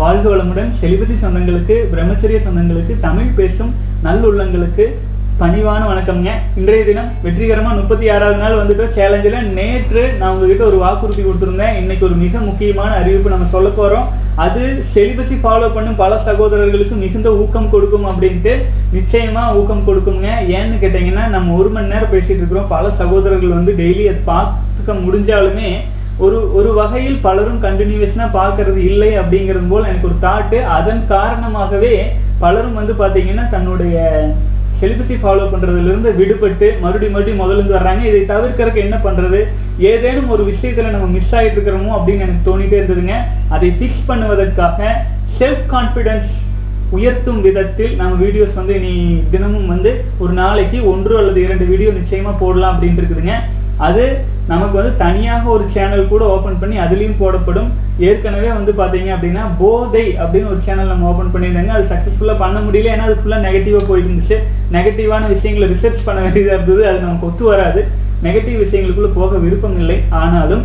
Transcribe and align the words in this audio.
வாழ்க 0.00 0.26
வளமுடன். 0.32 0.68
செலிபசி 0.80 1.14
சொந்தங்களுக்கு 1.22 1.74
பிரம்மச்சரிய 1.92 2.38
சொந்தங்களுக்கு 2.44 2.94
தமிழ் 3.06 3.34
பேசும் 3.38 3.72
நல்லுள்ளங்களுக்கு 4.06 4.84
பணிவான 5.40 5.80
வணக்கம்ங்க. 5.90 6.30
இன்றைய 6.60 6.82
தினம் 6.88 7.10
வெற்றிகரமாக 7.24 7.76
முப்பத்தி 7.80 8.06
ஆறாவது 8.14 8.38
நாள் 8.42 8.56
வந்துட்டோம். 8.60 8.94
சேலஞ்சில் 8.98 9.36
நேற்று 9.58 10.02
நான் 10.18 10.32
உங்ககிட்ட 10.34 10.64
ஒரு 10.70 10.78
வாக்குறுதி 10.84 11.22
கொடுத்துருந்தேன். 11.26 11.76
இன்னைக்கு 11.82 12.08
ஒரு 12.08 12.16
மிக 12.24 12.40
முக்கியமான 12.48 12.90
அறிவிப்பு 13.02 13.34
நம்ம 13.34 13.50
சொல்ல 13.54 13.68
போகிறோம் 13.78 14.08
அது 14.46 14.62
செலிபசி 14.94 15.38
ஃபாலோ 15.44 15.70
பண்ணும் 15.76 16.00
பல 16.02 16.22
சகோதரர்களுக்கு 16.28 16.96
மிகுந்த 17.04 17.30
ஊக்கம் 17.42 17.70
கொடுக்கும் 17.76 18.08
அப்படின்ட்டு 18.10 18.54
நிச்சயமாக 18.98 19.56
ஊக்கம் 19.60 19.86
கொடுக்குங்க 19.88 20.28
ஏன்னு 20.58 20.82
கேட்டிங்கன்னா 20.84 21.26
நம்ம 21.36 21.56
ஒரு 21.62 21.72
மணி 21.76 21.94
நேரம் 21.94 22.14
பேசிகிட்டு 22.16 22.42
இருக்கிறோம். 22.42 22.70
பல 22.76 22.84
சகோதரர்கள் 23.02 23.58
வந்து 23.60 23.74
டெய்லி 23.82 24.06
அதை 24.12 24.22
பார்த்துக்க 24.34 25.02
முடிஞ்சாலுமே 25.06 25.70
ஒரு 26.24 26.38
ஒரு 26.58 26.70
வகையில் 26.78 27.22
பலரும் 27.26 27.62
கண்டினியூஸாக 27.66 28.28
பார்க்கறது 28.38 28.80
இல்லை 28.90 29.10
அப்படிங்கிறது 29.20 29.66
போல் 29.70 29.88
எனக்கு 29.90 30.08
ஒரு 30.10 30.18
தாட்டு 30.24 30.58
அதன் 30.78 31.02
காரணமாகவே 31.12 31.94
பலரும் 32.42 32.78
வந்து 32.80 32.94
பார்த்தீங்கன்னா 33.00 33.44
தன்னுடைய 33.54 33.96
செலிபஸை 34.80 35.16
ஃபாலோ 35.22 35.44
பண்ணுறதுலேருந்து 35.50 36.10
விடுபட்டு 36.20 36.68
மறுபடியும் 36.84 37.14
மறுபடியும் 37.16 37.42
முதல்ல 37.42 37.60
இருந்து 37.60 37.76
வர்றாங்க. 37.78 38.02
இதை 38.10 38.22
தவிர்க்கறதுக்கு 38.30 38.84
என்ன 38.86 38.96
பண்ணுறது 39.04 39.40
ஏதேனும் 39.90 40.32
ஒரு 40.34 40.42
விஷயத்தில் 40.50 40.94
நம்ம 40.94 41.08
மிஸ் 41.16 41.34
ஆகிட்டு 41.38 41.56
இருக்கிறோமோ 41.56 41.92
அப்படின்னு 41.98 42.24
எனக்கு 42.26 42.48
தோணிட்டே 42.48 42.78
இருந்ததுங்க. 42.80 43.16
அதை 43.54 43.68
ஃபிக்ஸ் 43.78 44.06
பண்ணுவதற்காக 44.10 44.88
செல்ஃப் 45.38 45.64
கான்ஃபிடென்ஸ் 45.74 46.32
உயர்த்தும் 46.96 47.40
விதத்தில் 47.46 47.94
நம்ம 48.00 48.16
வீடியோஸ் 48.24 48.58
வந்து 48.60 48.74
இனி 48.80 48.92
தினமும் 49.34 49.70
வந்து 49.74 49.92
ஒரு 50.22 50.32
நாளைக்கு 50.42 50.78
ஒன்று 50.92 51.14
அல்லது 51.20 51.40
இரண்டு 51.46 51.66
வீடியோ 51.70 51.92
நிச்சயமாக 52.00 52.40
போடலாம் 52.42 52.74
அப்படின்ட்டு 52.74 53.02
இருக்குதுங்க. 53.02 53.36
அது 53.88 54.04
நமக்கு 54.46 54.76
வந்து 54.76 54.96
தனியாக 54.96 55.48
ஒரு 55.48 55.64
சேனல் 55.74 56.08
கூட 56.08 56.24
ஓப்பன் 56.24 56.58
பண்ணி 56.60 56.76
அதுலேயும் 56.78 57.18
போடப்படும். 57.18 57.68
ஏற்கனவே 57.98 58.48
வந்து 58.48 58.72
பார்த்தீங்க 58.72 59.10
அப்படின்னா 59.16 59.42
போதை 59.58 60.04
அப்படின்னு 60.22 60.50
ஒரு 60.54 60.60
சேனல் 60.60 60.90
நம்ம 60.92 61.08
ஓப்பன் 61.10 61.32
பண்ணியிருந்தாங்க. 61.34 61.72
அது 61.76 61.86
சக்ஸஸ்ஃபுல்லாக 61.92 62.38
பண்ண 62.38 62.58
முடியல. 62.60 62.92
ஏன்னா 62.94 63.06
அது 63.08 63.16
ஃபுல்லாக 63.20 63.44
நெகட்டிவாக 63.46 63.84
போயிட்டு 63.88 64.10
இருந்துச்சு. 64.10 64.38
நெகட்டிவான 64.76 65.28
விஷயங்களை 65.28 65.68
ரிசர்ச் 65.74 66.06
பண்ண 66.08 66.20
வேண்டியதாக 66.20 66.56
இருந்தது. 66.56 66.86
அது 66.88 66.98
நமக்கு 66.98 67.26
ஒத்து 67.26 67.44
வராது. 67.44 67.82
நெகட்டிவ் 68.24 68.58
விஷயங்களுக்குள்ளே 68.64 69.12
போக 69.14 69.38
விருப்பம் 69.38 69.78
இல்லை. 69.78 70.00
ஆனாலும் 70.08 70.64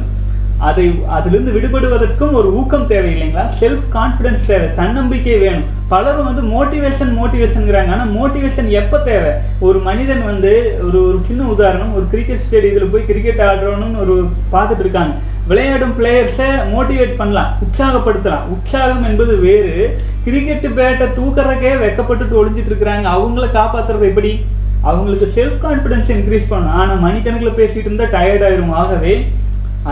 அதை 0.68 0.86
அதிலிருந்து 1.16 1.52
விடுபடுவதற்கும் 1.56 2.32
ஒரு 2.32 2.56
ஊக்கம் 2.60 2.88
தேவை 2.88 3.10
இல்லைங்களா 3.16 3.44
செல்ஃப் 3.60 3.86
கான்ஃபிடன்ஸ் 3.94 4.46
தேவை 4.46 4.68
தன்னம்பிக்கை 4.76 5.38
வேணும். 5.38 5.68
பலரும் 5.88 6.30
வந்து 6.30 6.44
மோட்டிவேஷன் 6.54 7.12
மோட்டிவேஷனுங்கிறாங்க 7.20 7.92
ஆனால் 7.96 8.14
மோட்டிவேஷன் 8.16 8.70
எப்போ 8.82 8.98
தேவை? 8.98 9.32
ஒரு 9.60 9.80
மனிதன் 9.80 10.26
வந்து 10.26 10.80
ஒரு 10.88 11.08
ஒரு 11.08 11.20
சின்ன 11.28 11.44
உதாரணம் 11.44 11.96
ஒரு 11.96 12.06
கிரிக்கெட் 12.12 12.44
ஸ்டேடியத்தில் 12.48 12.92
போய் 12.92 13.06
கிரிக்கெட் 13.06 13.46
ஆடுறோன்னு 13.50 14.02
ஒரு 14.04 14.16
பார்த்துட்டு 14.52 14.80
இருக்காங்க. 14.80 15.14
விளையாடும் 15.48 15.94
பிளேயர்ஸை 16.00 16.50
மோட்டிவேட் 16.74 17.18
பண்ணலாம் 17.18 17.52
உற்சாகப்படுத்தலாம். 17.66 18.48
உற்சாகம் 18.50 19.04
என்பது 19.04 19.38
வேறு. 19.38 20.00
கிரிக்கெட்டு 20.26 20.70
பேட்டை 20.80 21.08
தூக்கறக்கே 21.20 21.74
வெக்கப்பட்டுட்டு 21.84 22.40
ஒளிஞ்சிட்டு 22.42 22.72
இருக்கிறாங்க. 22.72 23.08
அவங்கள 23.18 23.46
காப்பாற்றுறது 23.60 24.08
எப்படி? 24.12 24.46
அவங்களுக்கு 24.84 25.28
செல்ஃப் 25.36 25.60
கான்ஃபிடன்ஸ் 25.66 26.10
இன்க்ரீஸ் 26.16 26.50
பண்ணணும். 26.50 26.78
ஆனால் 26.82 27.04
மணிக்கணக்கில் 27.04 27.60
பேசிகிட்டு 27.60 27.90
இருந்தால் 27.90 28.16
டயர்ட் 28.18 28.46
ஆயிரும். 28.48 28.72
ஆகவே 28.72 29.28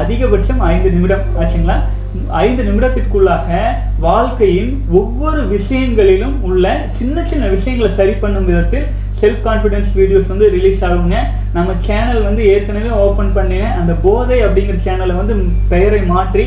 அதிகபட்சம் 0.01 0.61
ஐந்து 0.73 0.89
நிமிடம். 0.95 1.25
ஆச்சுங்களா? 1.41 1.77
ஐந்து 2.43 2.61
நிமிடத்திற்குள்ளாக 2.67 3.49
வாழ்க்கையின் 4.05 4.69
ஒவ்வொரு 4.99 5.41
விஷயங்களிலும் 5.55 6.35
உள்ள 6.49 6.65
சின்ன 6.99 7.25
சின்ன 7.31 7.47
விஷயங்களை 7.55 7.89
சரி 7.99 8.13
பண்ணும் 8.21 8.47
விதத்தில் 8.49 8.85
செல்ஃப் 9.21 9.43
கான்ஃபிடன்ஸ் 9.47 9.91
வீடியோஸ் 9.99 10.31
வந்து 10.33 10.47
ரிலீஸ் 10.55 10.81
ஆகுங்க. 10.87 11.17
நம்ம 11.57 11.73
சேனல் 11.87 12.21
வந்து 12.27 12.43
ஏற்கனவே 12.53 12.91
ஓப்பன் 13.05 13.35
பண்ணினேன் 13.37 13.75
அந்த 13.79 13.91
போதை 14.05 14.37
அப்படிங்கிற 14.45 14.77
சேனலை 14.87 15.15
வந்து 15.21 15.35
பெயரை 15.73 16.01
மாற்றி 16.13 16.45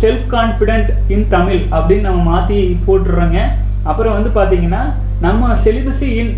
செல்ஃப் 0.00 0.26
கான்ஃபிடென்ட் 0.34 0.90
இன் 1.14 1.28
தமிழ் 1.36 1.62
அப்படின்னு 1.76 2.08
நம்ம 2.08 2.24
மாற்றி 2.32 2.58
போட்டுடுறோங்க 2.86 3.40
அப்புறம் 3.90 4.16
வந்து 4.16 4.30
பார்த்தீங்கன்னா 4.38 4.82
நம்ம 5.26 5.52
செலிபஸி 5.64 6.08
இன் 6.20 6.32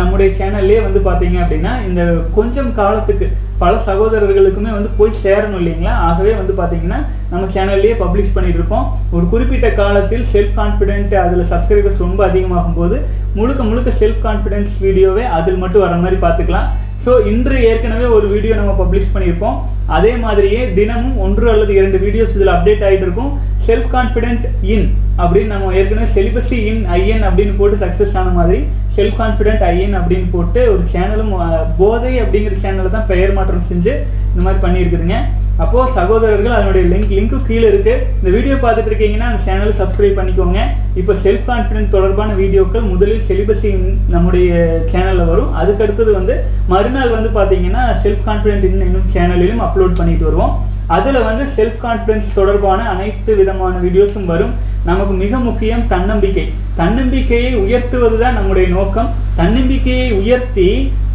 நம்முடைய 0.00 0.28
சேனல்லே 0.38 0.78
வந்து 0.86 1.00
பார்த்தீங்க 1.08 1.36
அப்படின்னா 1.42 1.72
இந்த 1.88 2.02
கொஞ்சம் 2.38 2.70
காலத்துக்கு 2.80 3.26
பல 3.62 3.74
சகோதரர்களுக்குமே 3.88 4.70
வந்து 4.76 4.90
போய் 4.98 5.20
சேரணும் 5.24 5.60
இல்லைங்களா? 5.60 5.92
ஆகவே 6.08 6.32
வந்து 6.40 6.54
பார்த்தீங்கன்னா 6.60 6.98
நம்ம 7.32 7.44
சேனல்லையே 7.54 7.94
பப்ளிஷ் 8.02 8.34
பண்ணிட்டு 8.34 8.60
இருக்கோம் 8.60 8.86
ஒரு 9.16 9.24
குறிப்பிட்ட 9.32 9.68
காலத்தில் 9.80 10.26
செல்ஃப் 10.32 10.56
கான்ஃபிடென்ட் 10.60 11.14
அதில் 11.24 11.48
சப்ஸ்கிரைபர்ஸ் 11.52 12.04
ரொம்ப 12.06 12.20
அதிகமாகும் 12.30 12.78
போது 12.80 12.98
முழுக்க 13.38 13.62
முழுக்க 13.70 13.90
செல்ஃப் 14.02 14.20
கான்ஃபிடென்ஸ் 14.26 14.74
வீடியோவே 14.86 15.24
அதில் 15.38 15.62
மட்டும் 15.62 15.84
வர 15.84 15.96
மாதிரி 16.02 16.18
பார்த்துக்கலாம் 16.26 16.68
ஸோ 17.04 17.12
இன்று 17.30 17.56
ஏற்கனவே 17.70 18.06
ஒரு 18.14 18.26
வீடியோ 18.34 18.54
நம்ம 18.60 18.72
பப்ளிஷ் 18.78 19.12
பண்ணியிருப்போம். 19.14 19.58
அதே 19.96 20.12
மாதிரியே 20.22 20.62
தினமும் 20.78 21.18
ஒன்று 21.24 21.46
அல்லது 21.52 21.72
இரண்டு 21.80 21.98
வீடியோஸ் 22.04 22.32
இதில் 22.36 22.54
அப்டேட் 22.54 22.84
ஆகிட்டு 22.86 23.06
இருக்கும் 23.06 23.32
செல்ஃப் 23.66 23.90
கான்ஃபிடென்ட் 23.92 24.46
இன் 24.74 24.88
அப்படின்னு 25.20 25.52
நம்ம 25.54 25.74
ஏற்கனவே 25.80 26.08
செலிபஸி 26.16 26.58
இன் 26.70 26.82
ஐஎன் 26.96 27.24
அப்படின்னு 27.28 27.54
போட்டு 27.60 27.76
சக்ஸஸ் 27.84 28.16
ஆன 28.20 28.32
மாதிரி 28.38 28.58
செல்ஃப் 28.96 29.18
கான்ஃபிடென்ட் 29.22 29.64
ஐஎன் 29.72 29.96
அப்படின்னு 30.00 30.28
போட்டு 30.34 30.60
ஒரு 30.74 30.84
சேனலும் 30.94 31.32
போதை 31.80 32.12
அப்படிங்கிற 32.22 32.54
சேனலில் 32.66 32.94
தான் 32.98 33.10
பெயர் 33.14 33.36
மாற்றம் 33.38 33.66
செஞ்சு 33.72 33.94
இந்த 34.30 34.42
மாதிரி 34.44 34.60
பண்ணியிருக்குதுங்க. 34.66 35.18
அப்போது 35.64 35.92
சகோதரர்கள் 35.98 36.56
அதனுடைய 36.56 36.84
லிங்க் 36.90 37.12
லிங்க்கும் 37.16 37.44
கீழே 37.48 37.66
இருக்குது 37.70 38.00
இந்த 38.18 38.30
வீடியோ 38.34 38.56
பார்த்துட்டு 38.64 38.90
இருக்கீங்கன்னா 38.90 39.28
அந்த 39.30 39.40
சேனலை 39.46 39.72
சப்ஸ்கிரைப் 39.78 40.18
பண்ணிக்கோங்க. 40.18 40.60
இப்போ 41.00 41.12
செல்ஃப் 41.24 41.46
கான்ஃபிடென்ட் 41.50 41.94
தொடர்பான 41.94 42.34
வீடியோக்கள் 42.42 42.90
முதலில் 42.92 43.24
செலிபஸி 43.28 43.70
நம்முடைய 44.14 44.50
சேனலில் 44.92 45.30
வரும். 45.32 45.50
அதுக்கடுத்தது 45.60 46.12
வந்து 46.18 46.36
மறுநாள் 46.72 47.16
வந்து 47.16 47.30
பார்த்தீங்கன்னா 47.38 47.84
செல்ஃப் 48.04 48.24
கான்ஃபிடென்ட் 48.28 48.66
இன்னும் 48.88 49.10
சேனலிலும் 49.16 49.64
அப்லோட் 49.68 49.98
பண்ணிட்டு 50.00 50.28
வருவோம். 50.28 50.54
அதில் 50.96 51.26
வந்து 51.28 51.44
செல்ஃப் 51.56 51.80
கான்ஃபிடென்ஸ் 51.84 52.28
தொடர்பான 52.38 52.80
அனைத்து 52.94 53.30
விதமான 53.40 53.74
வீடியோஸும் 53.84 54.30
வரும். 54.32 54.52
நமக்கு 54.88 55.14
மிக 55.22 55.38
முக்கியம் 55.46 55.86
தன்னம்பிக்கை. 55.92 56.44
தன்னம்பிக்கையை 56.80 57.52
உயர்த்துவது 57.64 58.16
தான் 58.22 58.36
நம்முடைய 58.38 58.66
நோக்கம். 58.76 59.08
தன்னம்பிக்கையை 59.40 60.08
உயர்த்தி 60.20 60.68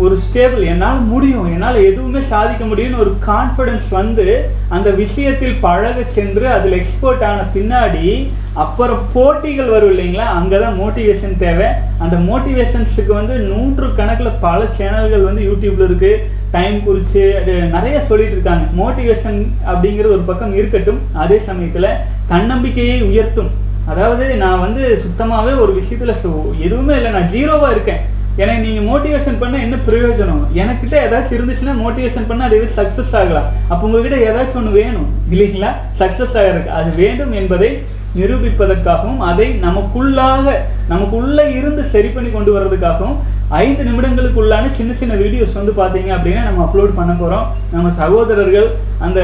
ஒரு 0.03 0.15
ஸ்டேபிள் 0.25 0.63
என்னால் 0.71 0.99
முடியும் 1.11 1.47
என்னால் 1.53 1.77
எதுவுமே 1.89 2.21
சாதிக்க 2.31 2.63
முடியும்னு 2.71 3.01
ஒரு 3.03 3.11
கான்ஃபிடன்ஸ் 3.29 3.87
வந்து 3.99 4.25
அந்த 4.75 4.89
விஷயத்தில் 5.01 5.61
பழக 5.65 6.03
சென்று 6.17 6.45
அதில் 6.55 6.77
எக்ஸ்போர்ட் 6.79 7.25
ஆன 7.29 7.45
பின்னாடி 7.55 8.05
அப்புறம் 8.63 9.01
போட்டிகள் 9.15 9.73
வரும் 9.75 9.91
இல்லைங்களா? 9.93 10.27
அங்கே 10.39 10.57
தான் 10.63 10.77
மோட்டிவேஷன் 10.81 11.37
தேவை. 11.45 11.67
அந்த 12.03 12.15
மோட்டிவேஷன்ஸுக்கு 12.29 13.13
வந்து 13.19 13.35
நூற்று 13.49 13.87
கணக்கில் 13.99 14.39
பல 14.45 14.59
சேனல்கள் 14.79 15.27
வந்து 15.29 15.43
யூடியூப்ல 15.49 15.87
இருக்குது 15.89 16.21
டைம் 16.53 16.77
குறித்து 16.85 17.21
நிறைய 17.73 17.97
சொல்லிட்டு 18.09 18.35
இருக்காங்க. 18.37 18.65
மோட்டிவேஷன் 18.81 19.39
அப்படிங்கிற 19.71 20.07
ஒரு 20.15 20.23
பக்கம் 20.29 20.55
இருக்கட்டும். 20.59 21.01
அதே 21.23 21.37
சமயத்தில் 21.49 21.97
தன்னம்பிக்கையை 22.31 22.97
உயர்த்தும். 23.09 23.51
அதாவது 23.91 24.25
நான் 24.41 24.63
வந்து 24.65 24.83
சுத்தமாகவே 25.03 25.53
ஒரு 25.65 25.71
விஷயத்தில் 25.77 26.17
எதுவுமே 26.67 26.95
இல்லை. 26.99 27.11
நான் 27.17 27.31
ஜீரோவாக 27.35 27.75
இருக்கேன். 27.75 28.01
எனக்கு 28.41 28.65
நீங்கள் 28.65 28.89
மோட்டிவேஷன் 28.89 29.39
பண்ண 29.39 29.55
என்ன 29.65 29.77
பிரயோஜனம்? 29.87 30.43
எனக்கிட்ட 30.59 30.95
ஏதாச்சும் 31.05 31.37
இருந்துச்சுன்னா 31.37 31.73
மோட்டிவேஷன் 31.85 32.27
பண்ண 32.27 32.43
அதை 32.47 32.59
வச்சு 32.59 32.77
சக்ஸஸ் 32.81 33.15
ஆகலாம். 33.21 33.49
அப்போ 33.71 33.83
உங்ககிட்ட 33.87 34.19
ஏதாச்சும் 34.27 34.59
ஒன்று 34.61 34.77
வேணும். 34.81 35.09
இல்லைங்களா? 35.33 35.71
சக்ஸஸ் 36.01 36.37
ஆகிறதுக்கு. 36.41 36.77
அது 36.81 36.91
வேண்டும் 37.01 37.33
என்பதை 37.41 37.71
நிரூபிப்பதற்காகவும் 38.19 39.21
அதை 39.31 39.47
நமக்குள்ளாக 39.67 40.55
நமக்குள்ளே 40.93 41.45
இருந்து 41.59 41.83
சரி 41.93 42.09
பண்ணி 42.15 42.31
கொண்டு 42.31 42.53
வர்றதுக்காகவும் 42.55 43.19
ஐந்து 43.59 43.83
நிமிடங்களுக்குள்ளான 43.87 44.65
சின்ன 44.77 44.91
சின்ன 44.99 45.13
வீடியோஸ் 45.21 45.57
வந்து 45.59 45.73
பார்த்தீங்க 45.79 46.09
அப்படின்னா 46.15 46.43
நம்ம 46.47 46.61
அப்லோட் 46.65 46.93
பண்ண 46.99 47.13
போகிறோம் 47.21 47.47
நம்ம 47.73 47.87
சகோதரர்கள் 48.01 48.67
அந்த 49.05 49.19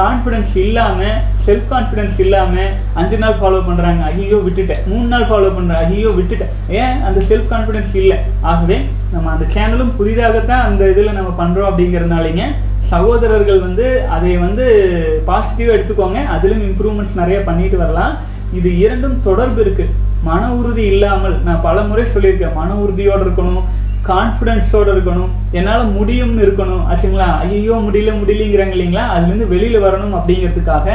கான்ஃபிடென்ஸ் 0.00 0.52
இல்லாமல் 0.64 1.20
செல்ஃப் 1.46 1.70
கான்ஃபிடென்ஸ் 1.72 2.18
இல்லாமல் 2.24 2.72
அஞ்சு 3.00 3.18
நாள் 3.22 3.38
ஃபாலோ 3.40 3.60
பண்ணுறாங்க 3.68 4.00
ஐயோ 4.10 4.38
விட்டுட்டேன். 4.46 4.82
மூணு 4.90 5.06
நாள் 5.12 5.28
ஃபாலோ 5.30 5.52
பண்ணுறேன் 5.58 5.84
ஐயோ 5.86 6.10
விட்டுட்டேன். 6.18 6.52
ஏன்? 6.80 6.98
அந்த 7.08 7.20
செல்ஃப் 7.30 7.48
கான்ஃபிடென்ஸ் 7.52 7.94
இல்லை. 8.02 8.18
ஆகவே 8.50 8.78
நம்ம 9.14 9.30
அந்த 9.34 9.46
சேனலும் 9.54 9.94
புதிதாகத்தான் 10.00 10.66
அந்த 10.68 10.90
இதில் 10.92 11.18
நம்ம 11.20 11.32
பண்ணுறோம் 11.40 11.70
அப்படிங்கிறதுனாலேங்க 11.70 12.44
சகோதரர்கள் 12.92 13.64
வந்து 13.66 13.86
அதை 14.16 14.34
வந்து 14.44 14.66
பாசிட்டிவாக 15.30 15.76
எடுத்துக்கோங்க. 15.76 16.20
அதிலும் 16.36 16.62
இம்ப்ரூவ்மெண்ட்ஸ் 16.68 17.18
நிறைய 17.22 17.40
பண்ணிட்டு 17.48 17.78
வரலாம். 17.84 18.14
இது 18.60 18.70
இரண்டும் 18.84 19.18
தொடர்பு 19.26 19.60
இருக்குது 19.64 19.92
மன 20.28 20.42
உறுதி 20.58 20.84
இல்லாமல் 20.94 21.36
நான் 21.46 21.64
பல 21.68 21.80
முறை 21.90 22.04
சொல்லியிருக்கேன் 22.14 22.58
மன 22.60 22.74
உறுதியோடு 22.84 23.24
இருக்கணும் 23.26 23.62
கான்ஃபிடென்ஸோடு 24.10 24.90
இருக்கணும் 24.94 25.30
என்னால் 25.58 25.86
முடியும்னு 25.96 26.44
இருக்கணும். 26.46 26.84
ஆச்சுங்களா? 26.90 27.28
ஐயோ 27.44 27.74
முடியல 27.86 28.12
முடியலங்கிறாங்க 28.20 28.76
இல்லைங்களா? 28.76 29.04
அதுலேருந்து 29.14 29.50
வெளியில் 29.54 29.84
வரணும் 29.86 30.16
அப்படிங்கிறதுக்காக 30.20 30.88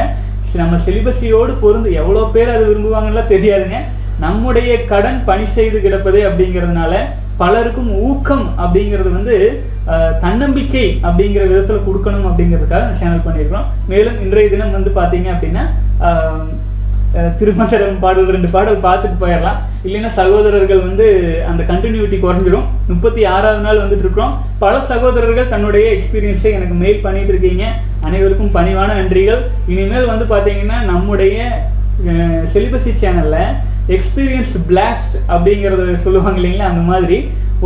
நம்ம 0.60 0.76
சிலிபஸையோடு 0.84 1.52
பொருந்து 1.62 1.88
எவ்வளோ 2.00 2.20
பேர் 2.34 2.52
அது 2.52 2.64
விரும்புவாங்கலாம் 2.68 3.32
தெரியாதுங்க. 3.32 3.78
நம்முடைய 4.24 4.70
கடன் 4.90 5.18
பணி 5.26 5.46
செய்து 5.56 5.78
கிடப்பதே 5.86 6.20
அப்படிங்கிறதுனால 6.28 6.92
பலருக்கும் 7.40 7.90
ஊக்கம் 8.08 8.46
அப்படிங்கிறது 8.64 9.10
வந்து 9.16 9.34
தன்னம்பிக்கை 10.22 10.86
அப்படிங்கிற 11.06 11.42
விதத்தில் 11.50 11.84
கொடுக்கணும் 11.88 12.28
அப்படிங்கிறதுக்காக 12.30 12.94
சேனல் 13.00 13.26
பண்ணியிருக்கிறோம். 13.26 13.68
மேலும் 13.90 14.16
இன்றைய 14.24 14.48
தினம் 14.54 14.76
வந்து 14.78 14.92
பார்த்தீங்க 15.00 15.28
அப்படின்னா 15.34 15.64
திருமந்திரம் 17.40 18.00
பாடல் 18.02 18.32
ரெண்டு 18.34 18.48
பாடல் 18.54 18.84
பார்த்துட்டு 18.86 19.18
போயிடலாம். 19.22 19.60
இல்லைன்னா 19.86 20.10
சகோதரர்கள் 20.18 20.82
வந்து 20.86 21.06
அந்த 21.50 21.62
கண்டினியூட்டி 21.70 22.16
குறைஞ்சிடும் 22.24 22.66
முப்பத்தி 22.92 23.22
ஆறாவது 23.34 23.62
நாள் 23.66 23.82
வந்துட்டு 23.82 24.04
இருக்கிறோம். 24.06 24.34
பல 24.64 24.74
சகோதரர்கள் 24.90 25.52
தன்னுடைய 25.54 25.86
எக்ஸ்பீரியன்ஸை 25.96 26.50
எனக்கு 26.58 26.76
மெயில் 26.82 27.04
பண்ணிட்டு 27.06 27.32
இருக்கீங்க. 27.34 27.66
அனைவருக்கும் 28.08 28.54
பணிவான 28.58 28.96
நன்றிகள். 29.00 29.42
இனிமேல் 29.74 30.10
வந்து 30.12 30.26
பார்த்தீங்கன்னா 30.34 30.80
நம்முடைய 30.92 31.38
செலிபசி 32.54 32.90
சேனலில் 33.02 33.56
எக்ஸ்பீரியன்ஸ் 33.94 34.54
பிளாஸ்ட் 34.68 35.16
அப்படிங்கிறத 35.32 35.82
சொல்லுவாங்க 36.04 36.38
இல்லைங்களா? 36.40 36.68
அந்த 36.72 36.84
மாதிரி 36.92 37.18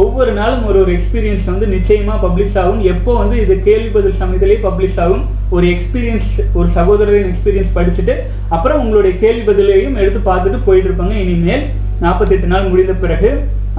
ஒவ்வொரு 0.02 0.32
நாளும் 0.38 0.64
ஒரு 0.70 0.78
ஒரு 0.82 0.90
எக்ஸ்பீரியன்ஸ் 0.96 1.46
வந்து 1.50 1.66
நிச்சயமாக 1.76 2.18
பப்ளிஷ் 2.24 2.56
ஆகும். 2.62 2.82
எப்போ 2.92 3.12
வந்து 3.20 3.36
இது 3.44 3.54
கேள்வி 3.68 3.88
பதில் 3.94 4.18
சமயத்திலேயே 4.20 4.58
பப்ளிஷ் 4.66 4.98
ஆகும்? 5.04 5.24
ஒரு 5.56 5.66
எக்ஸ்பீரியன்ஸ் 5.74 6.28
ஒரு 6.58 6.68
சகோதரரின் 6.76 7.30
எக்ஸ்பீரியன்ஸ் 7.30 7.72
படிச்சுட்டு 7.78 8.14
அப்புறம் 8.56 8.82
உங்களுடைய 8.82 9.12
கேள்வி 9.22 9.44
பதிலையும் 9.48 9.96
எடுத்து 10.02 10.20
பார்த்துட்டு 10.28 10.60
போயிட்டு 10.68 10.88
இருப்பாங்க. 10.90 11.16
இனிமேல் 11.24 11.64
நாற்பத்தெட்டு 12.04 12.52
நாள் 12.52 12.70
முடிந்த 12.72 12.94
பிறகு 13.04 13.30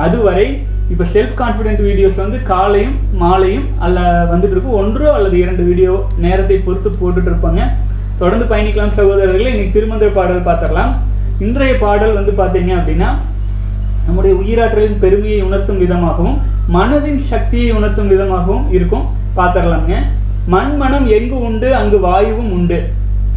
அதுவரை 0.05 0.47
இப்போ 0.93 1.05
செல்ஃப் 1.13 1.37
கான்ஃபிடென்ட் 1.41 1.81
வீடியோஸ் 1.89 2.19
வந்து 2.23 2.37
காலையும் 2.51 2.97
மாலையும் 3.23 3.67
அல்ல 3.85 3.99
வந்துட்டு 4.33 4.55
இருக்கும். 4.55 4.79
ஒன்று 4.81 5.05
அல்லது 5.17 5.37
இரண்டு 5.43 5.63
வீடியோ 5.69 5.93
நேரத்தை 6.25 6.57
பொறுத்து 6.67 6.91
போட்டுட்டு 7.01 7.31
இருப்பாங்க. 7.31 7.61
தொடர்ந்து 8.23 8.47
பயணிக்கலாம் 8.51 8.97
சகோதரர்களே. 8.99 9.53
இன்னைக்கு 9.53 9.77
திருமந்திர 9.77 10.11
பாடல் 10.19 10.47
பார்த்துடலாம். 10.49 10.91
இன்றைய 11.45 11.73
பாடல் 11.83 12.17
வந்து 12.17 12.31
பார்த்தீங்க 12.39 12.71
அப்படின்னா 12.77 13.09
நம்முடைய 14.05 14.33
உயிராற்றலின் 14.41 14.99
பெருமையை 15.03 15.39
உணர்த்தும் 15.47 15.79
விதமாகவும் 15.83 16.37
மனதின் 16.75 17.21
சக்தியை 17.29 17.69
உணர்த்தும் 17.77 18.11
விதமாகவும் 18.13 18.67
இருக்கும். 18.77 19.05
பார்த்துடலாங்க 19.37 19.93
மண் 20.53 20.73
மனம் 20.81 21.07
எங்கு 21.17 21.37
உண்டு 21.47 21.69
அங்கு 21.79 21.97
வாயுவும் 22.07 22.51
உண்டு. 22.57 22.79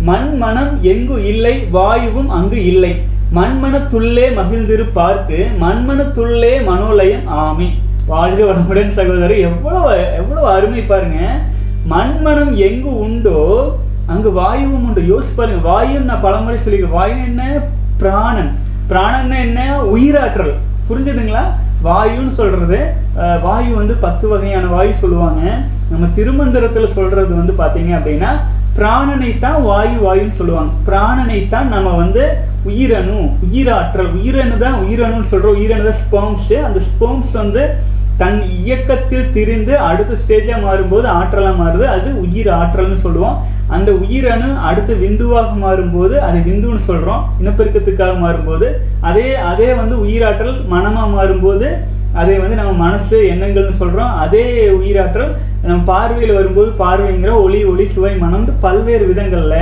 மண் 0.09 0.31
மனம் 0.43 0.73
எங்கு 0.93 1.17
இல்லை 1.33 1.55
வாயுவும் 1.77 2.31
அங்கு 2.39 2.59
இல்லை. 2.73 2.93
மண்மனத்துள்ளே 3.37 4.27
மகிழ்ந்திரு 4.39 4.85
பார்க்கு 4.99 5.39
மண்மனத்துள்ளே 5.62 6.53
மனோலயம் 6.71 7.29
ஆமி. 7.45 7.69
வாழ்க 8.11 8.41
வளமுடன் 8.49 8.93
சகோதரர் 8.99 9.45
எவ்வளவு 9.49 9.95
எவ்வளவு 10.21 10.49
அருமை 10.57 10.83
பாருங்க. 10.91 11.21
மண்மனம் 11.95 12.53
எங்கு 12.67 12.93
உண்டோ 13.07 13.41
அங்கு 14.12 14.33
வாயுவும் 14.41 14.85
உண்டு. 14.89 15.03
யோசிச்சு 15.12 15.39
பாருங்க 15.41 15.62
வாயுன்னு 15.71 16.11
நான் 16.12 16.25
பலமுறை 16.27 16.59
சொல்லியிருக்கேன். 16.59 16.99
வாயு 16.99 17.17
என்ன? 17.31 17.43
பிராணன். 18.05 18.51
பிராணன்னா 18.91 19.37
என்ன? 19.47 19.61
உயிராற்றல். 19.93 20.55
புரிஞ்சுதுங்களா? 20.89 21.45
வாயுன்னு 21.87 22.33
சொல்றது 22.41 22.79
வாயு 23.45 23.71
வந்து 23.79 23.95
பத்து 24.03 24.25
வகையான 24.33 24.67
வாயு 24.75 24.93
சொல்லுவாங்க. 25.03 25.43
நம்ம 25.93 26.05
திருமந்திரத்துல 26.19 26.87
சொல்றது 26.99 27.33
வந்து 27.39 27.55
பாத்தீங்க 27.61 27.93
அப்படின்னா 27.99 28.31
பிராணனை 28.79 29.31
தான் 29.45 29.59
வாயு 29.69 29.97
வாயுன்னு 30.05 30.39
சொல்லுவாங்க. 30.41 30.73
பிராணனை 30.89 31.41
தான் 31.55 31.69
நம்ம 31.75 31.91
வந்து 32.03 32.23
உயிரணு 32.71 33.17
உயிராற்றல். 33.47 34.11
உயிரணு 34.19 34.57
தான் 34.65 34.79
உயிரணுன்னு 34.85 35.31
சொல்றோம். 35.33 35.59
உயிரணு 35.61 35.85
தான் 35.89 36.00
ஸ்போம்ஸ் 36.05 36.55
அந்த 36.69 36.81
ஸ்போம்ஸ் 36.89 37.35
வந்து 37.43 37.65
தன் 38.23 38.41
இயக்கத்தில் 38.61 39.31
திரிந்து 39.37 39.75
அடுத்த 39.89 40.19
ஸ்டேஜாக 40.25 40.59
மாறும்போது 40.67 41.07
ஆற்றலா 41.19 41.53
மாறுது. 41.62 41.87
அது 41.97 42.09
உயிர் 42.25 42.50
ஆற்றல்னு 42.61 43.05
சொல்லுவோம். 43.07 43.39
அந்த 43.75 43.91
உயிரணு 44.05 44.49
அடுத்து 44.69 44.94
விந்துவாக 45.05 45.50
மாறும்போது 45.65 46.15
அது 46.26 46.38
விந்துன்னு 46.49 46.88
சொல்கிறோம் 46.91 47.25
இனப்பெருக்கத்துக்காக 47.43 48.15
மாறும்போது 48.25 48.69
அதே 49.09 49.29
அதே 49.50 49.69
வந்து 49.81 49.97
உயிராற்றல் 50.05 50.55
மனமாக 50.75 51.09
மாறும்போது 51.17 51.69
அதை 52.21 52.35
வந்து 52.43 52.59
நம்ம 52.59 52.73
மனசு 52.85 53.17
எண்ணங்கள்னு 53.32 53.81
சொல்கிறோம் 53.81 54.12
அதே 54.25 54.44
உயிராற்றல் 54.79 55.32
நம்ம 55.69 55.81
பார்வையில் 55.93 56.37
வரும்போது 56.38 56.71
பார்வைங்கிற 56.82 57.32
ஒளி 57.44 57.61
ஒளி 57.71 57.85
சுவை 57.94 58.12
மனம் 58.23 58.44
பல்வேறு 58.65 59.05
விதங்களில் 59.11 59.59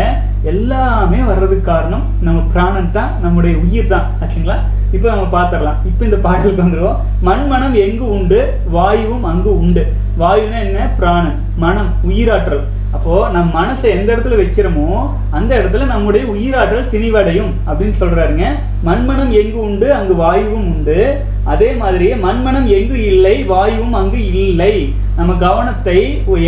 எல்லாமே 0.50 1.18
வர்றதுக்கு 1.28 1.66
காரணம் 1.70 2.04
நம்ம 2.26 2.38
பிராணன் 2.52 2.94
தான் 2.96 3.10
நம்முடைய 3.24 3.54
உயிர் 3.64 3.90
தான். 3.92 4.06
ஆச்சுங்களா? 4.22 4.56
இப்போ 4.96 5.06
நம்ம 5.12 5.26
பார்த்துடலாம் 5.34 5.78
இப்போ 5.90 6.02
இந்த 6.04 6.18
பாடலுக்கு 6.26 6.64
வந்துடுவோம் 6.64 6.98
மண் 7.28 7.44
மனம் 7.52 7.76
எங்கு 7.84 8.06
உண்டு? 8.16 8.40
வாயுவும் 8.76 9.24
அங்கு 9.24 9.50
உண்டு. 9.62 9.82
வாயுனா 10.18 10.58
என்ன? 10.68 10.88
பிராணன். 10.98 11.38
மனம் 11.64 11.90
உயிராற்றல். 12.08 12.64
அப்போ 12.92 13.28
நம் 13.32 13.52
மனசை 13.54 13.88
எந்த 13.98 14.08
இடத்துல 14.16 14.38
வைக்கிறோமோ 14.40 14.88
அந்த 15.30 15.52
இடத்துல 15.58 15.86
நம்முடைய 15.86 16.24
உயிராற்றல் 16.32 16.90
திணிவடையும் 16.92 17.52
அப்படின்னு 17.66 17.94
சொல்றாருங்க. 18.00 18.46
மண்மனம் 18.84 19.30
எங்கு 19.30 19.58
உண்டு? 19.60 19.94
அங்கு 19.94 20.14
வாயுவும் 20.14 20.66
உண்டு. 20.74 20.98
அதே 21.44 21.70
மாதிரியே 21.72 22.14
மண்மனம் 22.14 22.66
எங்கு 22.78 22.98
இல்லை? 23.06 23.44
வாயுவும் 23.44 23.92
அங்கு 23.92 24.20
இல்லை. 24.32 24.74
நம்ம 25.16 25.32
கவனத்தை 25.32 25.98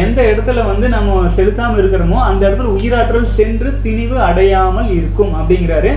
எந்த 0.04 0.20
இடத்துல 0.22 0.66
வந்து 0.66 0.88
நம்ம 0.88 1.28
செலுத்தாமல் 1.28 1.80
இருக்கிறோமோ 1.82 2.18
அந்த 2.30 2.42
இடத்துல 2.48 2.74
உயிராற்றல் 2.76 3.34
சென்று 3.38 3.70
திணிவு 3.82 4.16
அடையாமல் 4.28 4.92
இருக்கும் 4.98 5.34
அப்படிங்கிறாரு. 5.40 5.92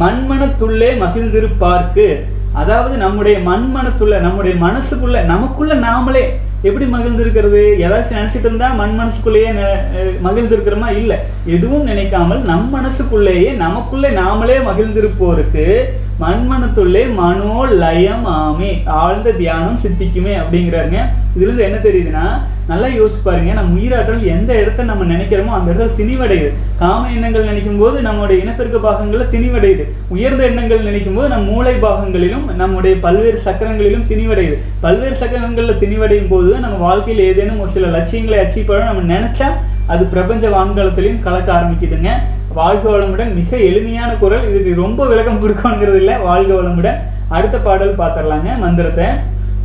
மண்மனத்துள்ளே 0.00 0.90
மகிழ்ந்திருப்பார்க்கு. 1.04 2.08
அதாவது 2.52 2.96
நம்முடைய 2.96 3.38
மண்மனத்துள்ள 3.38 4.18
நம்முடைய 4.20 4.54
மனசுக்குள்ள 4.66 5.24
நமக்குள்ள 5.24 5.74
நாமளே 5.74 6.22
எப்படி 6.62 6.84
மகிழ்ந்திருக்கிறது? 6.84 7.60
ஏதாச்சும் 7.86 8.16
நினச்சிட்டு 8.20 8.38
இருந்தா 8.38 8.72
மண் 8.72 8.94
மனசுக்குள்ளேயே 8.94 9.50
நெ- 9.50 10.16
மகிழ்ந்திருக்கிறோமா? 10.24 10.96
இல்லை. 10.96 11.16
எதுவும் 11.44 11.82
நினைக்காமல் 11.82 12.42
நம் 12.42 12.70
மனசுக்குள்ளேயே 12.70 13.50
நமக்குள்ளே 13.50 14.08
நாமளே 14.08 14.60
மகிழ்ந்திருப்போருக்கு 14.62 15.82
மண்மனத்துள்ளே 16.20 17.14
மனோ 17.14 17.66
லயம் 17.70 18.26
ஆமே. 18.26 18.86
ஆழ்ந்த 18.86 19.30
தியானம் 19.32 19.80
சித்திக்குமே 19.82 20.36
அப்படிங்கிறாருங்க. 20.36 20.98
இதுலேருந்து 21.38 21.58
என்ன 21.58 21.76
தெரியுதுன்னா 21.76 22.40
நல்லா 22.68 22.86
யோசிச்சு 22.86 23.20
பாருங்க. 23.22 23.52
நம்ம 23.52 23.80
உயிராற்றல் 23.80 24.24
எந்த 24.24 24.54
இடத்த 24.54 24.82
நம்ம 24.82 25.14
நினைக்கிறோமோ 25.14 25.52
அந்த 25.58 25.72
இடத்துல 25.72 26.00
திணிவடையுது. 26.00 26.52
காம 26.78 27.10
எண்ணங்கள் 27.10 27.44
நினைக்கும் 27.44 27.78
போது 27.78 28.00
நம்மளுடைய 28.00 28.40
இனப்பெருக்க 28.40 28.78
பாகங்களில் 28.78 29.32
திணிவடையுது. 29.32 29.84
உயர்ந்த 30.08 30.44
எண்ணங்கள் 30.44 30.82
நினைக்கும் 30.82 31.14
போது 31.14 31.28
நம் 31.28 31.44
மூளை 31.44 31.74
பாகங்களிலும் 31.74 32.54
நம்முடைய 32.54 32.96
பல்வேறு 33.00 33.40
சக்கரங்களிலும் 33.44 34.08
திணிவடையுது. 34.08 34.58
பல்வேறு 34.80 35.16
சக்கரங்களில் 35.16 35.78
திணிவடையும் 35.80 36.28
போது 36.28 36.58
நம்ம 36.58 36.76
வாழ்க்கையில் 36.76 37.24
ஏதேனும் 37.24 37.60
ஒரு 37.60 37.70
சில 37.70 37.86
லட்சியங்களை 37.86 38.44
அச்சீவ் 38.44 38.66
பண்ண 38.66 38.92
நம்ம 38.92 39.14
நினைச்சா 39.14 39.44
அது 39.86 40.04
பிரபஞ்ச 40.04 40.48
வான்கலத்திலையும் 40.48 41.22
கலக்க 41.22 41.52
ஆரம்பிக்குதுங்க. 41.52 42.08
வாழ்க 42.54 42.90
வளமுடன். 42.90 43.34
மிக 43.34 43.56
எளிமையான 43.56 44.12
குரல். 44.12 44.48
இதுக்கு 44.50 44.74
ரொம்ப 44.74 45.06
விளக்கம் 45.06 45.40
கொடுக்கணுங்கிறது 45.40 45.96
இல்லை. 45.96 46.16
வாழ்க 46.16 46.54
வளமுடன். 46.54 46.98
அடுத்த 47.28 47.58
பாடல் 47.58 47.98
பார்த்துடலாங்க. 47.98 48.58
மந்திரத்தை. 48.58 49.04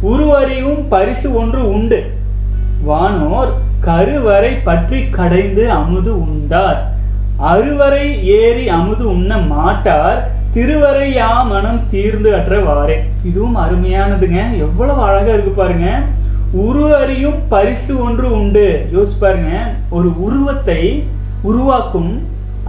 உருவறிவும் 0.04 0.84
பரிசு 0.90 1.34
ஒன்று 1.34 1.74
உண்டு. 1.74 2.20
வானோர் 2.90 3.52
கருவறை 3.88 4.52
பற்றி 4.68 5.00
கடைந்து 5.18 5.64
அமுது 5.80 6.12
உண்டார். 6.26 6.80
அறுவரை 7.52 8.06
ஏறி 8.38 8.66
அமுது 8.78 9.04
உண்ண 9.16 9.38
மாட்டார். 9.54 10.20
திருவரை 10.56 11.08
யா 11.18 11.30
மனம் 11.50 11.82
தீர்ந்து 11.92 12.30
அற்றவாறே 12.38 12.98
இதுவும் 13.30 13.58
அருமையானதுங்க. 13.64 14.40
எவ்வளவு 14.66 15.02
அழகா 15.08 15.32
இருக்கு 15.36 15.54
பாருங்க. 15.62 15.90
உரு 16.66 16.86
அறியும் 17.02 17.40
பரிசு 17.54 17.94
ஒன்று 18.06 18.28
உண்டு. 18.38 18.68
யோசிச்சு 18.96 19.20
பாருங்க. 19.20 19.52
ஒரு 19.98 20.10
உருவத்தை 20.26 20.82
உருவாக்கும் 21.50 22.12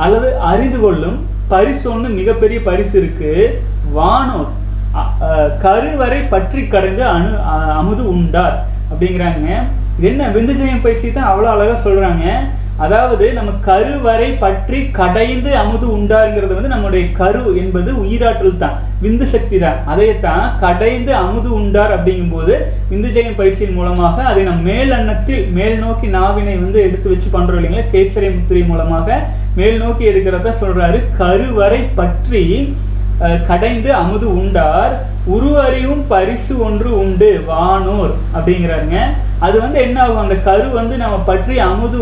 அல்லது 0.05 0.29
அறிந்து 0.51 0.79
கொள்ளும் 0.81 1.19
பரிசு 1.53 1.87
ஒன்று 1.93 2.09
மிகப்பெரிய 2.19 2.59
பரிசு 2.71 2.95
இருக்கு. 3.03 3.33
வானோர் 3.99 4.51
கருவறை 5.65 6.21
பற்றி 6.35 6.61
கடந்து 6.67 7.05
அணு 7.15 7.31
அமுது 7.81 8.05
உண்டார். 8.15 8.57
அப்படிங்கிறாங்க. 8.91 9.49
என்ன 10.09 10.29
விந்துஜயம் 10.35 10.85
பயிற்சி 10.85 11.09
தான் 11.13 11.31
அவ்வளோ 11.31 11.49
அழகாக 11.53 11.79
சொல்கிறாங்க 11.87 12.27
அதாவது 12.85 13.25
நம்ம 13.37 13.51
கருவறை 13.67 14.29
பற்றி 14.43 14.79
கடைந்து 14.99 15.51
அமுது 15.63 15.87
உண்டாருங்கிறது 15.97 16.57
வந்து 16.59 16.73
நம்முடைய 16.75 17.03
கரு 17.19 17.43
என்பது 17.63 17.91
உயிராற்றல் 18.03 18.63
தான் 18.63 18.79
விந்து 19.03 19.27
சக்தி 19.35 19.57
தான். 19.65 19.79
அதையத்தான் 19.93 20.45
கடைந்து 20.63 21.13
அமுது 21.23 21.49
உண்டார் 21.59 21.95
அப்படிங்கும்போது 21.97 22.55
விந்து 22.91 23.11
ஜெயம் 23.17 23.39
பயிற்சியின் 23.41 23.77
மூலமாக 23.79 24.25
அதை 24.31 24.43
நம் 24.49 24.65
மேல் 24.71 24.93
அன்னத்தில் 24.99 25.45
மேல் 25.59 25.77
நோக்கி 25.85 26.09
நாவினை 26.17 26.55
வந்து 26.65 26.81
எடுத்து 26.87 27.11
வச்சு 27.13 27.31
பண்றோம் 27.35 27.59
இல்லைங்களா 27.61 27.91
கேசரை 27.95 28.31
முத்திரை 28.37 28.63
மூலமாக 28.71 29.19
மேல் 29.59 29.79
நோக்கி 29.83 30.05
எடுக்கிறத 30.11 30.55
சொல்றாரு. 30.63 31.01
கருவறை 31.21 31.83
பற்றி 32.01 32.45
கடைந்து 33.51 33.91
அமுது 34.03 34.29
உண்டார் 34.41 34.95
உருவறிவும் 35.35 36.05
பரிசு 36.13 36.55
ஒன்று 36.69 36.91
உண்டு 37.03 37.29
வானோர் 37.51 38.15
அப்படிங்கிறாருங்க. 38.37 39.01
அது 39.47 39.57
வந்து 39.65 39.79
என்ன 39.87 39.97
ஆகும்? 40.03 40.23
அந்த 40.25 40.37
கரு 40.49 40.67
வந்து 40.81 40.97
நம்ம 41.03 41.17
பற்றி 41.31 41.55
அமுது 41.69 42.01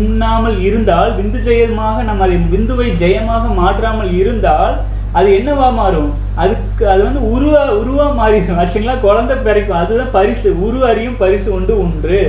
உண்ணாமல் 0.00 0.58
இருந்தால் 0.68 1.12
விந்து 1.18 1.38
ஜெயமாக 1.48 2.02
நம்ம 2.08 2.24
அதை 2.26 2.36
விந்துவை 2.54 2.88
ஜெயமாக 3.02 3.54
மாற்றாமல் 3.60 4.12
இருந்தால் 4.22 4.74
அது 5.18 5.28
என்னவா 5.38 5.66
மாறும்? 5.78 6.10
அதுக்கு 6.42 6.84
அது 6.92 7.00
வந்து 7.06 7.22
உருவா 7.34 7.62
உருவா 7.80 8.06
மாறிடும். 8.20 8.60
ஆச்சுங்களா? 8.60 8.94
குழந்தை 9.00 9.34
பிறக்கும். 9.36 9.80
அதுதான் 9.80 10.14
பரிசு. 10.14 10.50
உருவறியும் 10.66 11.18
பரிசு 11.22 11.48
உண்டு 11.56 11.74
உண்டு 11.84 12.20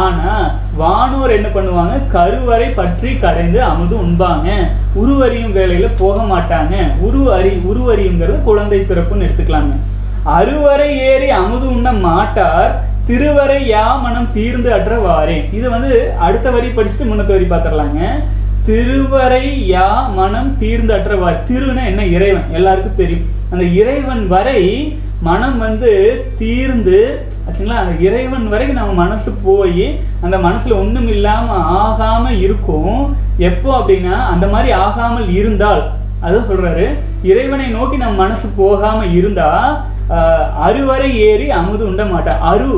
ஆனா 0.00 0.32
வானோர் 0.80 1.36
என்ன 1.36 1.48
பண்ணுவாங்க? 1.54 1.96
கருவறை 2.16 2.68
பற்றி 2.80 3.10
கடைந்து 3.24 3.60
அமுது 3.70 3.94
உண்பாங்க. 4.04 4.48
உருவறியும் 5.02 5.56
வேலையில 5.58 5.88
போக 6.02 6.18
மாட்டாங்க. 6.32 6.74
உரு 7.06 7.20
அறி 7.36 7.52
உருவறியுங்கிறது 7.70 8.38
குழந்தை 8.50 8.80
பிறப்புன்னு 8.80 9.26
எடுத்துக்கலாங்க. 9.28 9.74
அறுவரை 10.38 10.90
ஏறி 11.10 11.30
அமுது 11.40 11.66
உண்ண 11.76 11.88
மாட்டார். 12.08 12.74
திருவரை 13.08 13.58
யாமனம் 13.74 14.32
தீர்ந்து 14.36 14.68
அற்றவாறே 14.76 15.36
இது 15.58 15.66
வந்து 15.74 15.90
அடுத்த 16.26 16.50
வரி 16.54 16.68
படிச்சுட்டு 16.76 17.10
முன்னத்த 17.10 17.32
வரி 17.34 17.46
பார்த்துடலாங்க 17.50 18.00
திருவரை 18.68 19.46
யா 19.72 19.88
மனம் 20.14 20.48
தீர்ந்து 20.62 20.92
அற்றவாறு. 20.94 21.36
திருனா 21.48 21.82
என்ன? 21.90 22.04
இறைவன். 22.16 22.48
எல்லாருக்கும் 22.58 23.00
தெரியும். 23.00 23.26
அந்த 23.52 23.64
இறைவன் 23.80 24.24
வரை 24.32 24.62
மனம் 25.28 25.58
வந்து 25.58 25.90
தீர்ந்து 26.40 26.98
ஆச்சுங்களா? 27.46 27.76
அந்த 27.82 27.94
இறைவன் 28.06 28.48
வரைக்கும் 28.52 28.78
நம்ம 28.80 28.96
மனசு 29.02 29.30
போய் 29.46 29.86
அந்த 30.24 30.36
மனசுல 30.46 30.78
ஒன்றும் 30.82 31.08
இல்லாம 31.14 31.58
ஆகாம 31.82 32.24
இருக்கும். 32.44 32.98
எப்போ 33.50 33.70
அப்படின்னா 33.78 34.16
அந்த 34.32 34.46
மாதிரி 34.54 34.72
ஆகாமல் 34.84 35.28
இருந்தால். 35.38 35.84
அதான் 36.24 36.50
சொல்றாரு. 36.50 36.88
இறைவனை 37.30 37.68
நோக்கி 37.76 37.96
நம்ம 37.96 38.18
மனசு 38.24 38.48
போகாம 38.56 39.06
இருந்தா 39.20 39.50
அருவரை 40.66 41.08
ஏறி 41.28 41.46
அமுது 41.60 41.84
உண்ட 41.92 42.02
மாட்டா. 42.10 42.32
அரு. 42.50 42.74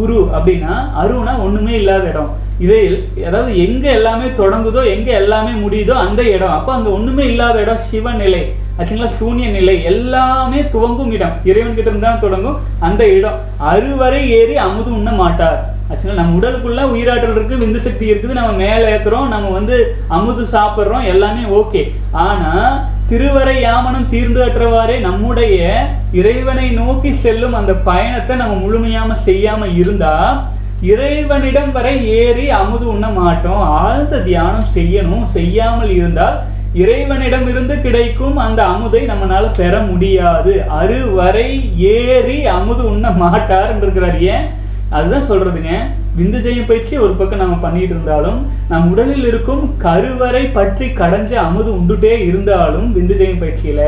உரு 0.00 0.18
அப்படின்னா 0.36 0.74
அருனா 1.02 1.32
ஒன்றுமே 1.44 1.74
இல்லாத 1.80 2.04
இடம். 2.12 2.30
இதே 2.64 2.80
அதாவது 3.28 3.50
எங்கே 3.66 3.90
எல்லாமே 3.98 4.26
தொடங்குதோ 4.40 4.82
எங்கே 4.94 5.12
எல்லாமே 5.20 5.52
முடியுதோ 5.64 5.94
அந்த 6.06 6.22
இடம். 6.34 6.56
அப்போ 6.56 6.72
அங்கே 6.72 6.90
ஒன்றுமே 6.96 7.24
இல்லாத 7.32 7.56
இடம் 7.64 7.84
சிவநிலை 7.90 8.42
ஆச்சுங்களா? 8.78 9.08
சூன்ய 9.18 9.46
நிலை. 9.56 9.74
எல்லாமே 9.90 10.60
துவங்கும் 10.74 11.12
இடம். 11.16 11.34
இறைவன் 11.50 11.74
கிட்ட 11.78 11.90
இருந்தா 11.90 12.10
தொடங்கும்? 12.22 12.60
அந்த 12.86 13.02
இடம். 13.16 13.40
அறுவரை 13.72 14.22
ஏறி 14.38 14.54
அமுது 14.66 14.90
உண்ண 14.98 15.10
மாட்டார். 15.22 15.58
ஆச்சுங்களா? 15.90 16.20
நம்ம 16.20 16.38
உடலுக்குள்ள 16.38 16.82
உயிராற்றல் 16.92 17.36
இருக்கு 17.36 17.60
விந்து 17.62 17.80
சக்தி 17.86 18.06
இருக்குது. 18.12 18.38
நம்ம 18.38 18.52
மேலே 18.62 18.86
ஏற்றுறோம் 18.94 19.28
நம்ம 19.34 19.50
வந்து 19.58 19.76
அமுது 20.16 20.44
சாப்பிட்றோம் 20.54 21.08
எல்லாமே 21.12 21.44
ஓகே. 21.60 21.82
ஆனால் 22.24 22.72
திருவரை 23.12 23.54
யாமனம் 23.62 24.08
தீர்ந்து 24.10 24.40
அற்றவாறே 24.44 24.94
நம்முடைய 24.98 25.86
இறைவனை 26.12 26.70
நோக்கி 26.70 27.10
செல்லும் 27.14 27.52
அந்த 27.52 27.72
பயணத்தை 27.72 28.36
நம்ம 28.36 28.54
முழுமையாம 28.62 29.16
செய்யாம 29.26 29.66
இருந்தா 29.76 30.44
இறைவனிடம் 30.80 31.72
வரை 31.72 32.08
ஏறி 32.08 32.50
அமுது 32.50 32.86
உண்ண 32.88 33.08
மாட்டோம். 33.08 33.60
ஆழ்ந்த 33.82 34.22
தியானம் 34.22 34.70
செய்யணும். 34.76 35.24
செய்யாமல் 35.24 35.90
இருந்தால் 35.90 36.38
இறைவனிடம் 36.74 37.48
இருந்து 37.48 37.80
கிடைக்கும் 37.80 38.36
அந்த 38.36 38.62
அமுதை 38.64 39.02
நம்மளால 39.10 39.50
பெற 39.56 39.74
முடியாது. 39.80 40.64
அறுவரை 40.68 41.48
ஏறி 41.76 42.46
அமுது 42.46 42.84
உண்ண 42.90 43.10
மாட்டார் 43.10 43.76
இருக்கிறார் 43.82 44.20
ஏன்? 44.20 44.46
அதுதான் 44.90 45.28
சொல்றதுங்க. 45.30 45.74
விந்து 46.16 46.38
ஜெயம் 46.44 46.66
பயிற்சி 46.70 46.94
ஒரு 47.04 47.14
பக்கம் 47.18 47.40
நம்ம 47.42 47.54
பண்ணிட்டு 47.62 47.94
இருந்தாலும் 47.94 48.40
நம் 48.70 48.88
உடலில் 48.92 49.26
இருக்கும் 49.30 49.62
கருவறை 49.84 50.42
பற்றி 50.56 50.86
கடைஞ்ச 51.00 51.32
அமுது 51.44 51.70
உண்டுட்டே 51.78 52.12
இருந்தாலும் 52.28 52.88
விந்து 52.96 53.14
ஜெயம் 53.20 53.40
பயிற்சியில 53.42 53.80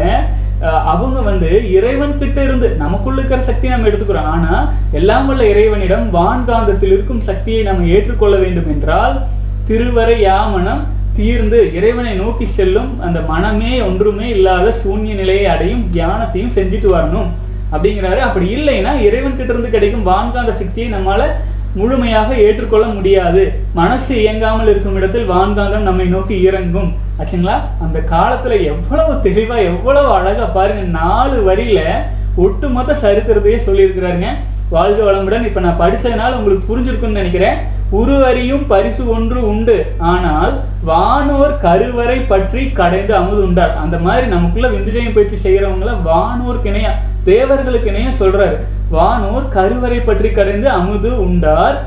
அவங்க 0.93 1.19
வந்து 1.29 1.51
இறைவன் 1.77 2.17
கிட்ட 2.19 2.39
இருந்து 2.47 2.69
நமக்குள்ள 2.83 3.19
இருக்கிற 3.21 3.41
சக்தியை 3.51 3.73
நம்ம 3.75 3.89
எடுத்துக்கிறோம். 3.91 4.31
ஆனா 4.35 4.53
எல்லாம் 4.99 5.27
வல்ல 5.31 5.51
இறைவனிடம் 5.53 6.07
வான்காந்தத்தில் 6.17 6.95
இருக்கும் 6.97 7.23
சக்தியை 7.29 7.63
நம்ம 7.69 7.87
ஏற்றுக்கொள்ள 7.97 8.37
வேண்டும் 8.45 8.71
என்றால் 8.75 9.17
திருவரை 9.69 10.17
யாமனம் 10.29 10.83
தீர்ந்து 11.19 11.59
இறைவனை 11.79 12.13
நோக்கி 12.25 12.47
செல்லும் 12.59 12.91
அந்த 13.07 13.19
மனமே 13.33 13.75
ஒன்றுமே 13.89 14.29
இல்லாத 14.37 14.77
சூன்ய 14.83 15.15
நிலையை 15.23 15.47
அடையும் 15.55 15.87
தியானத்தையும் 15.95 16.55
செஞ்சுட்டு 16.59 16.89
வரணும். 16.97 17.31
அப்படிங்கிறாரு. 17.75 18.21
அப்படி 18.29 18.47
இல்லைன்னா 18.57 18.93
இறைவன் 19.09 19.37
கிட்ட 19.37 19.53
இருந்து 19.53 19.75
கிடைக்கும் 19.75 20.09
வான்காந்த 20.11 20.53
சக்தியை 20.63 20.89
நம்மளால 20.95 21.25
முழுமையாக 21.75 22.35
ஏற்றுக்கொள்ள 22.35 22.87
முடியாது. 22.87 23.53
மனசு 23.75 24.21
இயங்காமல் 24.21 24.69
இருக்கும் 24.69 24.95
இடத்தில் 24.95 25.31
வான்காந்தம் 25.31 25.89
நம்மை 25.89 26.07
நோக்கி 26.07 26.41
இறங்கும். 26.41 26.93
ஆச்சுங்களா? 27.19 27.57
அந்த 27.81 27.99
காலத்துல 28.11 28.65
எவ்வளவு 28.65 29.13
தெளிவா 29.15 29.57
எவ்வளவு 29.65 30.11
அழகா 30.13 30.45
பாருங்க. 30.45 30.83
நாலு 30.83 31.37
வரியில 31.49 31.81
ஒட்டுமொத்த 32.37 32.93
சரித்திரத்தையே 32.93 33.59
சொல்லியிருக்கிறாருங்க. 33.67 34.29
வாழ்க 34.69 35.01
வளமுடன். 35.03 35.45
இப்ப 35.45 35.61
நான் 35.61 35.81
படிச்சதுனால 35.81 36.37
உங்களுக்கு 36.37 36.67
புரிஞ்சிருக்கும்னு 36.71 37.21
நினைக்கிறேன். 37.21 37.59
உரு 37.91 38.25
அறியும் 38.25 38.67
பரிசு 38.67 39.09
ஒன்று 39.09 39.49
உண்டு. 39.49 39.87
ஆனால் 39.99 40.61
வானோர் 40.85 41.61
கருவறை 41.61 42.19
பற்றி 42.19 42.71
கடைந்து 42.71 43.15
அமுது 43.15 43.43
உண்டார். 43.43 43.77
அந்த 43.77 43.99
மாதிரி 43.99 44.27
நமக்குள்ள 44.27 44.69
விந்துஜயம் 44.69 45.15
பயிற்சி 45.15 45.51
செய்யறவங்கள 45.51 45.93
வானோருக்கு 46.07 46.71
இணையா 46.73 46.93
தேவர்களுக்கு 47.25 47.91
இணையா 47.91 48.11
சொல்றாரு. 48.19 48.57
வானோர் 48.95 49.47
கருவறை 49.57 50.01
பற்றி 50.01 50.29
கரைந்து 50.31 50.69
அமுது 50.79 51.11
உண்டார். 51.27 51.79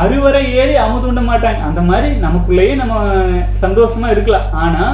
அறுவரை 0.00 0.42
ஏறி 0.60 0.74
அமுது 0.86 1.06
உண்ட 1.10 1.22
மாட்டாங்க. 1.28 1.60
அந்த 1.68 1.80
மாதிரி 1.90 2.08
நமக்குள்ளேயே 2.24 2.74
நம்ம 2.80 2.96
சந்தோஷமா 3.64 4.08
இருக்கலாம். 4.14 4.48
ஆனா 4.64 4.84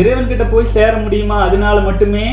இறைவன் 0.00 0.28
கிட்ட 0.28 0.44
போய் 0.50 0.74
சேர 0.74 0.92
முடியுமா? 1.04 1.38
அதனால 1.46 1.76
மட்டுமே 1.86 2.26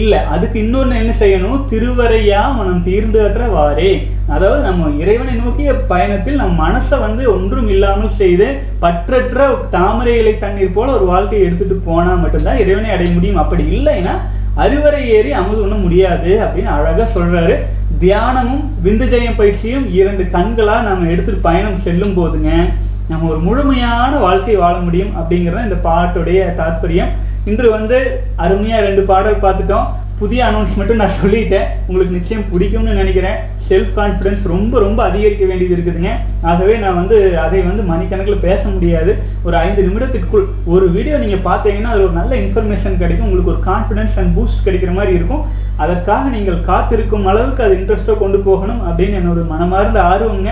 இல்லை. 0.00 0.20
அதுக்கு 0.34 0.56
இன்னொன்று 0.62 0.94
என்ன 1.00 1.12
செய்யணும்? 1.20 1.60
திருவரையா 1.72 2.40
மனம் 2.58 2.84
தீர்ந்து 2.86 3.18
அற்றவாறே. 3.26 3.90
அதாவது 4.34 4.60
நம்ம 4.68 4.88
இறைவனை 5.02 5.34
நோக்கிய 5.42 5.72
பயணத்தில் 5.92 6.40
நம் 6.42 6.60
மனசை 6.64 6.96
வந்து 7.04 7.22
ஒன்றும் 7.34 7.68
இல்லாமல் 7.74 8.16
செய்து 8.20 8.46
பற்றற்ற 8.84 9.46
தாமரை 9.76 10.14
இலை 10.22 10.34
தண்ணீர் 10.44 10.76
போல 10.78 10.94
ஒரு 10.98 11.06
வாழ்க்கையை 11.12 11.44
எடுத்துட்டு 11.46 11.76
போனால் 11.88 12.22
மட்டும்தான் 12.24 12.62
இறைவனை 12.64 12.90
அடைய 12.94 13.10
முடியும். 13.16 13.42
அப்படி 13.44 13.64
இல்லைன்னா 13.76 14.14
அறுவரை 14.62 15.00
ஏறி 15.10 15.32
அமுது 15.32 15.62
உண்ண 15.62 15.74
முடியாது 15.74 16.30
அப்படின்னு 16.44 16.70
அழகாக 16.74 17.06
சொல்கிறாரு 17.14 17.54
தியானமும் 17.98 18.64
விந்துஜயம் 18.84 19.38
பயிற்சியும் 19.40 19.86
இரண்டு 19.92 20.24
கண்களாக 20.32 20.86
நம்ம 20.88 21.10
எடுத்துகிட்டு 21.12 21.46
பயணம் 21.48 21.82
செல்லும் 21.86 22.16
போதுங்க 22.18 22.50
நம்ம 23.08 23.28
ஒரு 23.28 23.38
முழுமையான 23.38 24.12
வாழ்க்கை 24.16 24.56
வாழ 24.56 24.74
முடியும் 24.76 25.12
அப்படிங்கிறது 25.20 25.66
இந்த 25.68 25.78
பாட்டுடைய 25.88 26.40
தாற்பயம் 26.60 27.12
இன்று 27.44 27.70
வந்து 27.70 27.98
அருமையாக 28.36 28.86
ரெண்டு 28.86 29.02
பாடல் 29.02 29.42
பார்த்துட்டோம். 29.42 29.88
புதிய 30.18 30.40
அனௌன்ஸ்மெண்ட்டும் 30.44 31.00
நான் 31.02 31.18
சொல்லிட்டேன். 31.22 31.66
உங்களுக்கு 31.86 32.16
நிச்சயம் 32.18 32.46
பிடிக்கும்னு 32.52 33.00
நினைக்கிறேன். 33.00 33.38
செல்ஃப் 33.68 33.92
கான்ஃபிடன்ஸ் 33.98 34.42
ரொம்ப 34.52 34.80
ரொம்ப 34.84 35.00
அதிகரிக்க 35.08 35.44
வேண்டியது 35.50 35.74
இருக்குதுங்க. 35.76 36.12
ஆகவே 36.50 36.74
நான் 36.84 36.98
வந்து 37.00 37.18
அதை 37.44 37.60
வந்து 37.68 37.82
மணிக்கணக்கில் 37.90 38.44
பேச 38.46 38.62
முடியாது. 38.74 39.12
ஒரு 39.46 39.56
ஐந்து 39.64 39.84
நிமிடத்திற்குள் 39.86 40.46
ஒரு 40.74 40.86
வீடியோ 40.96 41.18
நீங்கள் 41.24 41.44
பார்த்தீங்கன்னா 41.48 41.92
அதில் 41.92 42.06
ஒரு 42.08 42.16
நல்ல 42.20 42.34
இன்ஃபர்மேஷன் 42.44 43.00
கிடைக்கும். 43.02 43.26
உங்களுக்கு 43.28 43.54
ஒரு 43.54 43.62
கான்ஃபிடன்ஸ் 43.70 44.18
அண்ட் 44.22 44.34
பூஸ்ட் 44.38 44.64
கிடைக்கிற 44.66 44.92
மாதிரி 44.98 45.14
இருக்கும். 45.18 45.44
அதற்காக 45.84 46.24
நீங்கள் 46.36 46.60
காத்திருக்கும் 46.70 47.26
அளவுக்கு 47.30 47.64
அது 47.66 47.74
இன்ட்ரெஸ்ட்டாக 47.80 48.22
கொண்டு 48.22 48.38
போகணும் 48.48 48.82
அப்படின்னு 48.88 49.18
என்னோட 49.20 49.40
மனமார்ந்த 49.52 50.00
ஆர்வங்க 50.10 50.50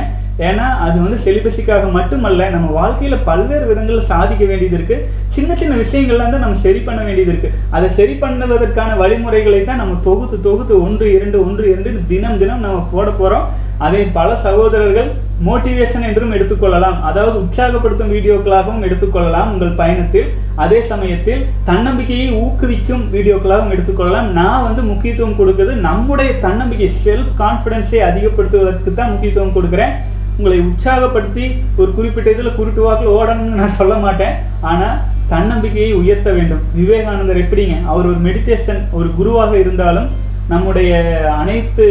ஏன்னா 0.49 0.67
அது 0.85 0.97
வந்து 1.05 1.19
செலிபஸிக்காக 1.25 1.89
மட்டுமல்ல 1.97 2.51
நம்ம 2.55 2.69
வாழ்க்கையில் 2.79 3.25
பல்வேறு 3.29 3.65
விதங்களில் 3.71 4.11
சாதிக்க 4.13 4.45
வேண்டியது 4.51 4.77
இருக்குது 4.79 5.07
சின்ன 5.37 5.57
சின்ன 5.63 5.75
விஷயங்கள்லாம் 5.83 6.33
தான் 6.35 6.45
நம்ம 6.45 6.61
சரி 6.67 6.81
பண்ண 6.87 7.01
வேண்டியது 7.09 7.33
இருக்குது 7.33 7.59
அதை 7.77 7.89
சரி 7.99 8.15
பண்ணுவதற்கான 8.23 8.97
வழிமுறைகளை 9.03 9.61
தான் 9.65 9.83
நம்ம 9.83 9.99
தொகுத்து 10.09 10.39
தொகுத்து 10.47 10.77
ஒன்று 10.87 11.09
இரண்டு 11.17 11.39
ஒன்று 11.49 11.67
இரண்டு 11.73 11.93
தினம் 12.13 12.41
தினம் 12.45 12.65
நம்ம 12.67 12.87
போட 12.95 13.09
போகிறோம் 13.11 13.49
அதை 13.87 14.01
பல 14.17 14.31
சகோதரர்கள் 14.47 15.09
மோட்டிவேஷன் 15.47 16.05
என்றும் 16.09 16.35
எடுத்துக்கொள்ளலாம். 16.37 16.99
அதாவது 17.09 17.37
உற்சாகப்படுத்தும் 17.45 18.13
வீடியோக்களாகவும் 18.15 18.85
எடுத்துக்கொள்ளலாம் 18.87 19.51
உங்கள் 19.53 19.79
பயணத்தில். 19.81 20.29
அதே 20.65 20.79
சமயத்தில் 20.91 21.43
தன்னம்பிக்கையை 21.71 22.29
ஊக்குவிக்கும் 22.43 23.05
வீடியோக்களாகவும் 23.15 23.75
எடுத்துக்கொள்ளலாம். 23.77 24.29
நான் 24.39 24.67
வந்து 24.69 24.83
முக்கியத்துவம் 24.91 25.39
கொடுக்குறது 25.41 25.75
நம்முடைய 25.89 26.33
தன்னம்பிக்கை 26.47 26.91
செல்ஃப் 27.05 27.35
கான்ஃபிடென்ஸை 27.43 28.01
அதிகப்படுத்துவதற்கு 28.11 28.93
தான் 29.01 29.13
முக்கியத்துவம் 29.15 29.57
கொடுக்குறேன். 29.59 29.95
உங்களை 30.37 30.59
உற்சாகப்படுத்தி 30.69 31.45
ஒரு 31.81 31.91
குறிப்பிட்ட 31.97 32.29
இதில் 32.35 32.57
குருட்டு 32.59 32.83
வாக்கில் 32.85 33.15
ஓடணும்னு 33.19 33.61
நான் 33.61 33.79
சொல்ல 33.81 33.95
மாட்டேன். 34.05 34.37
ஆனால் 34.71 34.99
தன்னம்பிக்கையை 35.33 35.93
உயர்த்த 36.01 36.31
வேண்டும். 36.39 36.63
விவேகானந்தர் 36.79 37.43
எப்படிங்க? 37.45 37.77
அவர் 37.93 38.09
ஒரு 38.13 38.21
மெடிடேஷன் 38.29 38.81
ஒரு 38.99 39.09
குருவாக 39.19 39.53
இருந்தாலும் 39.65 40.09
நம்முடைய 40.53 40.93
அனைத்து 41.41 41.85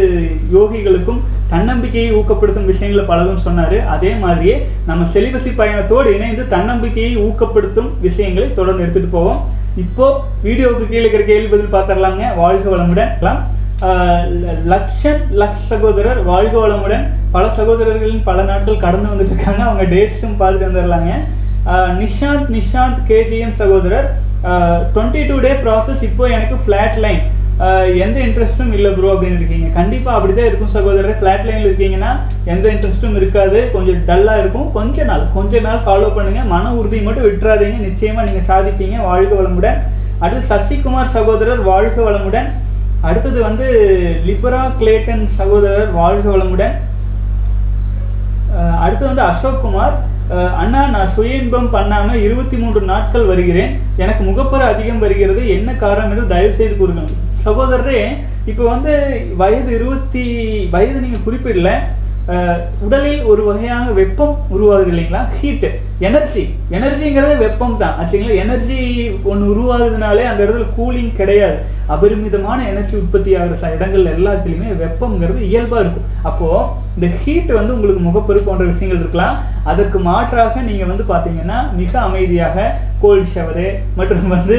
யோகிகளுக்கும் 0.56 1.22
தன்னம்பிக்கையை 1.54 2.10
ஊக்கப்படுத்தும் 2.18 2.68
விஷயங்களை 2.72 3.04
பலதும் 3.12 3.44
சொன்னார். 3.46 3.78
அதே 3.96 4.12
மாதிரியே 4.24 4.56
நம்ம 4.90 5.08
செலிபசி 5.14 5.52
பயணத்தோடு 5.62 6.10
இணைந்து 6.18 6.44
தன்னம்பிக்கையை 6.56 7.14
ஊக்கப்படுத்தும் 7.28 7.90
விஷயங்களை 8.08 8.48
தொடர்ந்து 8.60 8.84
எடுத்துகிட்டு 8.86 9.16
போவோம். 9.18 9.42
இப்போ 9.84 10.06
வீடியோவுக்கு 10.46 10.86
கீழே 10.92 11.04
இருக்கிற 11.04 11.26
கேள்வி 11.32 11.50
பதில் 11.54 11.74
பார்த்துடலாங்க 11.76 12.24
வாழ்க 12.42 12.68
வளமுடன். 12.76 13.12
லக்ஷன் 14.72 15.22
லக்ஷ் 15.42 15.68
சகோதரர் 15.70 16.20
வாழ்க 16.32 16.56
வளமுடன். 16.64 17.06
பல 17.36 17.46
சகோதரர்களின் 17.60 18.24
பல 18.28 18.40
நாட்கள் 18.50 18.84
கடந்து 18.84 19.12
வந்துட்டு 19.12 19.34
இருக்காங்க 19.34 19.64
அவங்க 19.68 19.86
டேட்ஸும் 19.94 20.40
பார்த்துட்டு 20.42 20.70
வந்துடலாங்க. 20.70 21.12
நிஷாந்த் 22.02 22.50
நிஷாந்த் 22.56 23.00
கேஜிஎம் 23.10 23.56
சகோதரர். 23.62 24.08
டுவெண்ட்டி 24.94 25.22
டூ 25.30 25.38
டே 25.46 25.52
ப்ராசஸ் 25.66 26.04
இப்போ 26.10 26.24
எனக்கு 26.36 26.56
ஃப்ளாட் 26.66 27.00
லைன் 27.06 27.24
எந்த 28.04 28.18
இன்ட்ரெஸ்ட்டும் 28.28 28.72
இல்லை 28.78 28.92
ப்ரோ 28.98 29.10
அப்படின்னு 29.16 29.40
இருக்கீங்க. 29.40 29.68
கண்டிப்பாக 29.80 30.18
அப்படி 30.18 30.34
தான் 30.38 30.48
இருக்கும் 30.52 30.72
சகோதரர். 30.78 31.18
ஃப்ளாட் 31.20 31.46
லைனில் 31.48 31.68
இருக்கீங்கன்னா 31.70 32.12
எந்த 32.54 32.66
இன்ட்ரெஸ்ட்டும் 32.76 33.18
இருக்காது. 33.20 33.60
கொஞ்சம் 33.76 34.00
டல்லாக 34.08 34.42
இருக்கும். 34.44 34.72
கொஞ்ச 34.78 35.04
நாள் 35.10 35.28
கொஞ்ச 35.38 35.60
நாள் 35.68 35.84
ஃபாலோ 35.86 36.10
பண்ணுங்கள் 36.16 36.50
மன 36.54 36.72
உறுதி 36.80 37.00
மட்டும் 37.08 37.28
விட்டுறாதீங்க. 37.28 37.80
நிச்சயமாக 37.90 38.26
நீங்கள் 38.30 38.50
சாதிப்பீங்க. 38.52 38.98
வாழ்க 39.10 39.32
வளமுடன். 39.42 39.80
அடுத்து 40.24 40.50
சசிகுமார் 40.54 41.16
சகோதரர். 41.18 41.62
வாழ்க 41.72 41.98
வளமுடன். 42.10 42.50
அடுத்தது 43.10 43.40
வந்து 43.48 43.68
லிபரா 44.28 44.62
கிளேட்டன் 44.80 45.24
சகோதரர் 45.38 45.92
வாழ்க 46.00 46.26
வளமுடன். 46.34 46.76
அடுத்து 48.84 49.04
வந்து 49.10 49.24
அசோக் 49.32 49.62
குமார். 49.64 49.96
அண்ணா 50.62 50.82
நான் 50.96 51.14
சுய 51.16 51.40
இன்பம் 51.44 51.72
பண்ணாமல் 51.76 52.24
இருபத்தி 52.26 52.58
மூன்று 52.62 52.82
நாட்கள் 52.92 53.30
வருகிறேன். 53.32 53.72
எனக்கு 54.04 54.24
முகப்பரு 54.28 54.66
அதிகம் 54.74 55.02
வருகிறது. 55.06 55.42
என்ன 55.56 55.70
காரணம் 55.86 56.12
என்று 56.14 56.28
தயவு 56.34 56.54
செய்து 56.60 56.76
கூறுங்கள். 56.82 57.18
சகோதரரே 57.46 58.02
இப்போ 58.52 58.64
வந்து 58.74 58.94
வயது 59.42 59.72
இருபத்தி 59.80 60.24
வயது 60.76 61.04
நீங்கள் 61.06 61.26
குறிப்பிடல. 61.26 61.72
உடலில் 62.86 63.24
ஒரு 63.32 63.42
வகையான 63.48 63.86
வெப்பம் 64.00 64.36
உருவாகுது 64.56 64.92
இல்லைங்களா? 64.94 65.22
ஹீட்டு 65.40 65.70
எனர்ஜி 66.08 66.44
எனர்ஜிங்கிறது 66.78 67.36
வெப்பம் 67.46 67.80
தான் 67.82 67.96
ஆச்சுங்களா? 68.02 68.36
எனர்ஜி 68.44 68.80
ஒன்று 69.32 69.46
உருவாகுதுனாலே 69.54 70.24
அந்த 70.32 70.42
இடத்துல 70.46 70.68
கூலிங் 70.78 71.14
கிடையாது. 71.20 71.58
அபரிமிதமான 71.96 72.68
எனர்ஜி 72.72 72.96
உற்பத்தி 72.98 73.32
ஆகிற 73.36 73.56
ச- 73.56 73.74
இடங்கள் 73.78 74.06
எல்லாத்துலேயுமே 74.18 74.70
வெப்பம்ங்கிறது 74.84 75.42
இயல்பாக 75.52 75.84
இருக்கும். 75.84 76.08
அப்போது 76.30 76.68
இந்த 76.96 77.08
ஹீட் 77.24 77.52
வந்து 77.60 77.76
உங்களுக்கு 77.76 78.04
முகப்பரு 78.10 78.42
போன்ற 78.46 78.64
விஷயங்கள் 78.66 79.02
இருக்கலாம். 79.02 79.36
அதற்கு 79.64 80.00
மாற்றாக 80.00 80.62
நீங்கள் 80.62 80.92
வந்து 80.92 81.06
பார்த்தீங்கன்னா 81.14 81.58
மிக 81.76 81.94
அமைதியாக 82.00 82.76
கோல்ட் 83.02 83.28
ஷவரு 83.36 83.68
மற்றும் 83.96 84.28
வந்து 84.28 84.58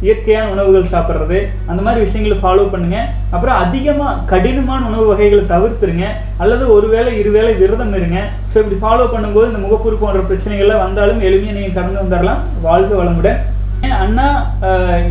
இயற்கையான 0.00 0.50
உணவுகள் 0.50 0.92
சாப்பிட்றது 0.94 1.38
அந்த 1.66 1.82
மாதிரி 1.82 2.04
விஷயங்களை 2.04 2.36
ஃபாலோ 2.42 2.64
பண்ணுங்கள் 2.64 3.08
அப்புறம் 3.30 3.56
அதிகமாக 3.56 4.20
கடினமான 4.26 4.86
உணவு 4.86 5.06
வகைகளை 5.06 5.44
தவிர்த்துருங்க. 5.44 6.06
அல்லது 6.36 6.64
ஒருவேளை 6.72 7.18
இருவேளை 7.18 7.54
விரதம் 7.54 7.94
இருங்க. 7.94 8.20
ஸோ 8.52 8.56
இப்படி 8.62 8.78
ஃபாலோ 8.82 9.06
பண்ணும்போது 9.06 9.46
இந்த 9.46 9.58
முகப்பூர் 9.58 10.00
போன்ற 10.00 10.20
பிரச்சனைகள்லாம் 10.20 10.84
வந்தாலும் 10.86 11.22
எளிமையாக 11.22 11.58
நீங்கள் 11.58 11.76
கடந்து 11.78 12.02
வந்துடலாம் 12.02 12.42
வாழ்க 12.62 12.92
வளமுடன். 13.04 13.38
அண்ணா 14.02 14.26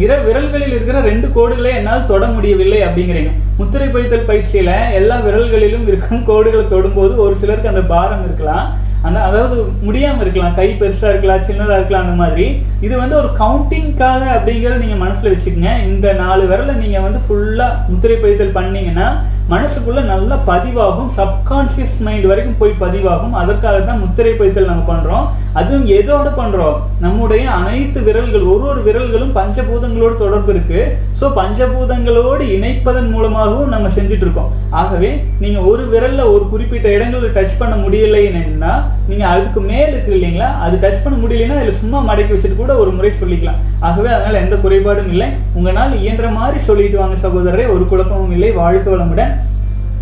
இர 0.04 0.12
விரல்களில் 0.28 0.74
இருக்கிற 0.76 1.02
ரெண்டு 1.10 1.28
கோடுகளை 1.36 1.72
என்னால் 1.80 2.08
தொட 2.12 2.26
முடியவில்லை 2.36 2.80
அப்படிங்கிறீங்க. 2.88 3.32
முத்திரை 3.60 3.88
பதித்தல் 3.96 4.30
பயிற்சியில 4.30 4.72
எல்லா 5.00 5.18
விரல்களிலும் 5.28 5.88
இருக்கும் 5.92 6.26
கோடுகளை 6.32 6.66
தொடும்போது 6.74 7.14
ஒரு 7.26 7.36
சிலருக்கு 7.44 7.74
அந்த 7.74 7.86
பாரம் 7.94 8.26
இருக்கலாம். 8.28 8.66
அந்த 9.08 9.20
அதாவது 9.28 9.56
முடியாம 9.88 10.22
இருக்கலாம். 10.24 10.56
கை 10.60 10.68
பெருசா 10.80 11.08
இருக்கலாம் 11.12 11.48
சின்னதா 11.50 11.76
இருக்கலாம் 11.78 12.06
அந்த 12.06 12.16
மாதிரி. 12.22 12.46
இது 12.86 12.94
வந்து 13.02 13.16
ஒரு 13.22 13.30
கவுண்டிங்காக 13.42 14.24
அப்படிங்கறத 14.38 14.80
நீங்க 14.84 14.98
மனசுல 15.04 15.32
வச்சுக்கோங்க. 15.34 15.74
இந்த 15.90 16.08
நாலு 16.24 16.44
விரலை 16.52 16.76
நீங்க 16.84 17.00
வந்து 17.06 17.20
ஃபுல்லா 17.28 17.68
முத்திரை 17.92 18.18
பதித்தல் 18.24 18.58
பண்ணீங்கன்னா 18.60 19.08
மனசுக்குள்ள 19.54 20.02
நல்லா 20.14 20.36
பதிவாகும். 20.52 21.10
சப்கான்சியஸ் 21.18 21.98
மைண்ட் 22.06 22.30
வரைக்கும் 22.32 22.60
போய் 22.62 22.80
பதிவாகும். 22.84 23.36
அதற்காக 23.42 23.80
தான் 23.90 24.02
முத்திரை 24.06 24.34
பதித்தல் 24.40 24.72
நம்ம 24.72 24.86
பண்றோம். 24.94 25.28
அதுவும் 25.60 25.86
எதோட 25.98 26.28
பண்றோம் 26.40 26.78
நம்முடைய 27.04 27.44
அனைத்து 27.58 28.00
விரல்கள் 28.08 28.46
ஒரு 28.54 28.66
ஒரு 28.72 28.82
விரல்களும் 28.88 29.34
பஞ்சபூதங்களோடு 29.38 30.16
தொடர்பு 30.24 30.52
இருக்கு. 30.54 30.80
ஸோ 31.20 31.26
பஞ்சபூதங்களோடு 31.40 32.44
இணைப்பதன் 32.56 33.10
மூலமாகவும் 33.14 33.74
நம்ம 33.74 33.92
செஞ்சுட்டு 33.98 34.26
இருக்கோம் 34.28 34.52
ஆகவே 34.82 35.12
நீங்க 35.44 35.60
ஒரு 35.72 35.84
விரல்ல 35.94 36.22
ஒரு 36.34 36.44
குறிப்பிட்ட 36.54 36.88
இடங்களில் 36.98 37.36
டச் 37.38 37.60
பண்ண 37.62 37.76
முடியலைன்னா 37.86 38.74
நீங்க 39.10 39.26
அதுக்கு 39.34 39.62
மேல் 39.70 39.92
இருக்கு 39.94 40.14
இல்லைங்களா? 40.18 40.50
அது 40.66 40.76
டச் 40.84 41.04
பண்ண 41.04 41.16
முடியலைன்னா 41.24 41.58
அதில் 41.62 41.82
சும்மா 41.82 42.00
மடக்கி 42.10 42.34
வச்சுட்டு 42.34 42.62
கூட 42.62 42.76
ஒரு 42.84 42.92
முறை 42.98 43.12
சொல்லிக்கலாம். 43.22 43.60
ஆகவே 43.88 44.10
அதனால 44.16 44.40
எந்த 44.46 44.56
குறைபாடும் 44.64 45.12
இல்லை. 45.16 45.28
உங்களால் 45.58 46.00
இயன்ற 46.04 46.30
மாதிரி 46.40 46.60
சொல்லிட்டு 46.70 46.98
வாங்க 47.02 47.18
சகோதரரை 47.26 47.68
ஒரு 47.76 47.86
குழப்பமும் 47.92 48.34
இல்லை. 48.38 48.52
வாழ்க்கை 48.62 48.90
வளமுடன். 48.94 49.34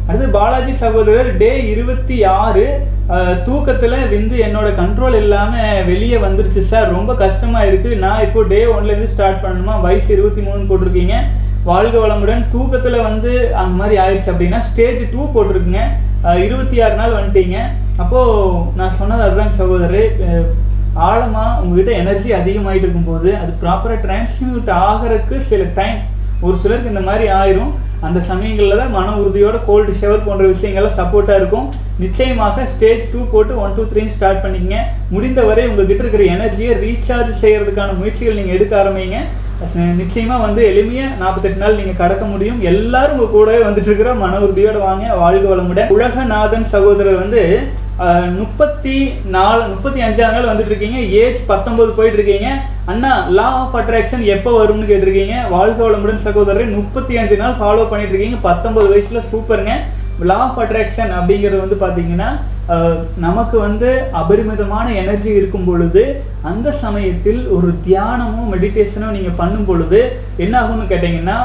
அடுத்து 0.08 0.26
பாலாஜி 0.36 0.74
சகோதரர் 0.82 1.30
டே 1.42 1.50
இருபத்தி 1.74 2.16
ஆறு 2.40 2.64
தூக்கத்தில் 3.46 3.96
விந்து 4.14 4.36
என்னோட 4.46 4.68
கண்ட்ரோல் 4.80 5.16
இல்லாமல் 5.22 5.86
வெளியே 5.90 6.18
வந்துருச்சு 6.26 6.62
சார். 6.72 6.94
ரொம்ப 6.96 7.12
கஷ்டமாக 7.22 7.68
இருக்குது 7.70 8.00
நான் 8.04 8.24
இப்போ 8.26 8.42
டே 8.52 8.60
ஒன்லேருந்து 8.74 9.14
ஸ்டார்ட் 9.14 9.44
பண்ணணுமா? 9.44 9.76
வயசு 9.86 10.10
இருபத்தி 10.16 10.42
மூணு 10.48 10.68
போட்டிருக்கீங்க. 10.70 11.16
வாழ்க 11.70 11.96
வளமுடன். 12.04 12.44
தூக்கத்தில் 12.54 13.06
வந்து 13.10 13.32
அந்த 13.62 13.74
மாதிரி 13.82 13.96
ஆயிடுச்சு 14.04 14.32
அப்படின்னா 14.34 14.60
ஸ்டேஜ் 14.70 15.02
டூ 15.14 15.22
போட்டிருக்குங்க. 15.36 15.84
இருபத்தி 16.48 16.76
ஆறு 16.86 16.96
நாள் 17.02 17.18
வந்துட்டீங்க. 17.20 17.58
அப்போது 18.04 18.60
நான் 18.80 18.98
சொன்னது 19.00 19.26
அதுதான் 19.28 19.58
சகோதரர். 19.62 20.12
ஆழமாக 21.08 21.12
ஆழமா 21.12 21.46
உங்ககிட்ட 21.62 21.92
எனர்ஜி 22.02 22.30
அதிகமாகிட்டு 22.40 22.86
இருக்கும்போது 22.88 23.30
அது 23.42 23.52
ப்ராப்பராக 23.64 24.02
டிரான்ஸ்மியூட் 24.06 24.70
ஆகிறதுக்கு 24.84 25.38
சில 25.52 25.64
டைம் 25.80 25.98
ஒரு 26.46 26.56
சிலருக்கு 26.62 26.94
இந்த 26.94 27.04
மாதிரி 27.10 27.26
ஆயிரும். 27.40 27.74
அந்த 28.08 28.20
சமயங்களில் 28.30 28.80
தான் 28.82 28.96
மன 28.96 29.12
உறுதியோட 29.22 29.58
கோல்டு 29.68 29.92
ஷவர் 30.00 30.26
போன்ற 30.26 30.46
விஷயங்கள்லாம் 30.54 31.00
சப்போர்ட்டாக 31.02 31.40
இருக்கும். 31.42 31.68
நிச்சயமாக 32.04 32.66
ஸ்டேஜ் 32.74 33.04
டூ 33.12 33.20
போட்டு 33.34 33.54
ஒன் 33.64 33.76
டூ 33.78 33.84
த்ரீன்னு 33.92 34.16
ஸ்டார்ட் 34.18 34.44
பண்ணிக்கங்க. 34.46 34.80
முடிந்தவரை 35.14 35.64
உங்ககிட்ட 35.72 36.04
இருக்கிற 36.04 36.26
எனர்ஜியை 36.36 36.74
ரீசார்ஜ் 36.84 37.32
செய்யறதுக்கான 37.44 37.96
முயற்சிகள் 38.02 38.40
நீங்கள் 38.40 38.58
எடுக்க 38.58 38.76
ஆரம்பிங்க. 38.82 39.20
நிச்சயமாக 39.62 40.00
நிச்சயமா 40.02 40.36
வந்து 40.46 40.62
எளிமையா 40.72 41.06
நாற்பத்தெட்டு 41.20 41.62
நாள் 41.62 41.78
நீங்க 41.80 41.94
கடக்க 42.02 42.24
முடியும். 42.32 42.60
எல்லாரும் 42.72 43.16
உங்க 43.18 43.28
கூடவே 43.36 43.60
வந்துட்டு 43.68 43.90
இருக்கிற 43.90 44.12
மன 44.24 44.40
உறுதியோட 44.46 44.78
வாங்க. 44.88 45.06
வாழ்க 45.22 45.46
வளமுடன். 45.52 45.92
உலகநாதன் 45.96 46.68
சகோதரர் 46.74 47.22
வந்து 47.24 47.42
முப்பத்தி 48.38 48.96
நாலு 49.34 49.64
முப்பத்தி 49.72 50.00
அஞ்சாவது 50.06 50.36
நாள் 50.36 50.50
வந்துட்டு 50.52 50.72
இருக்கீங்க 50.72 51.00
ஏஜ் 51.24 51.40
பத்தொன்பது 51.52 51.92
போயிட்டு 51.98 52.18
இருக்கீங்க 52.20 52.48
அண்ணா 52.92 53.12
லா 53.38 53.48
ஆஃப் 53.60 53.76
அட்ராக்ஷன் 53.82 54.24
எப்போ 54.36 54.52
வரும்னு 54.60 54.90
கேட்டிருக்கீங்க. 54.92 55.36
வாழ்க 55.56 55.80
வளமுடன் 55.84 56.24
சகோதரர். 56.28 56.72
முப்பத்தி 56.80 57.14
அஞ்சு 57.22 57.38
நாள் 57.44 57.60
ஃபாலோ 57.60 57.84
பண்ணிட்டு 57.92 58.14
இருக்கீங்க 58.14 58.40
பத்தொன்பது 58.48 58.88
வயசுல 58.94 59.22
சூப்பருங்க 59.32 59.76
லா 60.32 60.40
ஆஃப் 60.48 60.60
அட்ராக்ஷன் 60.64 61.14
அப்படிங்கிறது 61.20 61.64
வந்து 61.66 61.78
பார்த்தீங்கன்னா 61.84 62.30
நமக்கு 63.18 63.60
வந்து 63.60 63.90
அபரிமிதமான 64.12 64.94
எனர்ஜி 64.94 65.30
இருக்கும் 65.30 65.66
பொழுது 65.66 66.04
அந்த 66.42 66.72
சமயத்தில் 66.72 67.48
ஒரு 67.48 67.70
தியானமோ 67.88 68.42
மெடிடேஷனோ 68.54 69.08
நீங்கள் 69.16 69.40
பண்ணும் 69.42 69.66
பொழுது 69.66 70.00
என்ன 70.38 70.54
ஆகும்னு 70.62 70.92
கேட்டிங்கன்னா 70.92 71.38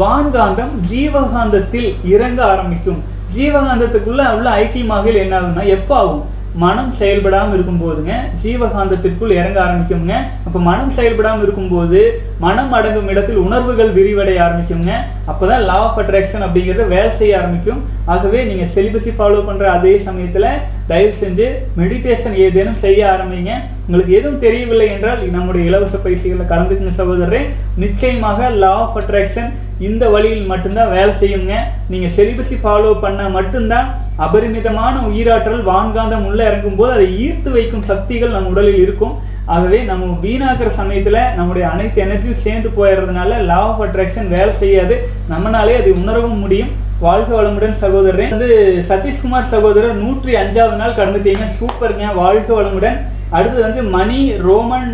வான்காந்தம் 0.00 0.74
ஜீவகாந்தத்தில் 0.90 1.88
இறங்க 2.04 2.44
ஆரம்பிக்கும். 2.44 3.00
ஜீவகாந்தத்துக்குள்ள 3.36 4.22
உள்ள 4.36 4.48
ஐக்கியமாக 4.62 5.14
என்ன 5.24 5.34
ஆகும்னா 5.40 5.64
எப்போ 5.76 5.96
ஆகும்? 5.96 6.22
மனம் 6.62 6.90
செயல்படாமல் 7.00 7.56
இருக்கும்போதுங்க 7.56 8.12
ஜீவகாந்தத்திற்குள் 8.42 9.36
இறங்க 9.38 9.58
ஆரம்பிக்குங்க 9.64 10.14
அப்போ 10.46 10.58
மனம் 10.68 10.94
செயல்படாமல் 10.98 11.44
இருக்கும்போது 11.46 12.00
மனம் 12.44 12.72
அடங்கும் 12.78 13.10
இடத்தில் 13.12 13.42
உணர்வுகள் 13.46 13.94
விரிவடைய 13.98 14.38
ஆரம்பிக்குங்க 14.46 14.92
அப்பதான் 15.30 15.64
லா 15.70 15.78
ஆஃப் 15.86 16.00
அட்ராக்ஷன் 16.02 16.44
அப்படிங்கிறத 16.46 16.86
வேலை 16.94 17.10
செய்ய 17.20 17.38
ஆரம்பிக்கும். 17.40 17.80
ஆகவே 18.14 18.40
நீங்கள் 18.50 18.72
செலிபஸி 18.76 19.12
ஃபாலோ 19.18 19.40
பண்ணுற 19.48 19.66
அதே 19.76 19.94
சமயத்தில் 20.08 20.50
தயவு 20.92 21.14
செஞ்சு 21.22 21.48
மெடிடேஷன் 21.80 22.38
ஏதேனும் 22.46 22.82
செய்ய 22.84 23.00
ஆரம்பிங்க. 23.14 23.52
உங்களுக்கு 23.88 24.16
எதுவும் 24.16 24.42
தெரியவில்லை 24.42 24.86
என்றால் 24.94 25.20
நம்முடைய 25.34 25.62
இலவச 25.68 25.96
பயிற்சிகளில் 26.04 26.50
கலந்துக்குங்க 26.50 26.92
சகோதரரே. 26.98 27.40
நிச்சயமாக 27.82 28.48
லா 28.62 28.72
ஆஃப் 28.80 28.96
அட்ராக்ஷன் 29.00 29.48
இந்த 29.86 30.04
வழியில் 30.14 30.50
மட்டும்தான் 30.50 30.92
வேலை 30.96 31.12
செய்யுங்க. 31.22 31.54
நீங்கள் 31.92 32.12
செலிபஸி 32.16 32.56
ஃபாலோ 32.64 32.90
பண்ணால் 33.04 33.34
மட்டும்தான் 33.36 33.88
அபரிமிதமான 34.26 34.94
உயிராற்றல் 35.10 35.64
வான்காந்தம் 35.70 36.26
உள்ளே 36.30 36.44
இறங்கும் 36.50 36.78
போது 36.80 36.92
அதை 36.96 37.06
ஈர்த்து 37.24 37.50
வைக்கும் 37.56 37.88
சக்திகள் 37.90 38.34
நம் 38.36 38.50
உடலில் 38.52 38.80
இருக்கும். 38.84 39.14
ஆகவே 39.56 39.78
நம்ம 39.90 40.12
வீணாக்குற 40.22 40.70
சமயத்தில் 40.80 41.20
நம்முடைய 41.36 41.68
அனைத்து 41.74 41.98
எனர்ஜியும் 42.04 42.44
சேர்ந்து 42.46 42.70
போயிடுறதுனால 42.78 43.42
லா 43.50 43.60
ஆஃப் 43.68 43.82
அட்ராக்ஷன் 43.86 44.32
வேலை 44.36 44.54
செய்யாது. 44.62 44.96
நம்மனாலே 45.32 45.76
அதை 45.80 45.92
உணரவும் 46.02 46.42
முடியும். 46.44 46.72
வாழ்க 47.06 47.30
வளமுடன் 47.42 47.80
சகோதரரே. 47.84 48.26
வந்து 48.30 48.50
சதீஷ்குமார் 48.88 49.52
சகோதரர் 49.54 50.02
நூற்றி 50.04 50.34
அஞ்சாவது 50.34 50.82
நாள் 50.82 50.98
கடந்துட்டீங்க 50.98 51.46
சூப்பருங்க. 51.60 52.06
வாழ்க 52.22 52.48
வளமுடன். 52.62 52.98
அடுத்து 53.36 53.58
வந்து 53.66 53.82
மணி 53.96 54.18
ரோமன் 54.48 54.90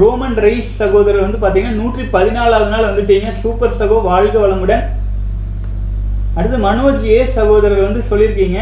ரோமன் 0.00 0.36
ரைஸ் 0.44 0.72
சகோதரர் 0.80 1.24
வந்து 1.24 1.38
பார்த்தீங்கன்னா 1.42 1.78
நூற்றி 1.80 2.02
பதினாலாவது 2.16 2.72
நாள் 2.74 2.88
வந்துட்டீங்க. 2.88 3.30
சூப்பர் 3.42 3.78
சகோ 3.80 3.96
வாழ்க 4.10 4.36
வளமுடன். 4.42 4.84
அடுத்து 6.38 6.58
மனோஜ் 6.66 7.04
ஏ 7.14 7.18
சகோதரர் 7.38 7.86
வந்து 7.86 8.02
சொல்லியிருக்கீங்க. 8.10 8.60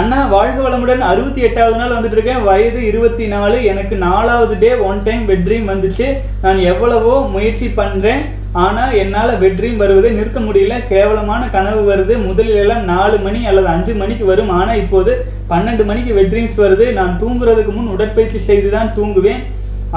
அண்ணா 0.00 0.18
வாழ்க 0.34 0.58
வளமுடன். 0.64 1.02
அறுபத்தி 1.10 1.40
எட்டாவது 1.48 1.76
நாள் 1.80 1.94
வந்துட்டு 1.96 2.16
இருக்கேன் 2.18 2.44
வயது 2.48 2.80
இருபத்தி 2.90 3.26
நாலு. 3.34 3.58
எனக்கு 3.72 3.94
நாலாவது 4.06 4.54
டே. 4.64 4.70
ஒன் 4.88 5.00
டைம் 5.06 5.24
பெட்ரீம் 5.30 5.70
வந்துச்சு. 5.72 6.06
நான் 6.44 6.60
எவ்வளவோ 6.72 7.14
முயற்சி 7.34 7.68
பண்ணுறேன் 7.80 8.22
ஆனால் 8.64 8.96
என்னால் 9.02 9.38
பெட்ரீம் 9.42 9.78
வருவதை 9.82 10.10
நிறுத்த 10.16 10.40
முடியல. 10.46 10.74
கேவலமான 10.90 11.42
கனவு 11.54 11.82
வருது. 11.90 12.14
முதலிலெல்லாம் 12.28 12.84
நாலு 12.92 13.16
மணி 13.26 13.40
அல்லது 13.50 13.68
அஞ்சு 13.74 13.94
மணிக்கு 14.02 14.26
வரும். 14.32 14.52
ஆனால் 14.58 14.80
இப்போது 14.82 15.12
பன்னெண்டு 15.52 15.84
மணிக்கு 15.90 16.12
வெட்ரீம்ஸ் 16.20 16.62
வருது. 16.64 16.86
நான் 16.98 17.18
தூங்குறதுக்கு 17.22 17.72
முன் 17.78 17.92
உடற்பயிற்சி 17.96 18.40
செய்து 18.50 18.68
தான் 18.76 18.94
தூங்குவேன். 18.98 19.42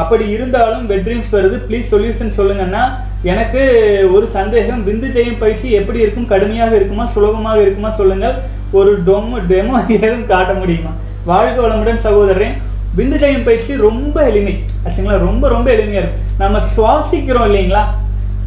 அப்படி 0.01 0.25
இருந்தாலும் 0.35 0.85
வெட்ரீம்ஸ் 0.91 1.35
வருது. 1.37 1.57
ப்ளீஸ் 1.67 1.91
சொல்யூஷன் 1.93 2.37
சொல்லுங்கன்னா 2.39 2.83
எனக்கு 3.31 3.61
ஒரு 4.15 4.25
சந்தேகம். 4.37 4.81
விந்து 4.87 5.07
ஜெயம் 5.15 5.39
பயிற்சி 5.43 5.67
எப்படி 5.79 5.99
இருக்கும்? 6.03 6.27
கடுமையாக 6.33 6.73
இருக்குமா? 6.79 7.05
சுலபமாக 7.13 7.59
இருக்குமா? 7.65 7.91
சொல்லுங்கள். 7.99 8.35
ஒரு 8.79 8.91
டொமோ 9.07 9.37
டெமோ 9.51 9.75
எதுவும் 9.97 10.29
காட்ட 10.31 10.53
முடியுமா? 10.61 10.91
வாழ்க 11.29 11.57
வளமுடன் 11.63 12.03
சகோதரன் 12.05 12.55
விந்து 12.97 13.17
ஜெயம் 13.21 13.45
பயிற்சி 13.47 13.71
ரொம்ப 13.87 14.17
எளிமை. 14.29 14.53
ஆச்சுங்களா? 14.85 15.17
ரொம்ப 15.27 15.45
ரொம்ப 15.55 15.67
எளிமையாக 15.75 16.03
இருக்கும். 16.03 16.27
நம்ம 16.43 16.61
சுவாசிக்கிறோம் 16.75 17.47
இல்லைங்களா? 17.49 17.83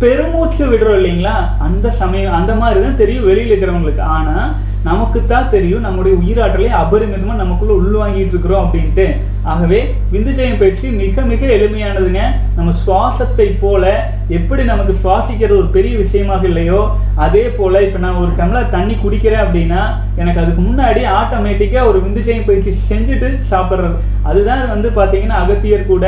பெருமூச்சு 0.02 0.64
விடுறோம் 0.70 0.98
இல்லைங்களா? 1.00 1.36
அந்த 1.66 1.86
சமயம் 2.00 2.36
அந்த 2.38 2.52
மாதிரி 2.62 2.80
தான் 2.86 3.00
தெரியும் 3.02 3.28
வெளியில் 3.28 3.52
இருக்கிறவங்களுக்கு. 3.52 4.04
ஆனால் 4.16 4.48
நமக்கு 4.84 5.20
தான் 5.26 5.48
தெரியும் 5.54 5.84
நம்முடைய 5.86 6.14
உயிராற்றலை 6.22 6.68
அபரிமிதமாக 6.80 7.40
நமக்குள்ள 7.40 7.72
உள்வாங்கிட்டு 7.80 8.32
இருக்கிறோம் 8.34 8.64
அப்படின்ட்டு. 8.64 9.06
ஆகவே 9.52 9.78
விந்துஜயம் 10.12 10.58
பயிற்சி 10.60 10.86
மிக 11.02 11.22
மிக 11.30 11.46
எளிமையானதுங்க. 11.56 12.22
நம்ம 12.56 12.70
சுவாசத்தை 12.84 13.48
போல 13.62 13.84
எப்படி 14.38 14.62
நமக்கு 14.70 14.94
சுவாசிக்கிறது 15.02 15.58
ஒரு 15.60 15.68
பெரிய 15.76 15.94
விஷயமாக 16.04 16.46
இல்லையோ 16.50 16.80
அதே 17.26 17.44
போல் 17.58 17.84
இப்போ 17.86 18.00
நான் 18.04 18.20
ஒரு 18.22 18.32
டம்ளர் 18.40 18.74
தண்ணி 18.76 18.96
குடிக்கிறேன் 19.04 19.44
அப்படின்னா 19.44 19.82
எனக்கு 20.20 20.42
அதுக்கு 20.42 20.62
முன்னாடி 20.68 21.04
ஆட்டோமேட்டிக்காக 21.20 21.90
ஒரு 21.90 22.00
விந்துஜயம் 22.06 22.48
பயிற்சி 22.50 22.74
செஞ்சுட்டு 22.90 23.30
சாப்பிட்றது. 23.52 23.96
அதுதான் 24.22 24.72
வந்து 24.74 24.90
பார்த்தீங்கன்னா 25.00 25.40
அகத்தியர் 25.44 25.90
கூட 25.92 26.06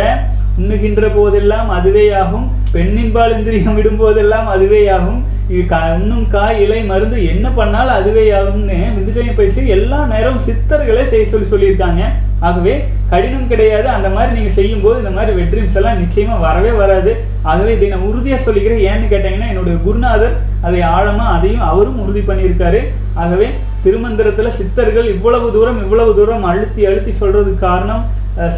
உண்ணுகின்ற 0.60 1.08
போதெல்லாம் 1.18 1.68
அதுவேயாகும் 1.78 2.46
பெண்ணின்பால் 2.76 3.36
இந்திரியம் 3.36 3.76
விடும் 3.80 4.00
போதெல்லாம் 4.00 4.48
அதுவேயாகும். 4.54 5.20
இன்னும் 5.52 5.70
கா 5.70 5.78
உண்ணும் 5.94 6.26
காய் 6.32 6.60
இலை 6.64 6.80
மருந்து 6.90 7.16
என்ன 7.30 7.46
பண்ணாலும் 7.56 7.96
அதுவேயாகும்னு 8.00 8.76
விந்துஜயம் 8.96 9.38
பயிற்சி 9.38 9.72
எல்லா 9.76 9.98
நேரம் 10.12 10.42
சித்தர்களே 10.46 11.04
செய்ய 11.12 11.24
சொல்லி 11.32 11.46
சொல்லியிருக்காங்க. 11.52 12.02
ஆகவே 12.48 12.74
கடினம் 13.12 13.48
கிடையாது. 13.52 13.88
அந்த 13.94 14.08
மாதிரி 14.16 14.36
நீங்கள் 14.36 14.56
செய்யும் 14.58 14.84
போது 14.84 15.00
இந்த 15.02 15.12
மாதிரி 15.16 15.32
வெட்ரீம்ஸ் 15.40 15.78
எல்லாம் 15.80 15.98
நிச்சயமாக 16.02 16.44
வரவே 16.46 16.72
வராது. 16.82 17.12
ஆகவே 17.50 17.72
இதை 17.76 17.88
நான் 17.94 18.06
உறுதியாக 18.10 18.40
சொல்லிக்கிறேன். 18.46 18.84
ஏன்னு 18.90 19.10
கேட்டீங்கன்னா 19.12 19.50
என்னுடைய 19.52 19.76
குருநாதர் 19.86 20.38
அதை 20.68 20.80
ஆழமாக 20.94 21.34
அதையும் 21.38 21.66
அவரும் 21.70 22.00
உறுதி 22.04 22.22
பண்ணியிருக்காரு. 22.30 22.82
ஆகவே 23.24 23.48
திருமந்திரத்தில் 23.84 24.56
சித்தர்கள் 24.60 25.12
இவ்வளவு 25.16 25.46
தூரம் 25.56 25.82
இவ்வளவு 25.84 26.14
தூரம் 26.20 26.48
அழுத்தி 26.52 26.82
அழுத்தி 26.90 27.12
சொல்கிறதுக்கு 27.20 27.66
காரணம் 27.68 28.02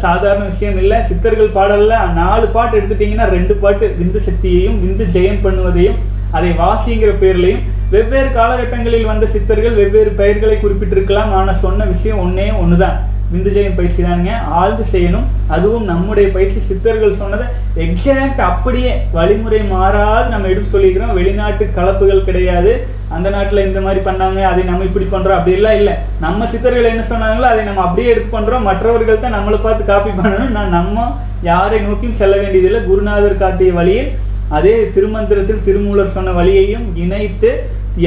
சாதாரண 0.03 0.43
விஷயம் 0.51 0.77
இல்லை. 0.81 0.97
சித்தர்கள் 1.09 1.55
பாடலில் 1.57 2.11
நாலு 2.19 2.45
பாட்டு 2.55 2.77
எடுத்துட்டிங்கன்னா 2.79 3.27
ரெண்டு 3.35 3.53
பாட்டு. 3.63 3.85
விந்து 4.01 4.19
சக்தியையும் 4.27 4.77
விந்து 4.83 5.05
ஜெயம் 5.15 5.43
பண்ணுவதையும் 5.45 5.97
அதை 6.37 6.51
வாசிங்கிற 6.63 7.11
பேர்லையும் 7.23 7.63
வெவ்வேறு 7.93 8.29
காலகட்டங்களில் 8.37 9.09
வந்த 9.09 9.25
சித்தர்கள் 9.33 9.79
வெவ்வேறு 9.79 10.11
பெயர்களை 10.19 10.55
குறிப்பிட்டிருக்கலாம். 10.59 11.33
ஆனால் 11.39 11.59
சொன்ன 11.65 11.85
விஷயம் 11.95 12.21
ஒன்றே 12.25 12.47
ஒன்று 12.61 12.77
தான் 12.83 12.97
விந்து 13.33 13.51
ஜெயம் 13.55 13.77
பயிற்சி 13.77 14.01
தானுங்க 14.05 14.33
ஆழ்ந்து 14.61 14.85
செய்யணும். 14.93 15.27
அதுவும் 15.55 15.85
நம்முடைய 15.91 16.27
பயிற்சி 16.35 16.59
சித்தர்கள் 16.69 17.19
சொன்னதை 17.21 17.45
எக்ஸாக்ட் 17.85 18.41
அப்படியே 18.49 18.91
வழிமுறை 19.15 19.61
மாறாது 19.75 20.27
நம்ம 20.33 20.49
எடுத்து 20.51 20.73
சொல்லிக்கிறோம். 20.75 21.15
வெளிநாட்டு 21.19 21.65
கலப்புகள் 21.77 22.27
கிடையாது. 22.29 22.73
அந்த 23.15 23.27
நாட்டில் 23.35 23.65
இந்த 23.67 23.79
மாதிரி 23.85 24.01
பண்ணாங்க 24.09 24.39
அதை 24.51 24.61
நம்ம 24.69 24.85
இப்படி 24.89 25.07
பண்ணுறோம் 25.13 25.37
அப்படிலாம் 25.39 25.79
இல்லை. 25.79 25.95
நம்ம 26.25 26.47
சித்தர்கள் 26.53 26.91
என்ன 26.93 27.05
சொன்னாங்களோ 27.11 27.47
அதை 27.53 27.61
நம்ம 27.69 27.83
அப்படியே 27.87 28.11
எடுத்து 28.13 28.29
பண்ணுறோம் 28.35 28.67
மற்றவர்கள் 28.69 29.23
தான் 29.25 29.37
நம்மளை 29.37 29.59
பார்த்து 29.65 29.91
காப்பி 29.91 30.13
பண்ணணும் 30.19 30.55
நான் 30.57 30.75
நம்ம 30.79 31.05
யாரை 31.51 31.79
நோக்கியும் 31.87 32.19
செல்ல 32.21 32.35
வேண்டியதில்லை. 32.43 32.81
குருநாதர் 32.89 33.41
காட்டிய 33.43 33.71
வழியில் 33.79 34.11
அதே 34.57 34.73
திருமந்திரத்தில் 34.95 35.63
திருமூலர் 35.67 36.15
சொன்ன 36.17 36.33
வழியையும் 36.39 36.85
இணைத்து 37.03 37.51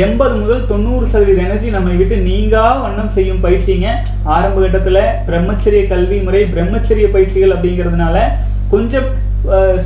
எண்பது 0.04 0.34
முதல் 0.38 0.64
தொண்ணூறு 0.70 1.04
சதவீத 1.10 1.40
எனர்ஜி 1.42 1.68
நம்மை 1.74 1.92
விட்டு 1.98 2.16
நீங்கா 2.28 2.62
வண்ணம் 2.84 3.12
செய்யும் 3.16 3.42
பயிற்சிங்க. 3.44 3.88
ஆரம்ப 4.36 4.56
கட்டத்தில் 4.62 5.02
பிரம்மச்சரிய 5.28 5.82
கல்வி 5.92 6.18
முறை 6.24 6.40
பிரம்மச்சரிய 6.54 7.08
பயிற்சிகள் 7.14 7.54
அப்படிங்கிறதுனால 7.56 8.24
கொஞ்சம் 8.72 9.06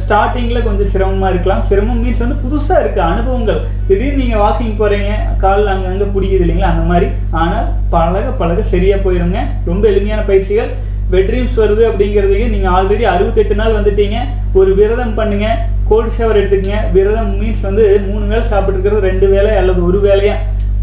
ஸ்டார்டிங்கில் 0.03 0.65
கொஞ்சம் 0.67 0.91
சிரமமாக 0.93 1.33
இருக்கலாம். 1.33 1.65
சிரமம் 1.71 2.01
மீன்ஸ் 2.03 2.23
வந்து 2.25 2.39
புதுசாக 2.45 2.83
இருக்குது 2.83 3.07
அனுபவங்கள். 3.09 3.61
திடீர்னு 3.89 4.21
நீங்கள் 4.23 4.43
வாக்கிங் 4.45 4.79
போகிறீங்க 4.79 5.11
காலில் 5.43 5.73
அங்கங்கே 5.75 6.07
பிடிக்குது 6.15 6.45
இல்லைங்களா 6.45 6.73
அந்த 6.75 6.85
மாதிரி. 6.93 7.09
ஆனால் 7.41 7.69
பழக 7.95 8.31
பழக 8.41 8.65
சரியாக 8.73 9.05
போயிருங்க. 9.07 9.43
ரொம்ப 9.71 9.85
எளிமையான 9.91 10.25
பயிற்சிகள். 10.31 10.71
பெட்ரீம்ஸ் 11.15 11.61
வருது 11.63 11.85
அப்படிங்கிறதையே 11.91 12.47
நீங்கள் 12.55 12.73
ஆல்ரெடி 12.79 13.05
அறுபத்தெட்டு 13.13 13.55
நாள் 13.61 13.77
வந்துட்டீங்க. 13.79 14.19
ஒரு 14.61 14.73
விரதம் 14.81 15.17
பண்ணுங்கள் 15.21 15.61
கோல்ட் 15.91 16.17
ஷவர் 16.17 16.39
எடுத்துக்கங்க. 16.41 16.81
விரதம் 16.97 17.31
மீன்ஸ் 17.41 17.67
வந்து 17.69 17.85
மூணு 18.09 18.25
வேளை 18.33 18.45
சாப்பிட்டுருக்கிறது 18.51 19.07
ரெண்டு 19.11 19.27
வேளை 19.35 19.53
அல்லது 19.61 19.81
ஒரு 19.89 20.01
வேலையா 20.09 20.35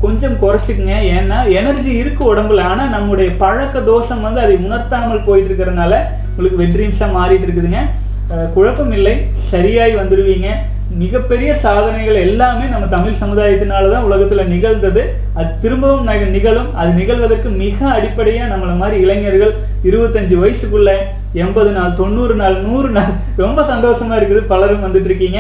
கொஞ்சம் 0.06 0.39
குறைச்சிக்கங்க. 0.41 0.96
ஏன்னா 1.17 1.38
எனர்ஜி 1.60 1.91
இருக்கு 2.02 2.24
உடம்புல. 2.32 2.63
ஆனால் 2.72 2.93
நம்முடைய 2.96 3.30
பழக்க 3.43 3.80
தோஷம் 3.91 4.26
வந்து 4.28 4.39
அதை 4.46 4.56
உணர்த்தாமல் 4.65 5.26
போயிட்டு 5.28 5.50
இருக்கிறதுனால 5.52 5.93
உங்களுக்கு 6.34 6.62
வெற்றிம்சா 6.63 7.08
மாறிட்டு 7.20 7.48
இருக்குதுங்க. 7.48 7.82
குழப்பம் 8.56 8.96
இல்லை 8.98 9.13
சரியாய் 9.52 9.93
வந்துடுவீங்க 10.00 10.50
மிகப்பெரிய 11.02 11.52
சாதனைகள் 11.63 12.17
எல்லாமே 12.26 12.65
நம்ம 12.74 12.86
தமிழ் 12.93 13.17
சமுதாயத்தினால 13.22 13.89
தான் 13.93 14.06
உலகத்தில் 14.08 14.52
நிகழ்ந்தது. 14.54 15.02
அது 15.38 15.50
திரும்பவும் 15.63 16.08
நிகழும். 16.36 16.70
அது 16.82 16.91
நிகழ்வதற்கு 17.00 17.50
மிக 17.63 17.78
அடிப்படையாக 17.96 18.52
நம்மளை 18.52 18.76
மாதிரி 18.82 18.98
இளைஞர்கள் 19.06 19.54
இருபத்தஞ்சு 19.89 20.36
வயசுக்குள்ள 20.43 20.91
எண்பது 21.46 21.72
நாள் 21.78 21.98
தொண்ணூறு 22.02 22.36
நாள் 22.41 22.58
நூறு 22.67 22.91
நாள் 22.98 23.13
ரொம்ப 23.43 23.62
சந்தோஷமா 23.71 24.15
இருக்குது. 24.19 24.41
பலரும் 24.52 24.86
வந்துட்டு 24.86 25.10
இருக்கீங்க. 25.10 25.39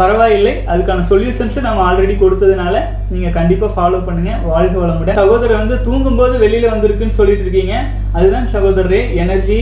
பரவாயில்லை. 0.00 0.52
அதுக்கான 0.72 1.04
சொல்யூஷன்ஸ் 1.10 1.56
நம்ம 1.66 1.80
ஆல்ரெடி 1.86 2.14
கொடுத்ததுனால 2.20 2.74
நீங்க 3.12 3.28
கண்டிப்பா 3.38 3.68
ஃபாலோ 3.76 3.98
பண்ணுங்க. 4.08 4.32
வாழ்க 4.52 4.74
வளமுடன். 4.82 5.18
சகோதரர் 5.22 5.60
வந்து 5.62 5.76
தூங்கும்போது 5.88 6.34
வெளியில 6.44 6.70
வந்திருக்குன்னு 6.74 7.18
சொல்லிட்டு 7.20 7.44
இருக்கீங்க. 7.46 7.76
அதுதான் 8.18 8.48
சகோதரரே 8.56 9.02
எனர்ஜி 9.24 9.58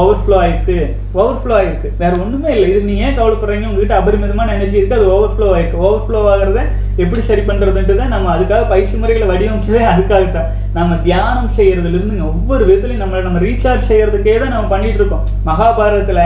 ஓவர்ஃப்ளோ 0.00 0.36
ஆயிருக்கு. 0.40 0.76
ஓவர்ஃப்ளோ 1.20 1.54
ஆயிருக்கு. 1.60 1.88
வேற 2.02 2.12
ஒண்ணுமே 2.24 2.50
இல்லை. 2.56 2.66
இது 2.72 2.80
நீங்க 2.88 3.06
ஏன் 3.06 3.18
கவலைப்படுறீங்க? 3.20 3.68
உங்ககிட்ட 3.70 3.94
அபரிமிதமான 4.00 4.52
எனர்ஜி 4.58 4.78
இருக்கு. 4.80 4.98
அது 4.98 5.08
ஓவர்ஃப்ளோ 5.14 5.48
ஆயிருக்கு. 5.54 5.80
ஓவர்ஃப்ளோ 5.86 6.20
ஆகிறத 6.32 6.62
எப்படி 7.00 7.20
சரி 7.22 7.42
பண்ணுறதுன்ட்டு 7.42 7.94
தான் 7.96 8.12
நம்ம 8.14 8.30
அதுக்காக 8.32 8.64
பயிற்சி 8.68 8.94
முறைகளை 8.96 9.26
வடிவமைச்சதே 9.28 9.82
அதுக்காகத்தான். 9.90 10.48
நம்ம 10.74 10.96
தியானம் 11.04 11.54
செய்கிறதுலேருந்து 11.56 12.26
ஒவ்வொரு 12.28 12.62
விதத்துலையும் 12.66 13.02
நம்மளை 13.02 13.22
நம்ம 13.22 13.42
ரீசார்ஜ் 13.44 13.88
செய்கிறதுக்கே 13.90 14.34
தான் 14.38 14.54
நம்ம 14.54 14.70
பண்ணிகிட்டு 14.72 15.00
இருக்கோம் 15.00 15.24
மகாபாரதத்தில் 15.46 16.24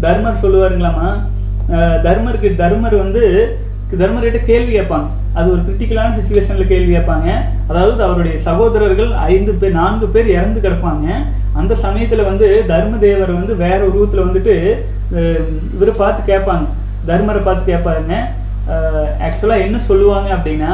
தர்மர் 0.00 0.42
சொல்லுவாருங்களாமா? 0.42 1.08
தர்மருக்கு 2.04 2.48
தர்மர் 2.58 2.96
வந்து 2.96 3.22
தர்மர்கிட்ட 3.94 4.40
கேள்வி 4.44 4.72
கேட்பாங்க. 4.72 5.08
அது 5.36 5.46
ஒரு 5.52 5.60
கிரிட்டிக்கலான 5.64 6.14
சுச்சுவேஷனில் 6.16 6.70
கேள்வி 6.70 6.90
கேட்பாங்க. 6.94 7.28
அதாவது 7.70 8.00
அவருடைய 8.02 8.36
சகோதரர்கள் 8.46 9.10
ஐந்து 9.28 9.52
பேர் 9.54 9.76
நான்கு 9.76 10.06
பேர் 10.08 10.28
இறந்து 10.34 10.60
கிடப்பாங்க. 10.60 11.06
அந்த 11.54 11.74
சமயத்தில் 11.84 12.28
வந்து 12.30 12.46
தர்மதேவர் 12.70 13.32
வந்து 13.32 13.54
வேற 13.62 13.78
உருவத்தில் 13.88 14.26
வந்துட்டு 14.26 14.54
அஹ், 15.16 15.42
இவரை 15.74 15.92
பார்த்து 15.96 16.22
கேட்பாங்க. 16.30 16.66
தர்மரை 17.06 17.40
பார்த்து 17.42 17.70
கேட்பாருங்க. 17.70 18.14
ஆக்சுவலாக 19.26 19.64
என்ன 19.66 19.78
சொல்லுவாங்க 19.90 20.28
அப்படின்னா 20.36 20.72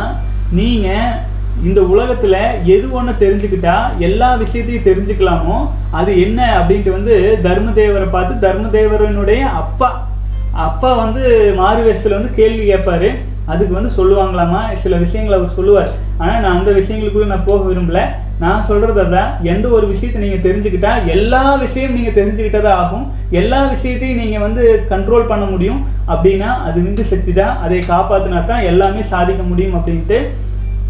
நீங்கள் 0.59 1.31
இந்த 1.65 1.81
உலகத்தில் 1.93 2.39
எது 2.75 2.87
ஒன்று 2.93 3.13
தெரிஞ்சுக்கிட்டா 3.23 3.75
எல்லா 3.99 4.29
விஷயத்தையும் 4.35 4.87
தெரிஞ்சுக்கலாமோ 4.89 5.57
அது 5.91 6.21
என்ன 6.21 6.41
அப்படின்ட்டு 6.59 6.91
வந்து 6.91 7.39
தர்மதேவரை 7.43 8.09
பார்த்து 8.11 8.49
தர்மதேவரனுடைய 8.49 9.41
அப்பா. 9.41 9.91
அப்பா 10.53 10.95
வந்து 10.95 11.53
மாறு 11.57 11.83
வேஷத்துல 11.87 12.19
வந்து 12.19 12.35
கேள்வி 12.35 12.65
கேட்பாரு. 12.73 13.11
அதுக்கு 13.47 13.75
வந்து 13.79 13.93
சொல்லுவாங்களாமா? 13.99 14.61
சில 14.75 14.97
விஷயங்களை 14.97 15.39
அவர் 15.39 15.57
சொல்லுவார். 15.59 15.93
ஆனால் 16.19 16.41
நான் 16.41 16.59
அந்த 16.59 16.71
விஷயங்களுக்குள்ள 16.71 17.27
நான் 17.27 17.49
போக 17.51 17.61
விரும்பலை. 17.71 18.05
நான் 18.43 18.67
சொல்றது 18.69 19.23
எந்த 19.53 19.67
ஒரு 19.77 19.87
விஷயத்தை 19.93 20.21
நீங்க 20.25 20.39
தெரிஞ்சுக்கிட்டா 20.47 20.93
எல்லா 21.15 21.43
விஷயம் 21.65 21.97
நீங்க 21.97 22.13
தெரிஞ்சுக்கிட்டதா 22.21 22.73
ஆகும். 22.83 23.09
எல்லா 23.41 23.61
விஷயத்தையும் 23.75 24.23
நீங்க 24.23 24.39
வந்து 24.47 24.63
கண்ட்ரோல் 24.93 25.31
பண்ண 25.33 25.45
முடியும். 25.51 25.83
அப்படின்னா 26.13 26.53
அது 26.69 26.79
விந்து 26.87 27.05
சக்தி 27.11 27.33
தான். 27.41 27.59
அதை 27.65 27.81
காப்பாத்தினா 27.93 28.41
தான் 28.53 28.67
எல்லாமே 28.71 29.03
சாதிக்க 29.13 29.43
முடியும் 29.51 29.77
அப்படின்ட்டு 29.79 30.21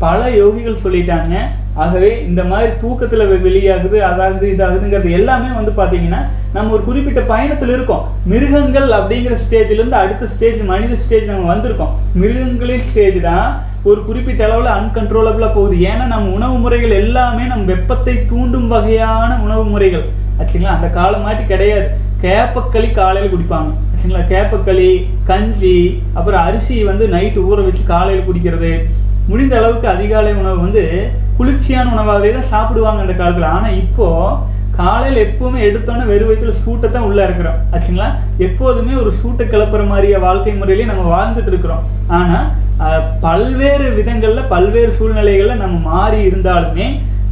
பல 0.05 0.21
யோகிகள் 0.43 0.83
சொல்லிட்டாங்க. 0.85 1.35
ஆகவே 1.83 2.09
இந்த 2.29 2.43
மாதிரி 2.49 2.71
தூக்கத்தில் 2.81 3.31
வெளியாகுது 3.45 3.99
அதாகுது 4.09 4.47
இதாகுதுங்கிறது 4.55 5.11
எல்லாமே 5.19 5.51
வந்து 5.59 5.73
பார்த்தீங்கன்னா 5.79 6.21
நம்ம 6.57 6.73
ஒரு 6.77 6.83
குறிப்பிட்ட 6.88 7.21
பயணத்தில் 7.33 7.75
இருக்கோம். 7.75 8.07
மிருகங்கள் 8.33 8.88
அப்படிங்கிற 8.99 9.37
ஸ்டேஜ்லேருந்து 9.45 10.01
அடுத்த 10.01 10.29
ஸ்டேஜ் 10.35 10.61
மனித 10.73 10.99
ஸ்டேஜ் 11.05 11.31
நம்ம 11.31 11.47
வந்திருக்கோம். 11.53 11.95
மிருகங்களின் 12.23 12.85
ஸ்டேஜ் 12.88 13.19
தான் 13.29 13.49
ஒரு 13.88 14.01
குறிப்பிட்ட 14.09 14.42
அளவில் 14.47 14.77
அன்கன்ட்ரோலபிளாக 14.79 15.55
போகுது. 15.55 15.77
ஏன்னா 15.90 16.05
நம்ம 16.12 16.35
உணவு 16.38 16.57
முறைகள் 16.64 16.92
எல்லாமே 17.03 17.45
நம் 17.53 17.64
வெப்பத்தை 17.71 18.14
தூண்டும் 18.31 18.68
வகையான 18.68 19.31
உணவு 19.47 19.64
முறைகள். 19.64 20.05
ஆச்சுங்களா? 20.40 20.75
அந்த 20.77 20.88
காலம் 20.99 21.25
மாதிரி 21.27 21.42
கிடையாது. 21.47 21.87
கேப்பக்களி 22.25 22.88
காலையில் 22.99 23.33
குடிப்பாங்க. 23.33 23.71
ஆச்சுங்களா? 23.92 24.23
கேப்பக்களி 24.33 24.90
கஞ்சி 25.31 25.77
அப்புறம் 26.18 26.45
அரிசி 26.49 26.77
வந்து 26.90 27.07
நைட்டு 27.14 27.42
ஊற 27.49 27.59
வச்சு 27.68 27.85
காலையில் 27.92 28.27
குடிக்கிறது. 28.29 28.73
முடிந்த 29.31 29.57
அளவுக்கு 29.59 29.88
அதிகாலை 29.88 30.33
உணவு 30.35 30.59
வந்து 30.66 30.85
குளிர்ச்சியான 31.37 31.92
உணவாகவே 31.97 32.33
தான் 32.33 32.51
சாப்பிடுவாங்க 32.55 33.01
அந்த 33.01 33.14
காலத்தில். 33.21 33.53
ஆனால் 33.57 33.79
இப்போது 33.83 34.51
காலையில் 34.78 35.22
எப்போவுமே 35.26 35.61
எடுத்தோன்னே 35.68 36.04
வெறும் 36.11 36.28
வயிற்றுல 36.28 36.52
சூட்டை 36.64 36.88
தான் 36.90 37.06
உள்ளே 37.08 37.22
இருக்கிறோம். 37.28 37.58
ஆச்சுங்களா? 37.74 38.08
எப்போதுமே 38.46 38.92
ஒரு 39.02 39.11
சூட்டை 39.20 39.44
கிளப்புற 39.52 39.82
மாதிரிய 39.92 40.18
வாழ்க்கை 40.26 40.54
முறையிலேயே 40.61 40.90
நம்ம 40.90 41.04
வாழ்ந்துட்டு 41.14 41.50
இருக்கிறோம். 41.52 41.85
ஆனால் 42.18 42.48
பல்வேறு 43.24 43.87
விதங்களில் 43.96 44.48
பல்வேறு 44.52 44.92
சூழ்நிலைகளில் 44.98 45.61
நம்ம 45.62 45.74
மாறி 45.90 46.20
இருந்தாலுமே 46.28 46.87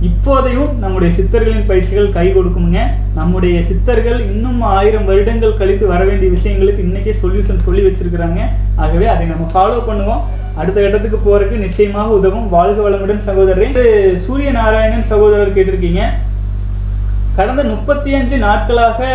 இப்போதையும் 0.08 0.70
நம்முடைய 0.82 1.10
சித்தர்களின் 1.16 1.66
பயிற்சிகள் 1.70 2.14
கை 2.18 2.26
கொடுக்குமுங்க. 2.34 2.82
நம்முடைய 3.18 3.56
சித்தர்கள் 3.70 4.20
இன்னும் 4.30 4.60
ஆயிரம் 4.76 5.08
வருடங்கள் 5.10 5.58
கழித்து 5.60 5.86
வர 5.92 6.00
வேண்டிய 6.10 6.28
விஷயங்களுக்கு 6.36 6.86
இன்னைக்கே 6.86 7.14
சொல்யூஷன் 7.22 7.64
சொல்லி 7.66 7.82
வச்சிருக்கிறாங்க. 7.86 8.40
ஆகவே 8.84 9.06
அதை 9.14 9.26
நம்ம 9.32 9.46
ஃபாலோ 9.54 9.80
பண்ணுவோம். 9.90 10.24
அடுத்த 10.60 10.80
இடத்துக்கு 10.88 11.18
போகிறதுக்கு 11.26 11.64
நிச்சயமாக 11.66 12.16
உதவும். 12.20 12.48
வாழ்க 12.56 12.80
வளமுடன் 12.86 13.28
சகோதரரை. 13.28 13.68
சூரிய 14.26 14.50
நாராயணன் 14.60 15.10
சகோதரர் 15.12 15.56
கேட்டிருக்கீங்க. 15.58 16.02
கடந்த 17.36 17.62
முப்பத்தி 17.64 18.14
அஞ்சு 18.14 18.36
நாட்களாக 18.36 19.08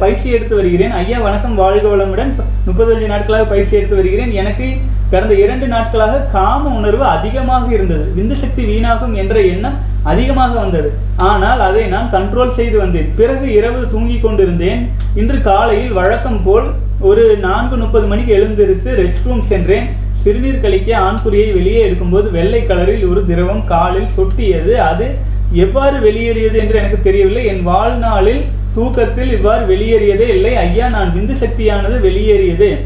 பயிற்சி 0.00 0.28
எடுத்து 0.30 0.54
வருகிறேன். 0.56 0.90
ஐயா 0.90 1.18
வணக்கம். 1.20 1.54
வாழ்க 1.60 1.86
வளமுடன். 1.92 2.32
முப்பத்தஞ்சு 2.66 3.06
நாட்களாக 3.12 3.44
பயிற்சி 3.52 3.74
எடுத்து 3.76 3.96
வருகிறேன். 3.96 4.32
எனக்கு 4.40 4.66
கடந்த 5.12 5.34
இரண்டு 5.44 5.66
நாட்களாக 5.66 6.20
காம 6.34 6.70
உணர்வு 6.78 7.04
அதிகமாக 7.04 7.72
இருந்தது. 7.72 8.04
விந்து 8.18 8.36
சக்தி 8.42 8.62
வீணாகும் 8.70 9.14
என்ற 9.22 9.40
எண்ணம் 9.52 9.78
அதிகமாக 10.12 10.52
வந்தது. 10.60 10.92
ஆனால் 11.16 11.60
அதை 11.60 11.84
நான் 11.94 12.12
கண்ட்ரோல் 12.12 12.54
செய்து 12.54 12.78
வந்தேன். 12.78 13.10
பிறகு 13.16 13.52
இரவு 13.58 13.82
தூங்கிக் 13.90 14.22
கொண்டிருந்தேன். 14.22 14.80
இன்று 15.14 15.42
காலையில் 15.42 15.98
வழக்கம் 16.00 16.40
போல் 16.44 16.70
ஒரு 17.00 17.36
நான்கு 17.48 17.76
முப்பது 17.76 18.06
மணிக்கு 18.06 18.32
எழுந்திருத்து 18.32 18.90
ரெஸ்ட் 19.02 19.28
ரூம் 19.28 19.44
சென்றேன். 19.52 19.86
சிறுநீர் 20.22 20.64
கழிக்க 20.64 20.90
ஆண்குறியை 21.06 21.48
வெளியே 21.58 21.80
எடுக்கும்போது 21.86 22.28
வெள்ளை 22.30 22.60
கலரில் 22.68 23.10
ஒரு 23.10 23.22
திரவம் 23.30 23.64
காலில் 23.72 24.12
சொட்டியது. 24.16 24.74
அது 24.90 25.06
எவ்வாறு 25.54 26.00
வெளியேறியது 26.00 26.58
என்று 26.58 26.76
எனக்கு 26.76 26.98
தெரியவில்லை. 27.02 27.44
என் 27.44 27.62
வாழ்நாளில் 27.62 28.40
தூக்கத்தில் 28.74 29.32
இவ்வாறு 29.32 29.76
வெளியேறியதே 29.76 30.28
இல்லை. 30.28 30.56
ஐயா 30.56 30.88
நான் 30.88 31.14
விந்து 31.16 31.32
சக்தியானது 31.32 32.00
வெளியேறியது. 32.00 32.78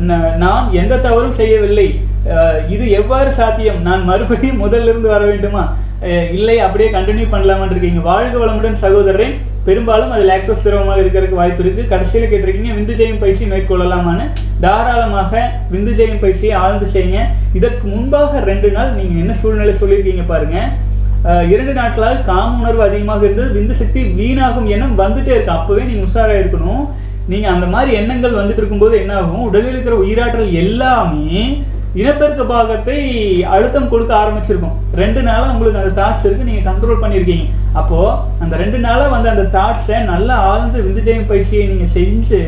ந- 0.00 0.34
நான் 0.36 0.72
எந்த 0.72 0.98
தவறும் 0.98 1.32
செய்யவில்லை. 1.32 2.00
இது 2.68 2.90
எவ்வாறு 2.90 3.30
சாத்தியம்? 3.30 3.82
நான் 3.82 4.04
மறுபடியும் 4.04 4.64
முதல்ல 4.64 4.82
இருந்து 4.82 5.08
வர 5.08 5.24
வேண்டுமா? 5.24 5.76
இல்லை 6.32 6.58
அப்படியே 6.58 6.90
கண்டினியூ 6.90 7.26
பண்ணலாமான்னு 7.32 7.70
இருக்கீங்க. 7.70 8.00
வாழ்க 8.00 8.44
வளமுடன் 8.44 8.76
சகோதரரே. 8.80 9.34
பெரும்பாலும் 9.64 10.10
அது 10.10 10.28
லாக்டோஸ் 10.28 10.62
திரவமாக 10.62 11.00
இருக்கிறதுக்கு 11.00 11.34
வாய்ப்பு 11.34 11.62
இருக்குது 11.62 11.88
கடைசியில் 11.88 12.30
கேட்டிருக்கீங்க 12.30 12.74
விந்து 12.78 12.94
ஜெயம் 12.94 13.20
பயிற்சி 13.20 13.44
மேற்கொள்ளலாமான்னு. 13.44 14.30
தாராளமாக 14.60 15.50
விந்து 15.72 15.92
ஜெயம் 15.92 16.20
பயிற்சியை 16.20 16.54
ஆழ்ந்து 16.54 16.86
செய்யுங்க. 16.86 17.18
இதற்கு 17.52 17.88
முன்பாக 17.88 18.40
ரெண்டு 18.40 18.70
நாள் 18.70 18.92
நீங்கள் 18.92 19.16
என்ன 19.16 19.34
சூழ்நிலை 19.34 19.74
சொல்லியிருக்கீங்க 19.74 20.22
பாருங்கள் 20.26 20.92
இரண்டு 21.52 21.72
நாட்களாக 21.80 22.22
காம 22.30 22.58
உணர்வு 22.62 22.82
அதிகமாக 22.86 23.24
இருந்தது. 23.26 23.54
விந்து 23.56 23.74
சக்தி 23.80 24.00
வீணாகும் 24.20 24.70
எண்ணம் 24.74 24.98
வந்துட்டே 25.02 25.32
இருக்கு. 25.34 25.56
அப்பவே 25.58 25.84
நீங்க 25.90 26.06
உஷாராக 26.08 26.40
இருக்கணும். 26.42 26.82
நீங்க 27.32 27.46
அந்த 27.52 27.66
மாதிரி 27.74 27.90
எண்ணங்கள் 28.00 28.40
வந்துட்டு 28.40 28.60
இருக்கும்போது 28.62 28.94
என்ன 29.02 29.12
ஆகும்? 29.20 29.46
உடலில் 29.48 29.72
இருக்கிற 29.74 29.94
உயிராற்றல் 30.02 30.50
எல்லாமே 30.62 31.44
இனப்பெருக்க 32.00 32.44
பாகத்தை 32.50 32.98
அழுத்தம் 33.54 33.90
கொடுக்க 33.90 34.12
ஆரம்பிச்சிருக்கும். 34.20 34.78
ரெண்டு 35.00 35.20
நாளாக 35.28 35.52
உங்களுக்கு 35.52 35.80
அந்த 35.82 35.92
தாட்ஸ் 36.00 36.24
இருக்கு. 36.26 36.48
நீங்க 36.48 36.62
கண்ட்ரோல் 36.68 37.02
பண்ணியிருக்கீங்க 37.02 37.46
அப்போ 37.80 38.00
அந்த 38.42 38.54
ரெண்டு 38.62 38.78
நாளாக 38.86 39.12
வந்து 39.14 39.28
அந்த 39.32 39.44
தாட்ஸை 39.56 39.98
நல்லா 40.12 40.36
ஆழ்ந்து 40.50 40.78
விந்துஜயம் 40.86 41.30
பயிற்சியை 41.30 41.64
நீங்க 41.70 41.86
செஞ்சு 41.96 42.40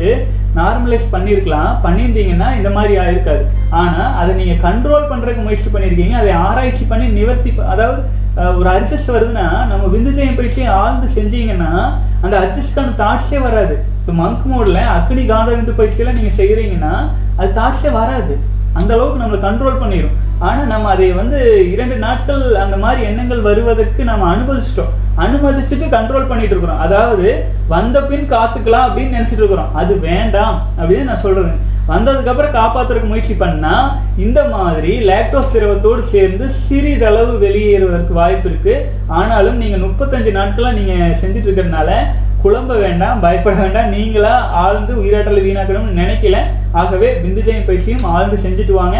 நார்மலைஸ் 0.59 1.07
பண்ணியிருக்கலாம் 1.15 1.71
பண்ணியிருந்தீங்கன்னா 1.85 2.49
இந்த 2.59 2.69
மாதிரி 2.77 2.93
ஆயிருக்காது. 3.05 3.43
ஆனால் 3.81 4.13
அதை 4.19 4.31
நீங்கள் 4.41 4.63
கண்ட்ரோல் 4.67 5.09
பண்ணுறதுக்கு 5.11 5.47
முயற்சி 5.47 5.71
பண்ணியிருக்கீங்க 5.73 6.17
அதை 6.21 6.31
ஆராய்ச்சி 6.47 6.85
பண்ணி 6.91 7.07
நிவர்த்தி 7.19 7.53
அதாவது 7.73 7.99
ஒரு 8.59 8.69
அட்ஜஸ்ட் 8.73 9.13
வருதுன்னா 9.15 9.45
நம்ம 9.69 9.83
விந்து 9.93 10.11
ஜெயம் 10.17 10.37
பயிற்சியை 10.39 10.67
ஆழ்ந்து 10.79 11.07
செஞ்சீங்கன்னா 11.17 11.71
அந்த 12.25 12.35
அட்ஜஸ்டான 12.43 12.93
தாட்ஸே 13.01 13.39
வராது. 13.47 13.75
இப்போ 13.99 14.13
மங்க் 14.21 14.45
மோட்ல 14.51 14.79
அக்னி 14.97 15.23
காந்த 15.31 15.49
விந்து 15.55 15.73
பயிற்சியெல்லாம் 15.79 16.19
நீங்கள் 16.19 16.37
செய்கிறீங்கன்னா 16.39 16.93
அது 17.39 17.49
தாட்ஸே 17.59 17.91
வராது. 17.99 18.35
அந்த 18.79 18.91
அளவுக்கு 18.95 19.21
நம்மளை 19.23 19.39
கண்ட்ரோல் 19.47 19.81
பண்ணிடும் 19.83 20.15
ஆனால் 20.45 20.71
நம்ம 20.71 20.89
அதை 20.93 21.05
வந்து 21.19 21.39
இரண்டு 21.73 21.95
நாட்கள் 22.03 22.43
அந்த 22.63 22.75
மாதிரி 22.81 23.01
எண்ணங்கள் 23.09 23.47
வருவதற்கு 23.47 24.01
நம்ம 24.09 24.25
அனுமதிச்சிட்டோம். 24.33 24.91
அனுமதிச்சுட்டு 25.23 25.85
கண்ட்ரோல் 25.93 26.29
பண்ணிட்டு 26.31 26.53
இருக்கிறோம். 26.55 26.83
அதாவது 26.85 27.27
வந்த 27.71 28.01
பின் 28.09 28.29
காத்துக்கலாம் 28.33 28.85
அப்படின்னு 28.87 29.15
நினைச்சிட்டு 29.17 29.43
இருக்கிறோம். 29.43 29.73
அது 29.81 29.93
வேண்டாம் 30.09 30.57
அப்படின்னு 30.79 31.09
நான் 31.11 31.25
சொல்றது. 31.25 31.51
வந்ததுக்கப்புறம் 31.91 32.55
காப்பாத்துறதுக்கு 32.59 33.11
முயற்சி 33.11 33.35
பண்ணால் 33.41 33.91
இந்த 34.25 34.39
மாதிரி 34.53 34.93
லேக்டோஸ் 35.09 35.53
திரவத்தோடு 35.53 36.01
சேர்ந்து 36.13 36.45
சிறிதளவு 36.67 37.33
வெளியேறுவதற்கு 37.43 38.13
வாய்ப்பு 38.21 38.47
இருக்குது 38.51 38.85
ஆனாலும் 39.19 39.61
நீங்கள் 39.61 39.85
முப்பத்தஞ்சு 39.87 40.31
நாட்களாக 40.39 40.77
நீங்கள் 40.79 41.19
செஞ்சுட்டு 41.21 41.47
இருக்கிறதுனால 41.49 41.91
குழம்ப 42.43 42.73
வேண்டாம் 42.85 43.21
பயப்பட 43.23 43.55
வேண்டாம். 43.61 43.93
நீங்களாக 43.97 44.49
ஆழ்ந்து 44.63 44.93
உயிராற்றலை 45.03 45.41
வீணாக்கணும்னு 45.45 46.01
நினைக்கல. 46.01 46.39
ஆகவே 46.81 47.09
விந்துஜயம் 47.23 47.69
பயிற்சியும் 47.69 48.05
ஆழ்ந்து 48.15 48.37
செஞ்சுட்டு 48.45 48.75
வாங்க. 48.81 48.97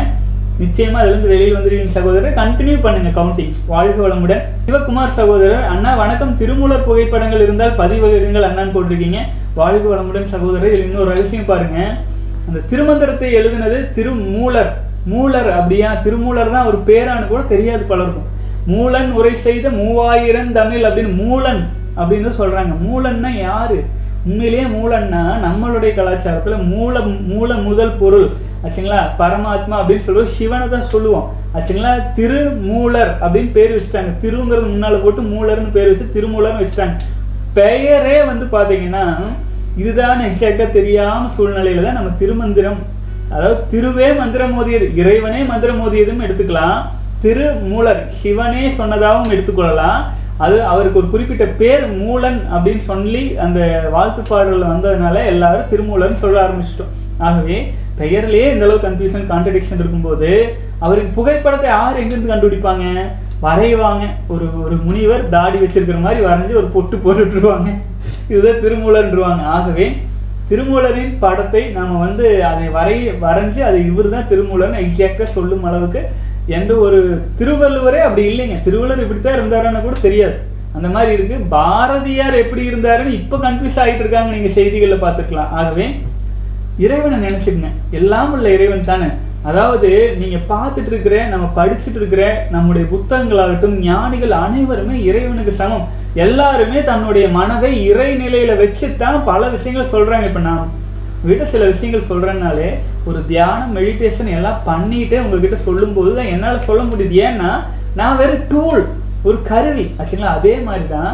நிச்சயமா 0.61 0.99
அதுலேருந்து 0.99 1.31
வெளியே 1.31 1.49
வெளியில் 1.49 1.57
வந்துருவீங்க 1.57 1.89
சகோதரர். 1.89 2.37
கண்டினியூ 2.37 2.77
பண்ணுங்க 2.81 3.21
கவுண்டிங் 3.21 3.51
வாழ்க 3.67 4.07
வளமுடன். 4.07 4.41
சிவகுமார் 4.65 5.11
சகோதரர் 5.11 5.63
அண்ணா 5.63 5.95
வணக்கம். 5.95 6.37
திருமூலர் 6.37 6.83
புகைப்படங்கள் 6.83 7.41
இருந்தால் 7.41 7.77
பதிவகிடுங்கள் 7.77 8.47
அண்ணான்னு 8.47 8.75
போட்டிருக்கீங்க. 8.75 9.19
வாழ்க 9.53 9.95
வளமுடன் 9.95 10.25
சகோதரர். 10.25 10.73
இது 10.73 10.83
இன்னொரு 10.83 11.09
ரகசியம் 11.09 11.45
பாருங்க. 11.45 11.77
அந்த 12.47 12.59
திருமந்திரத்தை 12.71 13.29
எழுதினது 13.39 13.91
திருமூலர். 13.91 14.71
மூலர் 15.05 15.49
அப்படியா? 15.51 15.93
திருமூலர் 15.93 16.51
தான் 16.51 16.65
ஒரு 16.65 16.79
பேரான்னு 16.87 17.27
கூட 17.27 17.41
தெரியாது 17.41 17.83
பலருக்கும். 17.83 18.27
மூலன் 18.67 19.11
உரை 19.11 19.35
செய்த 19.35 19.69
மூவாயிரம் 19.69 20.51
தமிழ் 20.51 20.85
அப்படின்னு 20.85 21.13
மூலன் 21.27 21.61
அப்படின்னு 21.97 22.31
சொல்றாங்க. 22.39 22.73
மூலன்னா 22.87 23.31
யாரு? 23.39 23.83
உண்மையிலேயே 24.25 24.63
மூலன்னா 24.63 25.21
நம்மளுடைய 25.45 25.91
கலாச்சாரத்துல 25.99 26.55
மூல 26.63 26.99
மூல 26.99 27.53
முதல் 27.53 27.95
பொருள். 27.99 28.27
ஆச்சுங்களா? 28.65 28.99
பரமாத்மா 29.19 29.75
அப்படின்னு 29.79 30.05
சொல்லுவோம். 30.07 30.33
சிவனை 30.37 30.69
தான் 30.69 30.89
சொல்லுவோம். 30.93 31.27
ஆச்சுங்களா? 31.55 31.91
திருமூலர் 32.17 33.13
அப்படின்னு 33.21 33.51
பேர் 33.57 33.75
வச்சுட்டாங்க. 33.75 34.11
திருங்கிறது 34.23 34.67
முன்னால் 34.73 35.03
போட்டு 35.03 35.21
மூலர்னு 35.21 35.75
பேர் 35.77 35.91
வச்சு 35.91 36.07
திருமூலர்னு 36.15 36.63
வச்சுட்டாங்க. 36.63 36.97
பெயரே 37.53 38.17
வந்து 38.23 38.45
பார்த்தீங்கன்னா 38.57 39.05
இதுதான் 39.77 40.21
எக்ஸாக்டாக 40.27 40.71
தெரியாம 40.71 41.29
சூழ்நிலையில 41.37 41.83
தான் 41.83 41.97
நம்ம 41.99 42.11
திருமந்திரம். 42.19 42.79
அதாவது 43.31 43.57
திருவே 43.71 44.17
மந்திரம் 44.17 44.53
மோதியது. 44.57 44.85
இறைவனே 44.95 45.41
மந்திரம் 45.41 45.81
மோதியதும் 45.81 46.23
எடுத்துக்கலாம். 46.25 46.77
திருமூலர். 47.21 48.01
சிவனே 48.21 48.63
சொன்னதாகவும் 48.79 49.33
எடுத்துக்கொள்ளலாம். 49.33 49.99
அது 50.45 50.63
அவருக்கு 50.63 50.99
ஒரு 50.99 51.09
குறிப்பிட்ட 51.09 51.45
பேர் 51.45 51.85
மூலன் 52.01 52.39
அப்படின்னு 52.55 52.83
சொல்லி 52.91 53.37
அந்த 53.37 53.59
வாழ்த்து 53.91 54.21
பாடல்கள் 54.29 54.71
வந்ததுனால 54.73 55.25
எல்லாரும் 55.25 55.69
திருமூலன் 55.69 56.21
சொல்ல 56.23 56.37
ஆரம்பிச்சிட்டோம். 56.45 56.93
ஆகவே 57.17 57.57
பெயர்லேயே 57.99 58.47
இந்த 58.53 58.65
அளவு 58.65 58.79
கன்ஃபியூஷன் 58.87 59.29
கான்ட்ரடிக்ஷன் 59.31 59.81
இருக்கும்போது 59.81 60.29
அவரின் 60.85 61.15
புகைப்படத்தை 61.17 61.69
யார் 61.75 62.01
எங்கேருந்து 62.01 62.33
கண்டுபிடிப்பாங்க? 62.33 62.85
வரைவாங்க. 63.45 64.03
ஒரு 64.33 64.45
ஒரு 64.65 64.75
முனிவர் 64.87 65.23
தாடி 65.35 65.57
வச்சிருக்கிற 65.61 65.99
மாதிரி 66.05 66.21
வரைஞ்சு 66.27 66.59
ஒரு 66.61 66.69
பொட்டு 66.75 66.95
போட்டுட்டுருவாங்க 67.05 67.69
இதுதான் 68.31 68.61
திருமூலன்றுவாங்க 68.63 69.43
ஆகவே 69.55 69.87
திருமூலரின் 70.49 71.13
படத்தை 71.23 71.61
நாம் 71.77 72.03
வந்து 72.05 72.27
அதை 72.49 72.67
வரை 72.77 72.97
வரைஞ்சு 73.23 73.61
அது 73.69 73.77
இவர் 73.91 74.09
தான் 74.15 74.29
திருமூலர்னு 74.31 74.83
எக்ஸாக்டாக 74.83 75.29
சொல்லும் 75.37 75.65
அளவுக்கு 75.69 76.01
எந்த 76.57 76.73
ஒரு 76.85 76.99
திருவள்ளுவரே 77.39 78.01
அப்படி 78.07 78.23
இல்லைங்க. 78.31 78.57
திருவள்ளுவர் 78.67 79.03
இப்படித்தான் 79.05 79.37
இருந்தாருன்னு 79.37 79.81
கூட 79.87 79.97
தெரியாது. 80.05 80.37
அந்த 80.77 80.87
மாதிரி 80.95 81.11
இருக்குது 81.15 81.47
பாரதியார் 81.55 82.35
எப்படி 82.43 82.63
இருந்தாருன்னு 82.69 83.17
இப்போ 83.21 83.37
கன்ஃபியூஸ் 83.45 83.79
ஆகிட்டு 83.83 84.03
இருக்காங்க. 84.05 84.31
நீங்கள் 84.35 84.55
செய்திகளில் 84.59 85.03
பார்த்துக்கலாம். 85.05 85.51
ஆகவே 85.59 85.87
இறைவனை 86.85 87.17
நினச்சிக்கங்க. 87.27 87.69
எல்லாம் 87.99 88.31
உள்ள 88.35 88.47
இறைவன் 88.57 88.89
தானே. 88.91 89.09
அதாவது 89.49 89.89
நீங்கள் 90.21 90.47
பார்த்துட்டு 90.49 90.91
இருக்கிற 90.93 91.15
நம்ம 91.33 91.45
படிச்சுட்டு 91.57 91.99
இருக்கிற 92.01 92.23
நம்முடைய 92.55 92.85
புத்தகங்களாகட்டும் 92.93 93.75
ஞானிகள் 93.87 94.33
அனைவருமே 94.45 94.97
இறைவனுக்கு 95.09 95.53
சமம். 95.61 95.85
எல்லாருமே 96.25 96.79
தன்னுடைய 96.89 97.25
மனதை 97.37 97.71
இறை 97.91 98.09
நிலையில 98.23 98.51
வச்சுத்தான் 98.61 99.17
பல 99.29 99.49
விஷயங்கள் 99.55 99.93
சொல்கிறாங்க 99.95 100.27
இப்போ 100.29 100.43
நான் 100.49 100.63
உங்ககிட்ட 101.21 101.45
சில 101.53 101.65
விஷயங்கள் 101.71 102.09
சொல்கிறேன்னாலே 102.11 102.69
ஒரு 103.09 103.19
தியானம் 103.31 103.75
மெடிடேஷன் 103.77 104.33
எல்லாம் 104.37 104.61
பண்ணிட்டு 104.69 105.17
உங்ககிட்ட 105.23 105.57
சொல்லும்போது 105.67 106.11
தான் 106.15 106.31
என்னால் 106.33 106.65
சொல்ல 106.67 106.81
முடியுது. 106.83 107.15
ஏன்னா 107.27 107.51
நான் 107.99 108.19
வெறும் 108.21 108.47
டூல் 108.51 108.83
ஒரு 109.27 109.37
கருவி. 109.51 109.85
ஆச்சுங்களா? 109.99 110.33
அதே 110.39 110.55
மாதிரி 110.67 110.87
தான் 110.95 111.13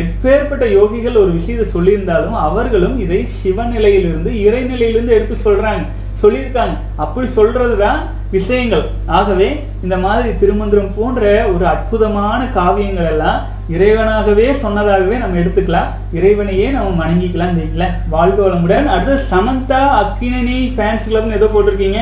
எப்பேற்பட்ட 0.00 0.64
யோகிகள் 0.78 1.20
ஒரு 1.22 1.32
விஷயத்தை 1.32 1.66
சொல்லியிருந்தாலும் 1.74 2.36
அவர்களும் 2.46 3.00
இதை 3.00 3.28
சிவநிலையிலிருந்து 3.42 4.30
இறைநிலையிலிருந்து 4.46 5.16
எடுத்து 5.16 5.36
சொல்றாங்க 5.44 5.84
சொல்லியிருக்காங்க. 6.22 6.76
அப்படி 6.96 7.26
சொல்றதுதான் 7.36 7.98
விஷயங்கள். 8.30 8.84
ஆகவே 9.06 9.64
இந்த 9.82 9.96
மாதிரி 9.96 10.28
திருமந்திரம் 10.38 10.94
போன்ற 10.96 11.46
ஒரு 11.54 11.66
அற்புதமான 11.66 12.48
காவியங்கள் 12.54 13.10
எல்லாம் 13.10 13.40
இறைவனாகவே 13.70 14.46
சொன்னதாகவே 14.62 15.16
நம்ம 15.18 15.38
எடுத்துக்கலாம். 15.38 15.90
இறைவனையே 16.12 16.68
நம்ம 16.68 17.04
வணங்கிக்கலாம் 17.04 17.58
வைங்களேன். 17.58 17.94
வாழ்க 18.08 18.48
வளமுடன். 18.48 18.86
அடுத்து 18.86 19.36
சமந்தா 19.36 19.80
அக்கினி 20.02 20.72
ஃபேன்ஸ் 20.76 21.08
கிளப்னு 21.08 21.38
ஏதோ 21.38 21.48
போட்டிருக்கீங்க. 21.54 22.00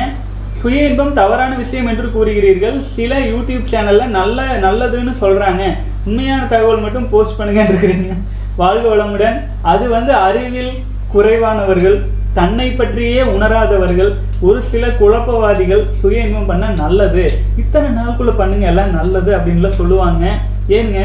சுய 0.61 0.87
இன்பம் 0.89 1.13
தவறான 1.13 1.55
விஷயம் 1.55 1.87
என்று 1.87 2.11
கூறுகிறீர்கள். 2.15 2.81
சில 2.95 3.19
யூடியூப் 3.19 3.71
சேனல்ல 3.71 4.05
நல்ல 4.05 4.41
நல்லதுன்னு 4.61 5.13
சொல்றாங்க. 5.21 5.63
உண்மையான 6.05 6.45
தகவல் 6.45 6.83
மட்டும் 6.85 7.09
போஸ்ட் 7.09 7.39
பண்ணுங்கன்னு 7.39 7.73
இருக்கிறீங்க. 7.73 8.09
வாழ்க 8.55 8.95
வளமுடன். 8.95 9.37
அது 9.61 9.89
வந்து 9.89 10.13
அறிவில் 10.13 10.73
குறைவானவர்கள் 11.13 11.97
தன்னை 12.33 12.67
பற்றியே 12.69 13.21
உணராதவர்கள் 13.23 14.11
ஒரு 14.41 14.61
சில 14.61 14.87
குழப்பவாதிகள் 14.87 15.83
சுய 15.99 16.21
இன்பம் 16.21 16.45
பண்ண 16.45 16.69
நல்லது. 16.69 17.31
இத்தனை 17.57 17.89
நாளுக்குள்ள 17.89 18.31
பண்ணுங்க 18.37 18.65
எல்லாம் 18.65 18.95
நல்லது 18.99 19.37
அப்படின்லாம் 19.37 19.79
சொல்லுவாங்க. 19.81 20.25
ஏனுங்க 20.67 21.03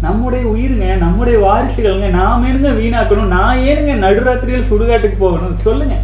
நம்முடைய 0.00 0.46
உயிருங்க 0.46 0.96
நம்முடைய 0.96 1.36
வாரிசுகள்ங்க 1.46 2.08
நாம் 2.10 2.44
ஏனுங்க 2.48 2.72
வீணாக்கணும் 2.80 3.32
நான் 3.36 3.58
ஏனுங்க 3.58 3.94
நடுராத்திரியில் 4.04 4.68
சுடுகாட்டுக்கு 4.70 5.18
போகணும்? 5.18 5.56
சொல்லுங்க. 5.62 5.94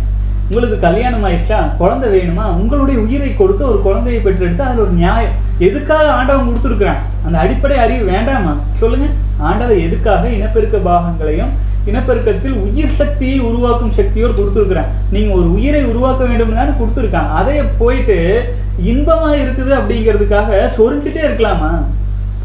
உங்களுக்கு 0.51 0.79
கல்யாணம் 0.79 1.25
ஆயிடுச்சா? 1.25 1.59
குழந்தை 1.79 2.09
வேணுமா? 2.15 2.45
உங்களுடைய 2.61 3.01
உயிரை 3.01 3.37
கொடுத்து 3.37 3.69
ஒரு 3.69 3.83
குழந்தையை 3.83 4.23
பெற்றெடுத்து 4.23 4.65
அதில் 4.65 4.85
ஒரு 4.85 4.91
நியாயம். 4.91 5.37
எதுக்காக 5.59 6.12
ஆண்டவன் 6.12 6.49
கொடுத்துருக்குறான்? 6.49 7.03
அந்த 7.27 7.38
அடிப்படை 7.38 7.79
அறிவு 7.79 8.05
வேண்டாமா? 8.05 8.57
சொல்லுங்க. 8.73 9.07
ஆண்டவர் 9.38 9.79
எதுக்காக 9.79 10.29
இனப்பெருக்க 10.29 10.79
பாகங்களையும் 10.79 11.71
இனப்பெருக்கத்தில் 11.87 12.53
உயிர் 12.53 12.91
சக்தியை 12.91 13.41
உருவாக்கும் 13.41 13.93
சக்தியோடு 13.93 14.33
கொடுத்துருக்குறேன். 14.33 14.87
நீங்கள் 15.11 15.37
ஒரு 15.37 15.53
உயிரை 15.53 15.85
உருவாக்க 15.85 16.25
வேண்டும் 16.25 16.55
தானே 16.55 16.71
கொடுத்துருக்கான். 16.71 17.33
அதையே 17.33 17.62
போயிட்டு 17.79 18.55
இன்பமாக 18.83 19.37
இருக்குது 19.37 19.73
அப்படிங்கிறதுக்காக 19.79 20.71
சொரிஞ்சிட்டே 20.77 21.23
இருக்கலாமா? 21.29 21.85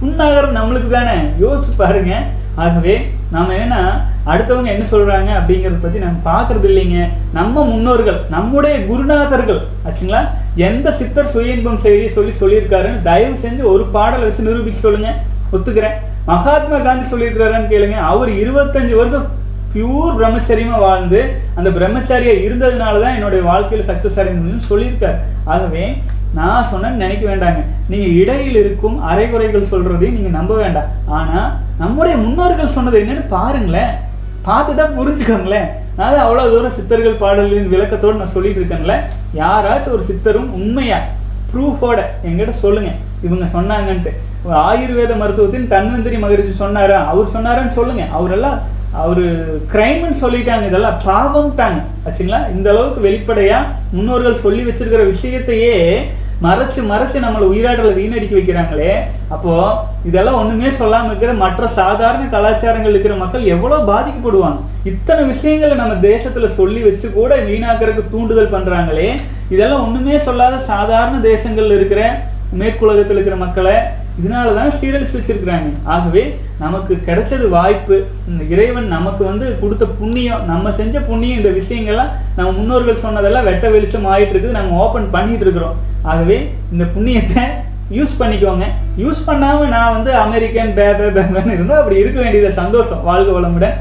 புண்ணாகரம் 0.01 0.55
நம்மளுக்கு 0.55 0.89
தானே. 0.89 1.17
யோசிச்சு 1.41 1.73
பாருங்க. 1.77 2.23
ஆகவே 2.55 3.11
நாம் 3.33 3.49
என்னன்னா 3.53 3.79
அடுத்தவங்க 4.31 4.69
என்ன 4.73 4.85
சொல்கிறாங்க 4.91 5.29
அப்படிங்கிறத 5.37 5.79
பற்றி 5.83 5.99
நம்ம 6.03 6.19
பார்க்குறது 6.27 6.67
இல்லைங்க. 6.69 6.99
நம்ம 7.37 7.63
முன்னோர்கள் 7.71 8.19
நம்முடைய 8.35 8.75
குருநாதர்கள் 8.89 9.61
ஆச்சுங்களா? 9.87 10.21
எந்த 10.67 10.91
சித்தர் 10.99 11.31
சுய 11.33 11.55
இன்பம் 11.55 11.81
செய்ய 11.85 12.11
சொல்லி 12.17 12.33
சொல்லியிருக்காருன்னு 12.41 13.05
தயவு 13.09 13.35
செஞ்சு 13.45 13.63
ஒரு 13.73 13.85
பாடலை 13.95 14.25
வச்சு 14.27 14.47
நிரூபிச்சு 14.47 14.85
சொல்லுங்கள் 14.85 15.19
ஒத்துக்கிறேன். 15.55 15.97
மகாத்மா 16.29 16.77
காந்தி 16.85 17.05
சொல்லியிருக்கிறாரான்னு 17.11 17.71
கேளுங்க. 17.73 17.97
அவர் 18.11 18.31
இருபத்தஞ்சு 18.43 18.95
வருஷம் 19.01 19.27
பியூர் 19.73 20.17
பிரம்மச்சரியமாக 20.19 20.85
வாழ்ந்து 20.87 21.19
அந்த 21.57 21.69
பிரம்மச்சாரியா 21.77 22.35
இருந்ததுனால 22.45 23.01
தான் 23.03 23.15
என்னுடைய 23.17 23.41
வாழ்க்கையில் 23.51 23.89
சக்ஸஸ் 23.89 24.19
அடைய 24.21 24.35
சொல்லியிருக்கார் 24.35 24.69
சொல்லியிருக்காரு. 24.71 25.17
ஆகவே 25.53 25.83
நான் 26.39 26.69
சொன்னேன்னு 26.71 27.03
நினைக்க 27.05 27.23
வேண்டாங்க. 27.31 27.61
நீங்கள் 27.91 28.15
இடையில் 28.21 28.59
இருக்கும் 28.63 28.97
அரைகுறைகள் 29.11 29.71
சொல்கிறதையும் 29.73 30.17
நீங்கள் 30.17 30.37
நம்ப 30.39 30.53
வேண்டாம். 30.63 30.91
ஆனால் 31.17 31.49
நம்முடைய 31.81 32.15
முன்னோர்கள் 32.23 32.75
சொன்னது 32.77 33.01
என்னன்னு 33.03 33.25
பாருங்களேன். 33.35 33.93
பார்த்து 34.47 34.71
தான் 34.79 34.95
புரிஞ்சுக்கோங்களேன் 34.97 35.67
அதாவது 35.97 36.19
அவ்வளோ 36.23 36.43
தூரம் 36.53 36.75
சித்தர்கள் 36.77 37.21
பாடல்களின் 37.21 37.71
விளக்கத்தோடு 37.73 38.21
நான் 38.21 38.35
சொல்லிட்டு 38.35 38.59
இருக்கேன்ல. 38.61 38.95
யாராச்சும் 39.41 39.95
ஒரு 39.97 40.03
சித்தரும் 40.09 40.49
உண்மையா 40.59 40.99
ப்ரூஃபோட 41.51 41.99
என்கிட்ட 42.27 42.53
சொல்லுங்க. 42.63 42.91
இவங்க 43.25 43.45
சொன்னாங்கன்ட்டு. 43.57 44.11
ஒரு 44.45 44.55
ஆயுர்வேத 44.69 45.13
மருத்துவத்தின் 45.21 45.69
தன்வந்திரி 45.73 46.17
மகரிஷி 46.23 46.53
சொன்னாரா? 46.63 46.97
அவர் 47.11 47.33
சொன்னாரான்னு 47.35 47.77
சொல்லுங்க. 47.79 48.03
அவரெல்லாம் 48.17 48.57
அவர் 49.03 49.23
கிரைம்னு 49.71 50.17
சொல்லிட்டாங்க. 50.21 50.65
இதெல்லாம் 50.69 50.99
பாவம்ட்டாங்க. 51.07 51.79
ஆச்சுங்களா? 52.05 52.41
இந்த 52.55 52.67
அளவுக்கு 52.73 53.01
வெளிப்படையா 53.07 53.59
முன்னோர்கள் 53.97 54.43
சொல்லி 54.45 54.63
வச்சிருக்கிற 54.67 55.03
விஷயத்தையே 55.13 55.75
மறைச்சு 56.45 56.79
மறைச்சு 56.89 57.17
நம்மளை 57.23 57.45
உயிராடலை 57.51 57.91
வீணடிக்க 57.99 58.33
வைக்கிறாங்களே 58.37 58.91
அப்போ 59.35 59.53
இதெல்லாம் 60.09 60.39
ஒண்ணுமே 60.41 60.69
சொல்லாம 60.79 61.09
இருக்கிற 61.11 61.33
மற்ற 61.43 61.67
சாதாரண 61.79 62.23
கலாச்சாரங்கள் 62.33 62.93
இருக்கிற 62.93 63.15
மக்கள் 63.23 63.49
எவ்வளவு 63.53 63.89
பாதிக்கப்படுவாங்க. 63.91 64.59
இத்தனை 64.91 65.23
விஷயங்களை 65.33 65.75
நம்ம 65.81 65.95
தேசத்துல 66.09 66.49
சொல்லி 66.59 66.81
வச்சு 66.87 67.07
கூட 67.11 67.31
வீணாக்கிறதுக்கு 67.49 68.13
தூண்டுதல் 68.13 68.53
பண்றாங்களே 68.55 69.09
இதெல்லாம் 69.53 69.85
ஒண்ணுமே 69.87 70.17
சொல்லாத 70.27 70.59
சாதாரண 70.71 71.15
தேசங்கள்ல 71.29 71.77
இருக்கிற 71.79 72.01
மேற்குலகத்தில் 72.59 73.17
இருக்கிற 73.17 73.37
மக்களை 73.45 73.77
இதனால 74.19 74.53
தானே 74.57 74.69
சீரழிச்சு 74.77 75.17
வச்சிருக்கிறாங்க. 75.17 75.67
ஆகவே 75.95 76.21
நமக்கு 76.61 76.93
கிடைச்சது 77.07 77.45
வாய்ப்பு 77.55 77.95
இந்த 78.29 78.43
இறைவன் 78.53 78.87
நமக்கு 78.93 79.23
வந்து 79.31 79.47
கொடுத்த 79.61 79.85
புண்ணியம் 79.99 80.45
நம்ம 80.51 80.71
செஞ்ச 80.79 80.99
புண்ணியம் 81.09 81.39
இந்த 81.41 81.51
விஷயங்கள்லாம் 81.59 82.13
நம்ம 82.37 82.49
முன்னோர்கள் 82.59 83.03
சொன்னதெல்லாம் 83.03 83.47
வெட்ட 83.49 83.67
வெளிச்சம் 83.75 84.09
ஆயிட்டு 84.13 84.33
இருக்குது 84.35 84.57
நம்ம 84.57 84.79
ஓப்பன் 84.85 85.13
பண்ணிட்டு 85.15 85.45
இருக்கிறோம். 85.45 85.77
ஆகவே 86.11 86.37
இந்த 86.73 86.83
புண்ணியத்தை 86.95 87.43
யூஸ் 87.97 88.19
பண்ணிக்கோங்க. 88.19 88.65
யூஸ் 89.03 89.27
பண்ணாமல் 89.27 89.73
நான் 89.75 89.93
வந்து 89.95 90.11
அமெரிக்கன் 90.25 90.71
பே 90.77 90.87
பே 90.99 91.07
பேன்னு 91.17 91.57
இருந்தால் 91.57 91.81
அப்படி 91.81 92.01
இருக்க 92.03 92.19
வேண்டியது 92.23 92.59
சந்தோஷம் 92.61 93.05
வாழ்க 93.09 93.29
வளமுடன். 93.37 93.77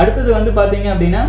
அடுத்தது 0.00 0.30
வந்து 0.38 0.52
பார்த்தீங்க 0.58 0.90
அப்படின்னா 0.94 1.22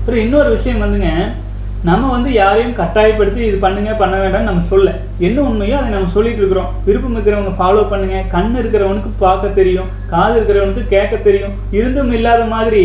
அப்புறம் 0.00 0.24
இன்னொரு 0.26 0.50
விஷயம் 0.54 0.82
வந்துங்க. 0.82 1.08
நம்ம 1.86 2.04
வந்து 2.14 2.30
யாரையும் 2.32 2.76
கட்டாயப்படுத்தி 2.78 3.40
இது 3.48 3.56
பண்ணுங்க 3.64 3.90
பண்ண 4.00 4.14
வேண்டாம்னு 4.22 4.48
நம்ம 4.48 4.62
சொல்ல. 4.70 4.88
என்ன 5.26 5.38
உண்மையோ 5.48 5.74
அதை 5.78 5.90
நம்ம 5.94 6.10
சொல்லிட்டு 6.14 6.40
இருக்கிறோம். 6.42 6.70
விருப்பம் 6.86 7.14
இருக்கிறவங்க 7.16 7.52
ஃபாலோ 7.58 7.82
பண்ணுங்க. 7.90 8.16
கண் 8.34 8.50
இருக்கிறவனுக்கு 8.60 9.10
பார்க்க 9.24 9.48
தெரியும். 9.58 9.90
காது 10.12 10.34
இருக்கிறவனுக்கு 10.38 10.84
கேட்க 10.94 11.16
தெரியும். 11.16 11.54
இருந்தும் 11.78 12.12
இல்லாத 12.18 12.44
மாதிரி 12.54 12.82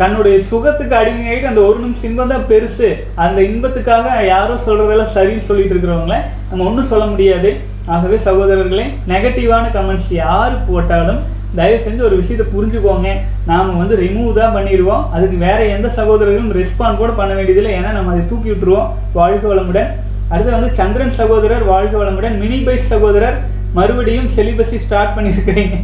தன்னுடைய 0.00 0.38
சுகத்துக்கு 0.50 0.96
அடிமையாயிட்டு 1.00 1.50
அந்த 1.52 1.62
ஒரு 1.68 1.78
நிமிஷம் 1.84 2.08
இன்பம் 2.10 2.32
தான் 2.34 2.48
பெருசு. 2.52 2.90
அந்த 3.24 3.40
இன்பத்துக்காக 3.50 4.16
யாரோ 4.34 4.56
சொல்றதெல்லாம் 4.68 5.14
சரின்னு 5.18 5.48
சொல்லிட்டு 5.50 5.74
இருக்கிறவங்கள 5.74 6.18
நம்ம 6.50 6.66
ஒன்றும் 6.70 6.90
சொல்ல 6.94 7.06
முடியாது. 7.12 7.52
ஆகவே 7.94 8.16
சகோதரர்களே 8.26 8.88
நெகட்டிவான 9.12 9.64
கமெண்ட்ஸ் 9.76 10.10
யார் 10.24 10.52
போட்டாலும் 10.70 11.22
தயவு 11.58 11.78
செஞ்சு 11.86 12.06
ஒரு 12.08 12.16
விஷயத்தை 12.20 12.46
புரிஞ்சுக்கோங்க. 12.54 13.08
நாம் 13.50 13.70
வந்து 13.82 13.96
ரிமூவ் 14.02 14.38
தான் 14.40 14.54
பண்ணிடுவோம் 14.56 15.02
அதுக்கு 15.14 15.36
வேறு 15.46 15.64
எந்த 15.76 15.88
சகோதரர்களும் 15.98 16.52
ரெஸ்பாண்ட் 16.60 17.00
கூட 17.00 17.10
பண்ண 17.20 17.32
வேண்டியதில்லை. 17.38 17.72
ஏன்னா 17.78 17.90
நம்ம 17.96 18.12
அதை 18.14 18.22
தூக்கி 18.30 18.48
விட்டுருவோம். 18.52 18.88
வாழ்க 19.18 19.44
வளமுடன். 19.52 19.90
அடுத்து 20.32 20.52
வந்து 20.56 20.70
சந்திரன் 20.78 21.16
சகோதரர் 21.20 21.64
வாழ்க 21.72 21.94
வளமுடன். 22.02 22.36
மினி 22.42 22.60
பைட் 22.68 22.90
சகோதரர் 22.92 23.36
மறுபடியும் 23.78 24.30
செலிபஸி 24.36 24.78
ஸ்டார்ட் 24.86 25.14
பண்ணியிருக்கிறீங்க 25.16 25.76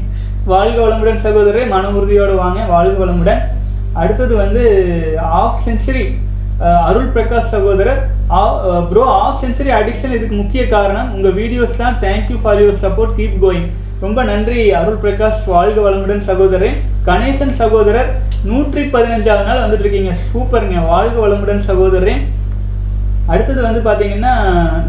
வாழ்க 0.52 0.78
வளமுடன் 0.84 1.20
சகோதரரை 1.26 1.64
மன 1.74 1.90
உறுதியோடு 1.98 2.34
வாங்க. 2.42 2.60
வாழ்க 2.74 2.96
வளமுடன். 3.02 3.42
அடுத்தது 4.00 4.34
வந்து 4.42 4.62
ஆஃப் 5.42 5.60
சென்ச்சுரி 5.66 6.04
அருள் 6.88 7.10
பிரகாஷ் 7.14 7.52
சகோதரர். 7.54 8.00
ப்ரோ 8.90 9.02
ஆஃப் 9.24 9.42
சென்ச்சுரி 9.42 9.70
அடிக்ஷன் 9.78 10.14
இதுக்கு 10.16 10.36
முக்கிய 10.40 10.62
காரணம் 10.72 11.10
உங்கள் 11.16 11.36
வீடியோஸ் 11.40 11.78
தான். 11.82 11.98
Thank you 12.04 12.38
for 12.42 12.60
your 12.62 12.80
support 12.84 13.14
keep 13.18 13.36
going 13.44 13.68
ரொம்ப 14.02 14.20
நன்றி 14.28 14.58
அருள் 14.78 15.00
பிரகாஷ். 15.02 15.40
வாழ்க 15.52 15.78
வளமுடன் 15.84 16.26
சகோதரன் 16.28 16.76
கணேசன் 17.06 17.54
சகோதரர் 17.60 18.10
நூற்றி 18.48 18.82
பதினஞ்சாவது 18.92 19.46
நாள் 19.48 19.62
வந்துட்டு 19.62 19.84
இருக்கீங்க 19.84 20.12
சூப்பருங்க. 20.26 20.76
வாழ்க 20.90 21.16
வளமுடன் 21.24 21.62
சகோதரன் 21.70 22.22
அடுத்தது 23.32 23.60
வந்து 23.66 23.80
பார்த்தீங்கன்னா 23.86 24.34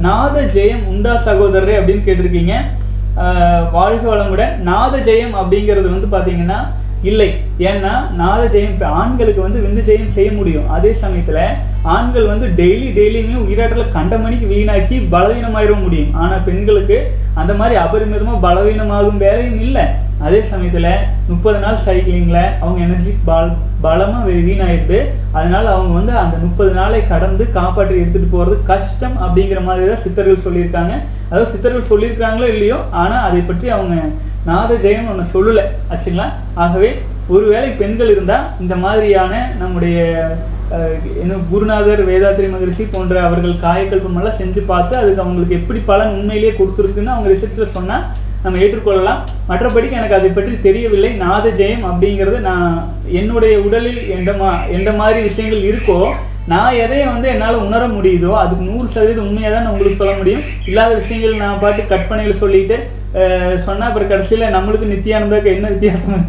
நாத 0.06 0.44
ஜெயம் 0.58 0.84
உண்டா 0.92 1.14
சகோதரரே 1.30 1.78
அப்படின்னு 1.80 2.06
கேட்டிருக்கீங்க. 2.08 2.54
வாழ்க 3.78 4.04
வளமுடன். 4.12 4.54
நாத 4.70 4.94
ஜெயம் 5.10 5.34
அப்படிங்கிறது 5.40 5.88
வந்து 5.96 6.10
பார்த்தீங்கன்னா 6.14 6.60
இல்லை. 7.04 7.34
ஏன்னா 7.58 8.12
நாத 8.12 8.46
ஜெயம் 8.46 8.70
இப்போ 8.70 8.86
ஆண்களுக்கு 8.86 9.42
வந்து 9.42 9.60
விந்து 9.60 9.92
ஜெயம் 9.92 10.12
செய்ய 10.12 10.32
முடியும். 10.32 10.70
அதே 10.70 10.94
சமயத்தில் 10.94 11.58
ஆண்கள் 11.84 12.26
வந்து 12.26 12.48
டெய்லி 12.48 12.88
டெய்லியுமே 12.98 13.36
உயிராட்டல 13.46 13.92
கண்ட 13.92 14.18
மணிக்கு 14.18 14.46
வீணாக்கி 14.46 15.08
பலவீனமாயிட 15.12 15.82
முடியும். 15.82 16.14
ஆனால் 16.14 16.44
பெண்களுக்கு 16.46 17.12
அந்த 17.34 17.54
மாதிரி 17.54 17.80
அபரிமிதமாக 17.80 18.46
பலவீனமாகும் 18.48 19.18
வேலையும் 19.18 19.62
இல்லை. 19.62 19.86
அதே 20.20 20.42
சமயத்தில் 20.42 21.06
முப்பது 21.28 21.60
நாள் 21.60 21.84
சைக்கிளிங்கில் 21.86 22.58
அவங்க 22.60 22.82
எனர்ஜி 22.82 23.14
பல் 23.26 23.52
பலமாக 23.82 24.30
வீ- 24.30 24.44
வீணாயிருது 24.48 25.08
அவங்க 25.34 25.94
வந்து 25.94 26.12
அந்த 26.12 26.38
முப்பது 26.38 26.74
நாளை 26.74 27.08
கடந்து 27.08 27.52
காப்பாற்றி 27.52 28.02
எடுத்துகிட்டு 28.02 28.32
போகிறது 28.32 28.64
கஷ்டம் 28.64 29.18
அப்படிங்கிற 29.18 29.64
மாதிரி 29.64 29.88
தான் 29.88 30.02
சித்தர்கள் 30.02 30.46
சொல்லியிருக்காங்க. 30.46 30.94
அதாவது 31.30 31.52
சித்தர்கள் 31.52 31.90
சொல்லியிருக்காங்களோ 31.90 32.48
இல்லையோ 32.48 32.76
ஆனால் 32.92 33.30
அதை 33.30 33.42
பற்றி 33.42 33.70
அவங்க 33.70 33.96
நாத 34.48 34.72
ஜெயம் 34.84 35.10
ஒன்று 35.12 35.24
சொல்லலை 35.34 35.64
ஆச்சுங்களா? 35.94 36.28
ஆகவே 36.64 36.90
ஒருவேளை 37.34 37.70
பெண்கள் 37.80 38.12
இருந்தால் 38.14 38.46
இந்த 38.64 38.76
மாதிரியான 38.84 39.34
நம்முடைய 39.62 39.98
என்ன 41.22 41.38
குருநாதர் 41.52 42.02
வேதாத்திரி 42.10 42.48
மகரிஷி 42.54 42.84
போன்ற 42.94 43.16
அவர்கள் 43.28 43.62
காயக்கல்பம் 43.66 44.18
எல்லாம் 44.20 44.40
செஞ்சு 44.40 44.62
பார்த்து 44.72 44.94
அதுக்கு 45.02 45.24
அவங்களுக்கு 45.24 45.58
எப்படி 45.60 45.80
பலன் 45.90 46.16
உண்மையிலேயே 46.18 46.54
கொடுத்துருக்குன்னு 46.58 47.14
அவங்க 47.14 47.30
ரிசர்ச்சில் 47.34 47.76
சொன்னால் 47.78 48.06
நம்ம 48.44 48.60
ஏற்றுக்கொள்ளலாம். 48.64 49.22
மற்றபடிக்கு 49.50 49.98
எனக்கு 50.00 50.18
அதை 50.18 50.30
பற்றி 50.36 50.54
தெரியவில்லை. 50.68 51.10
நாத 51.24 51.46
ஜெயம் 51.62 51.88
அப்படிங்கிறது 51.90 52.38
நான் 52.50 52.68
என்னுடைய 53.22 53.56
உடலில் 53.68 54.02
எந்த 54.18 54.34
மா 54.42 54.52
எந்த 54.78 54.92
மாதிரி 55.00 55.20
விஷயங்கள் 55.30 55.68
இருக்கோ 55.72 56.00
நான் 56.54 56.78
எதையை 56.84 57.08
வந்து 57.14 57.28
என்னால் 57.34 57.64
உணர 57.66 57.82
முடியுதோ 57.96 58.32
அதுக்கு 58.44 58.70
நூறு 58.70 58.88
சதவீதம் 58.94 59.28
உண்மையாக 59.30 59.52
தான் 59.56 59.66
நான் 59.66 59.74
உங்களுக்கு 59.74 60.02
சொல்ல 60.02 60.14
முடியும். 60.20 60.46
இல்லாத 60.70 60.94
விஷயங்கள் 61.02 61.44
நான் 61.44 61.62
பாட்டு 61.64 61.82
கற்பனையில் 61.92 62.42
சொல்லிட்டு 62.44 62.78
சொன்னால் 63.66 63.88
அப்புறம் 63.90 64.12
கடைசியில் 64.12 64.54
நம்மளுக்கு 64.56 64.92
நித்தியானந்தாக்கு 64.94 65.50
என்ன 65.56 65.68
வித்தியாசம்? 65.74 66.26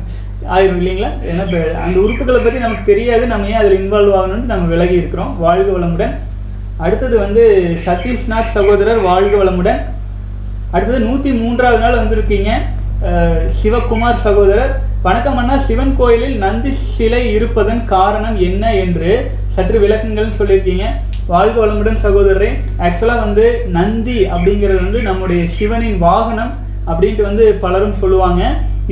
ஆயிரும் 0.54 0.80
இல்லைங்களா? 0.80 1.10
ஏன்னா 1.30 1.42
அந்த 1.84 1.96
உறுப்புகளை 2.04 2.40
பற்றி 2.44 2.60
நமக்கு 2.64 2.84
தெரியாது. 2.90 3.24
நம்ம 3.32 3.48
ஏன் 3.52 3.60
அதில் 3.62 3.80
இன்வால்வ் 3.80 4.16
ஆகணும்னு 4.20 4.50
நம்ம 4.52 4.68
விலகி 4.74 4.96
இருக்கிறோம். 5.00 5.32
வாழ்க 5.46 5.68
வளமுடன். 5.76 6.14
அடுத்தது 6.84 7.16
வந்து 7.18 7.42
சதீஷ்நாத் 7.86 8.54
சகோதரர் 8.56 9.00
வாழ்க 9.08 9.34
வளமுடன். 9.42 9.80
அடுத்தது 10.74 11.00
நூற்றி 11.06 11.30
மூன்றாவது 11.42 11.82
நாள் 11.82 11.98
வந்திருக்கீங்க. 12.00 12.50
சிவகுமார் 13.60 14.24
சகோதரர். 14.26 14.72
வணக்கம் 15.02 15.38
அண்ணா. 15.42 15.58
சிவன் 15.68 15.94
கோயிலில் 16.00 16.38
நந்தி 16.44 16.72
சிலை 16.96 17.22
இருப்பதன் 17.36 17.84
காரணம் 17.94 18.36
என்ன 18.48 18.72
என்று 18.84 19.12
சற்று 19.56 19.78
விளக்குங்கள்னு 19.84 20.38
சொல்லியிருக்கீங்க. 20.40 20.86
வாழ்க 21.26 21.56
வளமுடன் 21.66 22.02
சகோதரரே. 22.06 22.50
ஆக்சுவலாக 22.84 23.24
வந்து 23.26 23.46
நந்தி 23.76 24.18
அப்படிங்கிறது 24.34 24.80
வந்து 24.86 25.02
நம்முடைய 25.08 25.42
சிவனின் 25.58 25.98
வாகனம். 26.06 26.52
அப்படின்ட்டு 26.90 27.28
வந்து 27.28 27.44
பலரும் 27.64 28.00
சொல்லுவாங்க. 28.02 28.42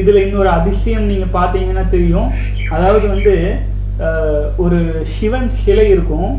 இதில் 0.01 0.23
இன்னொரு 0.27 0.51
அதிசயம் 0.59 1.09
நீங்கள் 1.13 1.35
பார்த்தீங்கன்னா 1.39 1.85
தெரியும். 1.97 2.29
அதாவது 2.75 3.07
வந்து 3.15 3.35
ஒரு 4.65 4.79
சிவன் 5.15 5.49
சிலை 5.63 5.87
இருக்கும். 5.95 6.31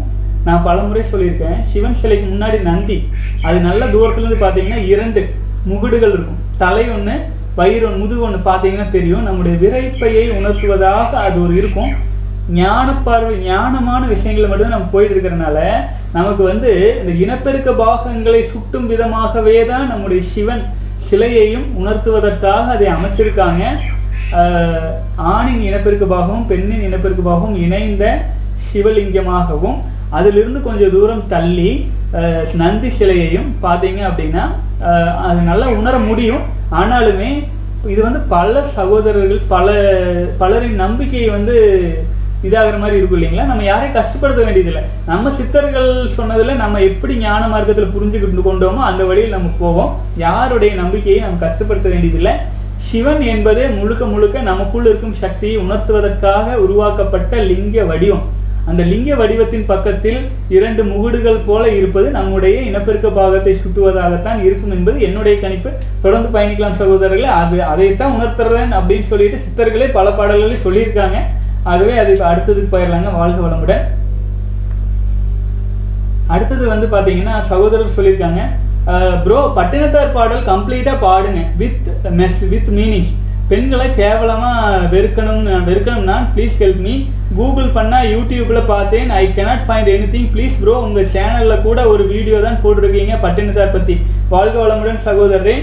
நான் 0.47 0.65
பலமுறை 0.67 1.01
சொல்லியிருக்கேன். 1.13 1.57
சிவன் 1.71 1.97
சிலைக்கு 2.01 2.25
முன்னாடி 2.33 2.59
நந்தி. 2.67 2.97
அது 3.47 3.57
நல்ல 3.69 3.81
தூரத்துலேருந்து 3.95 4.43
பார்த்தீங்கன்னா 4.43 4.81
இரண்டு 4.93 5.21
முகுடுகள் 5.71 6.13
இருக்கும். 6.15 6.39
தலை 6.63 6.85
ஒன்று 6.97 7.15
வயிறு 7.57 7.85
ஒன்று 7.87 8.01
முதுகு 8.03 8.21
ஒன்று 8.27 8.39
பார்த்தீங்கன்னா 8.49 8.87
தெரியும். 8.97 9.25
நம்முடைய 9.27 9.55
விரைப்பையை 9.63 10.25
உணர்த்துவதாக 10.37 11.11
அது 11.27 11.37
ஒரு 11.45 11.53
இருக்கும். 11.61 11.91
ஞான 12.59 12.89
பார்வை 13.05 13.33
ஞானமான 13.47 14.01
விஷயங்களை 14.11 14.47
மட்டும் 14.49 14.73
நம்ம 14.73 14.87
போயிட்டு 14.93 15.15
இருக்கிறனால 15.15 15.57
நமக்கு 16.15 16.43
வந்து 16.51 16.71
இந்த 17.01 17.11
இனப்பெருக்க 17.23 17.71
பாகங்களை 17.81 18.41
சுட்டும் 18.53 18.87
விதமாகவே 18.91 19.57
தான் 19.71 19.89
நம்முடைய 19.91 20.21
சிவன் 20.33 20.63
சிலையையும் 21.07 21.67
உணர்த்துவதற்காக 21.79 22.73
அதை 22.75 22.87
அமைச்சிருக்காங்க. 22.95 23.63
ஆணின் 25.35 25.61
இனப்பெருக்குபாகவும் 25.67 26.47
பெண்ணின் 26.51 26.83
இனப்பெருக்குபாகவும் 26.87 27.55
இணைந்த 27.65 28.05
சிவலிங்கமாகவும் 28.69 29.79
அதிலிருந்து 30.17 30.59
கொஞ்சம் 30.67 30.93
தூரம் 30.95 31.23
தள்ளி 31.33 31.71
நந்தி 32.61 32.89
சிலையையும் 32.99 33.49
பார்த்தீங்க 33.65 34.01
அப்படின்னா 34.09 34.43
அது 35.29 35.39
நல்லா 35.49 35.67
உணர 35.79 35.95
முடியும். 36.09 36.45
ஆனாலுமே 36.81 37.29
இது 37.91 37.99
வந்து 38.05 38.21
பல 38.35 38.61
சகோதரர்கள் 38.77 39.41
பல 39.53 39.67
பலரின் 40.39 40.81
நம்பிக்கையை 40.83 41.27
வந்து 41.35 41.57
இதாகிற 42.47 42.75
மாதிரி 42.81 42.97
இருக்கும் 42.97 43.17
இல்லைங்களா? 43.19 43.45
நம்ம 43.51 43.63
யாரையும் 43.63 43.97
கஷ்டப்படுத்த 43.97 44.41
வேண்டியதில்லை. 44.45 44.83
நம்ம 45.09 45.31
சித்தர்கள் 45.39 45.91
சொன்னதில் 46.17 46.61
நம்ம 46.61 46.81
எப்படி 46.81 47.15
ஞான 47.25 47.47
மார்க்கத்தில் 47.53 47.93
புரிஞ்சுக்கிட்டு 47.95 48.45
கொண்டோமோ 48.45 48.81
அந்த 48.89 49.03
வழியில் 49.09 49.35
நம்ம 49.37 49.49
போவோம். 49.59 49.91
யாருடைய 50.25 50.73
நம்பிக்கையை 50.81 51.19
நம்ம 51.25 51.39
கஷ்டப்படுத்த 51.45 51.87
வேண்டியதில்லை. 51.93 52.33
சிவன் 52.89 53.21
என்பது 53.31 53.61
முழுக்க 53.77 54.03
முழுக்க 54.05 54.41
நமக்குள் 54.49 54.85
இருக்கும் 54.89 55.15
சக்தியை 55.23 55.55
உணர்த்துவதற்காக 55.63 56.53
உருவாக்கப்பட்ட 56.65 57.41
லிங்க 57.49 57.83
வடிவம். 57.89 58.23
அந்த 58.69 58.83
லிங்க 58.91 59.11
வடிவத்தின் 59.19 59.65
பக்கத்தில் 59.71 60.19
இரண்டு 60.57 60.81
முகுடுகள் 60.89 61.39
போல 61.45 61.63
இருப்பது 61.79 62.07
நம்முடைய 62.17 62.55
இனப்பெருக்க 62.69 63.09
பாகத்தை 63.09 63.53
சுட்டுவதாகத்தான் 63.63 64.39
இருக்கும் 64.47 64.73
என்பது 64.77 64.97
என்னுடைய 65.07 65.35
கணிப்பு. 65.43 65.71
தொடர்ந்து 66.05 66.29
பயணிக்கலாம் 66.37 66.79
சகோதரர்களே 66.81 67.29
அது 67.41 67.63
அதைத்தான் 67.73 68.15
உணர்த்துறேன் 68.17 68.73
அப்படின்னு 68.79 69.09
சொல்லிட்டு 69.11 69.43
சித்தர்களே 69.45 69.89
பல 69.97 70.09
பாடல்களில் 70.11 70.65
சொல்லியிருக்காங்க. 70.67 71.19
அதுவே 71.73 71.95
அது 72.01 72.11
இப்போ 72.15 72.27
அடுத்ததுக்கு 72.31 72.73
போயிடலாங்க 72.73 73.11
வாழ்க 73.19 73.39
வளமுடன். 73.45 73.85
அடுத்தது 76.33 76.63
வந்து 76.73 76.87
பார்த்தீங்கன்னா 76.95 77.35
சகோதரர் 77.51 77.95
சொல்லியிருக்காங்க 77.97 78.41
ப்ரோ 79.23 79.39
பட்டினத்தார் 79.57 80.13
பாடல் 80.17 80.47
கம்ப்ளீட்டாக 80.51 81.03
பாடுங்க. 81.07 81.41
வித் 81.61 81.87
மெஸ் 82.19 82.43
வித் 82.51 82.69
மீனிங்ஸ் 82.77 83.13
பெண்களை 83.51 83.87
கேவலமாக 83.99 84.81
வெறுக்கணும் 84.93 85.45
வெறுக்கணும்னா 85.69 86.17
ப்ளீஸ் 86.33 86.59
ஹெல்ப் 86.63 86.83
மீ 86.87 86.93
கூகுள் 87.37 87.69
பண்ணால் 87.77 88.09
யூடியூப்பில் 88.13 88.69
பார்த்தேன். 88.71 89.09
I 89.21 89.23
cannot 89.37 89.65
find 89.67 89.89
anything 90.13 90.29
please 90.33 90.55
bro 90.61 90.75
உங்கள் 90.87 91.11
சேனலில் 91.15 91.65
கூட 91.67 91.79
ஒரு 91.93 92.03
வீடியோ 92.13 92.37
தான் 92.45 92.61
போட்டிருக்கீங்க 92.63 93.15
பட்டினத்தார் 93.25 93.75
பற்றி 93.77 93.95
வாழ்க 94.33 94.55
வளமுடன் 94.63 95.05
சகோதரரே. 95.09 95.57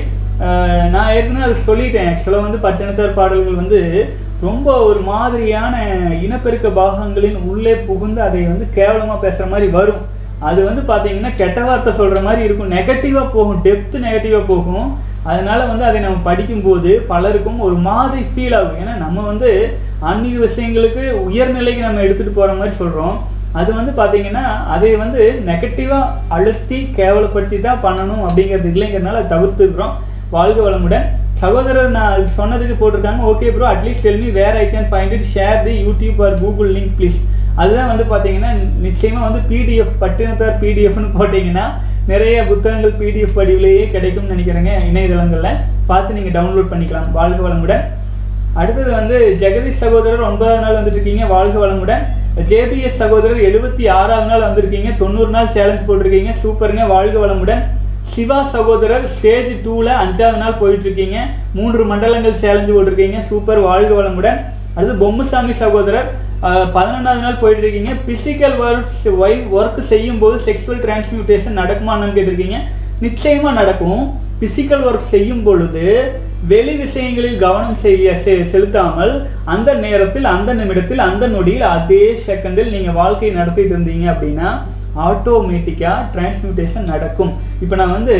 நான் 0.95 1.13
ஏற்கனவே 1.17 1.45
அதுக்கு 1.47 1.69
சொல்லிட்டேன். 1.71 2.09
ஆக்சுவலாக 2.13 2.47
வந்து 2.47 2.65
பட்டினத்தார் 2.67 3.19
பாடல்கள் 3.21 3.61
வந்து 3.63 3.81
ரொம்ப 4.41 4.68
ஒரு 4.87 5.01
மாதிரியான 5.01 5.74
இனப்பெருக்க 6.24 6.68
பாகங்களின் 6.78 7.39
உள்ளே 7.51 7.74
புகுந்து 7.89 8.20
அதை 8.22 8.41
வந்து 8.43 8.66
கேவலமாக 8.74 9.18
பேசுகிற 9.20 9.47
மாதிரி 9.53 9.68
வரும். 9.76 10.03
அது 10.49 10.61
வந்து 10.64 10.82
பார்த்தீங்கன்னா 10.91 11.30
கெட்ட 11.34 11.59
வார்த்தை 11.64 11.93
சொல்கிற 12.01 12.20
மாதிரி 12.26 12.43
இருக்கும். 12.47 12.72
நெகட்டிவாக 12.72 13.28
போகும். 13.37 13.61
டெப்த் 13.66 13.97
நெகட்டிவாக 14.07 14.45
போகும். 14.47 14.89
அதனால 15.22 15.61
வந்து 15.64 15.84
அதை 15.84 16.01
நம்ம 16.01 16.18
படிக்கும்போது 16.28 16.91
பலருக்கும் 17.12 17.62
ஒரு 17.68 17.74
மாதிரி 17.74 18.22
ஃபீல் 18.32 18.57
ஆகும். 18.59 18.76
ஏன்னா 18.82 18.95
நம்ம 19.05 19.24
வந்து 19.30 19.51
ஆன்மீக 20.01 20.37
விஷயங்களுக்கு 20.47 21.05
உயர்நிலைக்கு 21.28 21.87
நம்ம 21.87 22.05
எடுத்துகிட்டு 22.07 22.39
போகிற 22.41 22.53
மாதிரி 22.53 22.76
சொல்கிறோம் 22.76 23.16
அது 23.53 23.70
வந்து 23.74 23.93
பார்த்தீங்கன்னா 24.01 24.45
அதை 24.74 24.97
வந்து 24.97 25.43
நெகட்டிவாக 25.47 26.12
அழுத்தி 26.28 26.78
கேவலப்படுத்தி 26.97 27.61
தான் 27.61 27.84
பண்ணணும் 27.87 28.24
அப்படிங்கிறது 28.26 28.68
இல்லைங்கிறதுனால 28.74 29.22
தவிர்த்துக்கிறோம். 29.32 29.95
வாழ்க 30.30 30.70
வளமுடன். 30.70 31.07
சகோதரர் 31.41 31.91
நான் 31.97 32.28
சொன்னதுக்கு 32.37 32.74
போட்டிருக்காங்க. 32.80 33.22
Okay 33.30 33.49
bro 33.55 33.66
at least 33.72 34.05
tell 34.07 34.20
me 34.20 34.28
where 34.37 34.57
I 34.61 34.66
can 34.74 34.89
find 34.93 35.12
it 35.16 35.26
share 35.34 35.59
the 35.66 35.74
YouTube 35.87 36.20
or 36.26 36.37
Google 36.43 36.70
link 36.76 36.95
please 36.99 37.18
அதுதான் 37.61 37.91
வந்து 37.91 38.05
பார்த்தீங்கன்னா 38.12 38.51
நிச்சயமாக 38.87 39.26
வந்து 39.26 39.43
பிடிஎஃப் 39.51 40.01
பட்டினத்தார் 40.03 40.57
பிடிஎஃப்னு 40.62 41.12
போட்டிங்கன்னா 41.18 41.66
நிறைய 42.12 42.45
புத்தகங்கள் 42.49 42.99
பிடிஎஃப் 43.01 43.37
வடிவிலேயே 43.39 43.84
கிடைக்கும்னு 43.91 44.34
நினைக்கிறேங்க 44.34 44.72
இணையதளங்களில். 44.89 45.61
பார்த்து 45.87 46.16
நீங்கள் 46.18 46.37
டவுன்லோட் 46.37 46.72
பண்ணிக்கலாம். 46.72 47.09
வாழ்க 47.18 47.41
வளமுடன். 47.47 47.84
அடுத்தது 48.61 48.91
வந்து 48.99 49.16
ஜெகதீஷ் 49.41 49.82
சகோதரர் 49.84 50.28
ஒன்பதாவது 50.28 50.61
நாள் 50.64 50.78
வந்துட்டுருக்கீங்க 50.78 51.26
வாழ்க 51.37 51.57
வளமுடன். 51.66 52.05
ஜேபிஎஸ் 52.51 53.01
சகோதரர் 53.03 53.47
எழுபத்தி 53.49 53.84
ஆறாவது 53.99 54.28
நாள் 54.30 54.47
வந்திருக்கீங்க. 54.47 54.91
தொண்ணூறு 55.03 55.30
நாள் 55.30 55.55
சேலஞ்ச் 55.57 55.87
போட்டிருக்கீங்க. 55.89 56.32
சூப்பருங்க 56.43 56.87
வாழ்க 56.95 57.16
வளமுடன். 57.24 57.62
சிவா 58.13 58.49
சகோதரர் 58.53 59.09
ஸ்டேஜ் 59.09 59.51
டூவில் 59.65 59.91
அஞ்சாவது 60.03 60.37
நாள் 60.37 60.61
போயிட்டுருக்கீங்க. 60.61 61.17
மூன்று 61.55 61.85
மண்டலங்கள் 61.85 62.41
சேலஞ்சு 62.43 62.73
போட்டிருக்கீங்க 62.75 63.21
சூப்பர் 63.21 63.59
வாழ்க 63.59 64.03
வளமுடன். 64.03 64.39
அடுத்து 64.75 64.95
பொம்முசாமி 65.03 65.55
சகோதரர் 65.57 66.09
பதினொன்றாவது 66.75 67.21
நாள் 67.21 67.41
போயிட்டு 67.41 67.63
இருக்கீங்க 67.63 67.93
பிசிக்கல் 68.09 68.57
ஒர்க் 68.67 69.11
ஒய் 69.23 69.43
ஒர்க் 69.59 69.81
செய்யும் 69.81 70.19
போது 70.19 70.41
செக்ஸுவல் 70.47 70.83
டிரான்ஸ்மியூட்டேஷன் 70.85 71.59
நடக்குமான்னு 71.61 72.17
கேட்டிருக்கீங்க. 72.17 72.59
நிச்சயமாக 73.01 73.55
நடக்கும். 73.55 74.03
பிசிக்கல் 74.41 74.85
ஒர்க் 74.89 75.13
செய்யும் 75.15 75.43
பொழுது 75.43 75.85
வெளி 76.49 76.77
விஷயங்களில் 76.77 77.39
கவனம் 77.39 77.75
செய்ய 77.75 78.21
செ- 78.25 78.49
செலுத்தாமல் 78.51 79.13
அந்த 79.45 79.75
நேரத்தில் 79.75 80.25
அந்த 80.25 80.55
நிமிடத்தில் 80.55 80.99
அந்த 80.99 81.27
நொடியில் 81.27 81.61
அதே 81.61 82.21
செகண்டில் 82.27 82.71
நீங்கள் 82.71 82.95
வாழ்க்கையை 82.95 83.37
நடத்திட்டு 83.37 83.77
இருந்தீங்க 83.77 84.07
அப்படின்னா 84.13 84.51
ஆட்டோமேட்டிக்காக 85.05 86.05
டிரான்ஸ்மியூட்டேஷன் 86.15 86.91
நடக்கும். 86.93 87.33
இப்போ 87.65 87.75
நான் 87.81 87.97
வந்து 87.97 88.17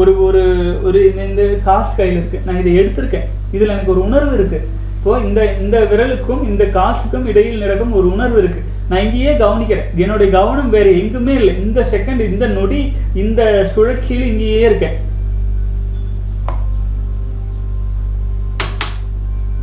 ஒரு 0.00 0.12
ஒரு 0.26 0.42
ஒரு 0.88 1.00
இந்த 1.08 1.22
இந்த 1.30 1.44
காசு 1.68 1.92
கையில் 1.98 2.18
இருக்குது 2.20 2.44
நான் 2.46 2.60
இதை 2.62 2.72
எடுத்திருக்கேன். 2.80 3.28
இதில் 3.56 3.74
எனக்கு 3.74 3.94
ஒரு 3.94 4.02
உணர்வு 4.08 4.32
இருக்குது 4.38 4.66
இப்போ 4.98 5.12
இந்த 5.26 5.40
இந்த 5.64 5.76
விரலுக்கும் 5.90 6.42
இந்த 6.50 6.64
காசுக்கும் 6.78 7.28
இடையில் 7.32 7.62
நடக்கும் 7.64 7.96
ஒரு 8.00 8.08
உணர்வு 8.14 8.38
இருக்குது 8.42 8.66
நான் 8.90 9.04
இங்கேயே 9.06 9.32
கவனிக்கிறேன். 9.42 9.88
என்னுடைய 10.04 10.28
கவனம் 10.38 10.70
வேறு 10.76 10.90
எங்குமே 11.00 11.34
இல்லை. 11.40 11.54
இந்த 11.64 11.80
செகண்ட் 11.92 12.22
இந்த 12.32 12.46
நொடி 12.58 12.80
இந்த 13.22 13.42
சுழற்சியில் 13.74 14.28
இங்கேயே 14.32 14.62
இருக்கேன். 14.68 14.96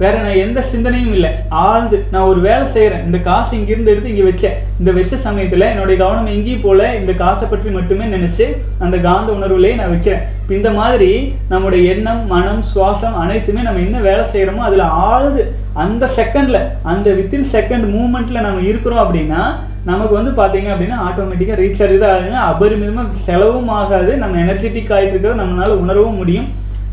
வேற 0.02 0.14
நான் 0.24 0.42
எந்த 0.46 0.60
சிந்தனையும் 0.72 1.14
இல்லை. 1.18 1.30
ஆழ்ந்து 1.66 1.98
நான் 2.14 2.30
ஒரு 2.32 2.40
வேலை 2.46 2.66
செய்கிறேன் 2.76 3.04
இந்த 3.08 3.20
காசு 3.28 3.52
இங்கிருந்து 3.58 3.92
எடுத்து 3.92 4.12
இங்கே 4.14 4.26
வச்சேன். 4.30 4.58
இந்த 4.80 4.92
வச்ச 4.98 5.18
சமயத்தில் 5.28 5.70
என்னுடைய 5.72 5.98
கவனம் 6.02 6.32
எங்கேயும் 6.36 6.66
போல 6.66 6.90
இந்த 7.02 7.12
காசை 7.22 7.46
பற்றி 7.52 7.70
மட்டுமே 7.78 8.08
நினச்சி 8.16 8.48
அந்த 8.86 8.96
காந்த 9.06 9.30
உணர்வுலேயே 9.38 9.78
நான் 9.82 9.94
வைக்கிறேன். 9.94 10.26
இப்போ 10.42 10.54
இந்த 10.60 10.72
மாதிரி 10.80 11.12
நம்முடைய 11.54 11.94
எண்ணம் 11.94 12.22
மனம் 12.34 12.64
சுவாசம் 12.72 13.16
அனைத்துமே 13.24 13.64
நம்ம 13.68 13.82
என்ன 13.86 14.02
வேலை 14.10 14.26
செய்கிறோமோ 14.34 14.66
அதில் 14.70 14.86
ஆழ்ந்து 15.06 15.46
அந்த 15.86 16.10
செகண்டில் 16.18 16.60
அந்த 16.92 17.08
வித்தின் 17.20 17.48
செகண்ட் 17.56 17.88
மூமெண்ட்டில் 17.96 18.46
நம்ம 18.48 18.68
இருக்கிறோம் 18.72 19.04
அப்படின்னா 19.06 19.42
நமக்கு 19.90 20.14
வந்து 20.20 20.32
பார்த்தீங்க 20.38 20.70
அப்படின்னா 20.74 21.00
ஆட்டோமேட்டிக்காக 21.08 21.60
ரீசார்ஜ் 21.64 22.04
தான் 22.04 22.14
ஆகுங்க 22.14 22.38
அபரிமிதமாக 22.52 23.20
செலவும் 23.26 23.74
ஆகாது. 23.80 24.14
நம்ம 24.22 24.40
எனர்ஜெட்டிக் 24.46 24.94
ஆகிட்டு 24.96 25.14
இருக்கிறத 25.16 25.42
நம்மளால் 25.42 25.82
உணரவும் 25.82 26.22
முடியும். 26.22 26.48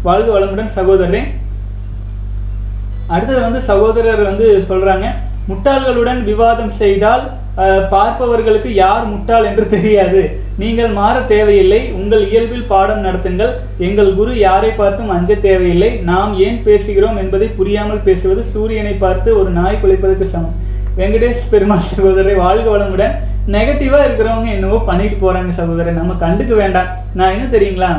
வாழ்க 0.08 0.28
வளமுடன் 0.34 0.76
சகோதரரே. 0.80 1.22
அடுத்தது 3.14 3.40
வந்து 3.46 3.60
சகோதரர் 3.70 4.22
வந்து 4.30 4.48
சொல்கிறாங்க 4.70 5.06
முட்டாள்களுடன் 5.50 6.20
விவாதம் 6.30 6.74
செய்தால் 6.82 7.22
பார்ப்பவர்களுக்கு 7.92 8.70
யார் 8.82 9.02
முட்டாள் 9.12 9.46
என்று 9.48 9.64
தெரியாது. 9.74 10.20
நீங்கள் 10.60 10.92
மாற 10.98 11.16
தேவையில்லை 11.32 11.80
உங்கள் 11.98 12.22
இயல்பில் 12.30 12.68
பாடம் 12.70 13.02
நடத்துங்கள். 13.06 13.52
எங்கள் 13.86 14.10
குரு 14.18 14.32
யாரை 14.46 14.70
பார்த்தும் 14.78 15.12
அஞ்ச 15.16 15.34
தேவையில்லை. 15.48 15.90
நாம் 16.10 16.32
ஏன் 16.46 16.58
பேசுகிறோம் 16.68 17.18
என்பதை 17.22 17.48
புரியாமல் 17.58 18.06
பேசுவது 18.08 18.44
சூரியனை 18.54 18.94
பார்த்து 19.04 19.28
ஒரு 19.40 19.50
நாய் 19.58 19.80
குலைப்பதற்கு 19.82 20.28
சமம். 20.34 20.56
வெங்கடேஷ் 21.00 21.50
பெருமாள் 21.52 21.90
சகோதரரை 21.92 22.36
வாழ்க 22.44 22.66
வளமுடன். 22.74 23.14
நெகட்டிவாக 23.54 24.06
இருக்கிறவங்க 24.08 24.50
என்னவோ 24.56 24.80
பண்ணிட்டு 24.88 25.18
போகிறாங்க 25.24 25.52
சகோதரர். 25.60 26.00
நம்ம 26.00 26.16
கண்டுக்க 26.24 26.54
வேண்டாம். 26.62 26.90
நான் 27.18 27.34
என்ன 27.36 27.46
தெரியுங்களா? 27.56 27.92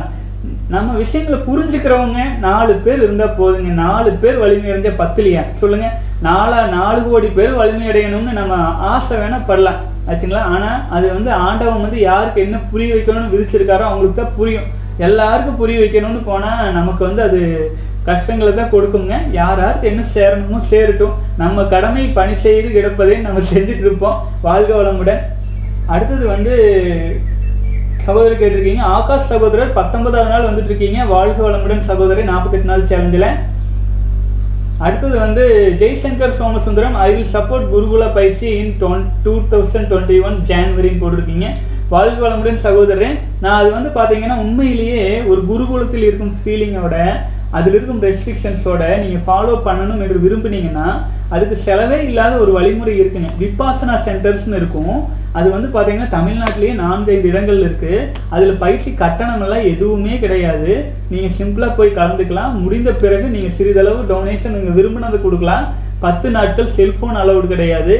நம்ம 0.74 0.90
விஷயங்களை 1.02 1.38
புரிஞ்சுக்கிறவங்க 1.48 2.20
நாலு 2.46 2.74
பேர் 2.86 3.02
இருந்தால் 3.06 3.36
போதுங்க. 3.40 3.72
நாலு 3.86 4.10
பேர் 4.22 4.42
வலிமை 4.44 4.70
அடைஞ்ச 4.72 4.92
பத்துலையா? 5.02 5.44
சொல்லுங்க. 5.62 5.88
நாலா 6.28 6.60
நாலு 6.78 7.00
கோடி 7.08 7.28
பேர் 7.40 7.60
வலிமை 7.62 7.86
அடையணும்னு 7.92 8.34
நம்ம 8.40 8.56
ஆசை 8.92 9.16
வேணால் 9.22 9.48
படலாம். 9.50 9.82
ஆச்சுங்களா? 10.10 10.44
ஆனால் 10.54 10.80
அது 10.96 11.08
வந்து 11.18 11.32
ஆண்டவன் 11.48 11.84
வந்து 11.86 12.00
யாருக்கு 12.10 12.40
என்ன 12.46 12.58
புரிய 12.72 12.96
வைக்கணும்னு 12.96 13.34
விதிச்சிருக்காரோ 13.34 13.86
அவங்களுக்கு 13.90 14.20
தான் 14.22 14.38
புரியும். 14.40 14.70
எல்லாருக்கும் 15.08 15.60
புரிய 15.62 15.78
வைக்கணும்னு 15.84 16.22
போனால் 16.30 16.74
நமக்கு 16.80 17.04
வந்து 17.10 17.22
அது 17.28 17.42
கஷ்டங்களை 18.10 18.52
தான் 18.54 18.74
கொடுக்குங்க. 18.74 19.18
யார் 19.40 19.62
யாருக்கு 19.66 19.92
என்ன 19.92 20.02
சேரணுமோ 20.16 20.58
சேரட்டும். 20.72 21.16
நம்ம 21.44 21.64
கடமை 21.76 22.04
பணி 22.18 22.34
செய்து 22.48 22.70
கிடப்பதே 22.78 23.16
நம்ம 23.28 23.44
செஞ்சுட்டு 23.54 23.86
இருப்போம். 23.88 24.18
வாழ்க 24.48 24.72
வளமுடன். 24.80 25.22
அடுத்தது 25.94 26.26
வந்து 26.34 26.54
சகோதரர் 28.06 28.40
கேட்டிருக்கீங்க. 28.42 28.84
ஆகாஷ் 28.98 29.30
சகோதரர் 29.32 29.76
பத்தொன்பதாவது 29.80 30.32
நாள் 30.34 30.48
வந்துட்டு 30.48 30.72
இருக்கீங்க 30.72 31.00
வாழ்க 31.16 31.40
வளமுடன் 31.48 31.84
சகோதரர் 31.90 32.32
நாற்பத்தெட்டு 32.32 32.72
நாள் 32.72 32.90
சேலஞ்சில். 32.92 33.30
அடுத்தது 34.86 35.16
வந்து 35.26 35.44
Jaishankar 35.82 36.38
Somasundaram 36.40 36.96
I 37.06 37.10
will 37.16 37.34
support 37.36 37.70
குருகுல 37.74 38.06
பயிற்சி 38.18 38.48
in 38.62 38.74
two 39.26 39.34
thousand 39.52 39.90
twenty 39.92 40.18
one 40.28 40.38
ஜான்வரின்னு 40.50 41.02
போட்டிருக்கீங்க. 41.04 41.48
வாழ்க 41.94 42.18
வளமுடன் 42.24 42.64
சகோதரன் 42.66 43.18
நான் 43.44 43.60
அது 43.62 43.70
வந்து 43.78 43.90
பார்த்தீங்கன்னா 43.98 44.38
உண்மையிலேயே 44.46 45.06
ஒரு 45.32 45.42
குருகுலத்தில் 45.50 46.08
இருக்கும் 46.08 46.36
ஃபீலிங்கோட 46.42 46.98
அதில் 47.58 47.76
இருக்கும் 47.78 48.04
ரெஸ்ட்ரிக்ஷன்ஸோட 48.08 48.84
நீங்கள் 49.02 49.26
ஃபாலோ 49.26 49.56
பண்ணணும் 49.68 50.02
என்று 50.06 50.18
விரும்புனீங்கன்னா 50.26 50.88
அதுக்கு 51.36 51.56
செலவே 51.66 51.98
இல்லாத 52.08 52.34
ஒரு 52.44 52.52
வழிமுறை 52.58 52.94
இருக்குங்க. 53.02 53.30
விபாசனா 53.44 53.96
சென்டர்ஸ்னு 54.08 54.60
இருக்கும். 54.62 54.96
அது 55.38 55.48
வந்து 55.54 55.68
பார்த்தீங்கன்னா 55.76 56.10
தமிழ்நாட்டிலேயே 56.18 56.74
நான்கைந்து 56.82 57.30
இடங்கள் 57.32 57.62
இருக்குது 57.66 58.02
அதில் 58.36 58.60
பயிற்சி 58.64 58.90
கட்டணமெல்லாம் 59.04 59.70
எதுவுமே 59.74 60.16
கிடையாது. 60.24 60.74
நீங்கள் 61.14 61.38
சிம்பிளாக 61.40 61.78
போய் 61.78 61.98
கலந்துக்கலாம். 62.00 62.58
முடிந்த 62.66 62.92
பிறகு 63.04 63.26
நீங்கள் 63.36 63.56
சிறிதளவு 63.60 64.02
டொனேஷன் 64.12 64.56
நீங்கள் 64.58 64.78
விரும்பினதை 64.80 65.20
கொடுக்கலாம். 65.24 65.66
பத்து 66.06 66.28
நாட்கள் 66.36 66.74
செல்ஃபோன் 66.78 67.18
அலௌடு 67.24 67.48
கிடையாது. 67.54 67.96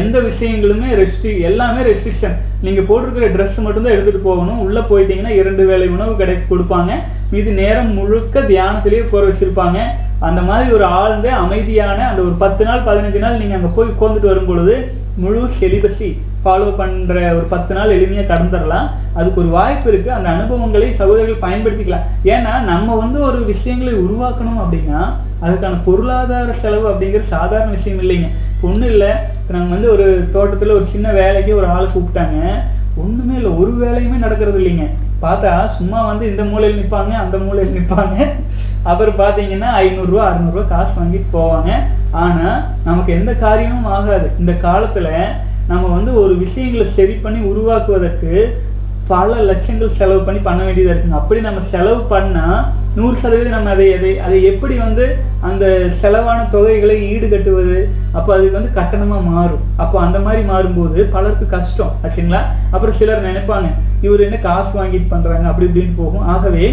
எந்த 0.00 0.16
விஷயங்களுமே 0.30 0.88
ரெஸ்ட்ரி 1.00 1.32
எல்லாமே 1.48 1.80
ரெஸ்ட்ரிக்ஷன் 1.88 2.38
நீங்கள் 2.66 2.86
போட்டிருக்கிற 2.88 3.26
ட்ரெஸ் 3.34 3.58
மட்டும்தான் 3.64 3.94
எடுத்துகிட்டு 3.96 4.28
போகணும். 4.30 4.62
உள்ளே 4.64 4.82
போயிட்டீங்கன்னா 4.90 5.34
இரண்டு 5.40 5.64
வேளை 5.70 5.86
உணவு 5.96 6.12
கிடை 6.20 6.34
கொடுப்பாங்க. 6.52 6.92
மீது 7.32 7.50
நேரம் 7.62 7.94
முழுக்க 7.98 8.40
தியானத்திலேயே 8.50 9.04
உட்கார 9.06 9.24
வச்சுருப்பாங்க. 9.30 9.78
அந்த 10.26 10.40
மாதிரி 10.48 10.68
ஒரு 10.76 10.86
ஆழ்ந்த 10.98 11.28
அமைதியான 11.44 11.98
அந்த 12.10 12.20
ஒரு 12.26 12.36
பத்து 12.42 12.62
நாள் 12.68 12.86
பதினஞ்சு 12.86 13.20
நாள் 13.24 13.40
நீங்கள் 13.40 13.58
அங்கே 13.58 13.72
போய் 13.76 13.92
உட்காந்துட்டு 13.94 14.32
வரும் 14.32 14.48
பொழுது 14.50 14.76
முழு 15.22 15.42
செலிபஸி 15.58 16.08
ஃபாலோ 16.42 16.68
பண்ணுற 16.80 17.14
ஒரு 17.36 17.46
பத்து 17.52 17.72
நாள் 17.76 17.92
எளிமையாக 17.94 18.28
கடந்துடலாம் 18.32 18.88
அதுக்கு 19.18 19.40
ஒரு 19.42 19.50
வாய்ப்பு 19.56 19.86
இருக்குது 19.90 20.16
அந்த 20.16 20.28
அனுபவங்களை 20.34 20.88
சகோதரிகள் 21.00 21.44
பயன்படுத்திக்கலாம். 21.44 22.06
ஏன்னா 22.34 22.52
நம்ம 22.70 22.96
வந்து 23.02 23.18
ஒரு 23.28 23.38
விஷயங்களை 23.52 23.94
உருவாக்கணும் 24.04 24.60
அப்படின்னா 24.64 25.00
அதுக்கான 25.44 25.80
பொருளாதார 25.86 26.52
செலவு 26.64 26.86
அப்படிங்கிற 26.92 27.24
சாதாரண 27.34 27.70
விஷயம் 27.78 28.02
இல்லைங்க. 28.04 28.28
ஒன்றும் 28.66 28.90
இல்லை. 28.94 29.10
இப்போ 29.40 29.52
நாங்கள் 29.56 29.76
வந்து 29.76 29.90
ஒரு 29.94 30.06
தோட்டத்தில் 30.36 30.76
ஒரு 30.78 30.86
சின்ன 30.94 31.08
வேலைக்கு 31.20 31.52
ஒரு 31.60 31.66
ஆளை 31.74 31.88
கூப்பிட்டாங்க. 31.94 32.38
ஒன்றுமே 33.02 33.34
இல்லை. 33.40 33.52
ஒரு 33.62 33.72
வேலையுமே 33.82 34.18
நடக்கிறது 34.26 34.60
இல்லைங்க. 34.62 34.86
பார்த்தா 35.24 35.52
சும்மா 35.76 35.98
வந்து 36.10 36.24
இந்த 36.30 36.42
மூலையில் 36.50 36.80
நிற்பாங்க 36.80 37.12
அந்த 37.24 37.36
மூலையில் 37.44 37.76
நிற்பாங்க 37.78 38.16
அப்புறம் 38.90 39.20
பார்த்தீங்கன்னா 39.20 39.70
ஐநூறுரூவா 39.84 40.24
அறநூறுவா 40.26 40.64
காசு 40.72 40.92
வாங்கிட்டு 40.98 41.28
போவாங்க. 41.36 41.70
ஆனால் 42.24 42.58
நமக்கு 42.88 43.10
எந்த 43.18 43.32
காரியமும் 43.44 43.90
ஆகாது. 43.96 44.28
இந்த 44.42 44.52
காலத்தில் 44.66 45.10
நம்ம 45.70 45.84
வந்து 45.94 46.12
ஒரு 46.22 46.34
விஷயங்களை 46.44 46.86
சரி 46.98 47.14
பண்ணி 47.24 47.40
உருவாக்குவதற்கு 47.52 48.32
பல 49.12 49.30
லட்சங்கள் 49.48 49.96
செலவு 49.98 50.20
பண்ணி 50.26 50.40
பண்ண 50.46 50.60
வேண்டியதாக 50.66 50.94
இருக்குங்க. 50.94 51.20
அப்படி 51.20 51.40
நம்ம 51.46 51.60
செலவு 51.72 52.00
பண்ணால் 52.12 52.60
நூறு 52.96 53.16
சதவீதம் 53.22 53.56
நம்ம 53.56 53.70
அதை 53.74 53.86
அதை 53.96 54.10
அதை 54.26 54.38
எப்படி 54.50 54.74
வந்து 54.84 55.04
அந்த 55.48 55.64
செலவான 56.02 56.40
தொகைகளை 56.54 56.96
ஈடுகட்டுவது? 57.12 57.78
அப்போ 58.18 58.30
அது 58.36 58.46
வந்து 58.56 58.70
கட்டணமாக 58.78 59.22
மாறும். 59.32 59.64
அப்போ 59.82 59.96
அந்த 60.04 60.18
மாதிரி 60.26 60.42
மாறும்போது 60.50 61.00
பலருக்கு 61.14 61.46
கஷ்டம். 61.56 61.94
ஆச்சுங்களா? 62.04 62.42
அப்புறம் 62.74 62.98
சிலர் 63.00 63.26
நினைப்பாங்க 63.28 63.70
இவர் 64.06 64.26
என்ன 64.28 64.38
காசு 64.48 64.72
வாங்கிட்டு 64.78 65.08
பண்ணுறாங்க 65.14 65.48
அப்படி 65.50 65.68
இப்படின்னு 65.70 66.00
போகும். 66.02 66.28
ஆகவே 66.34 66.66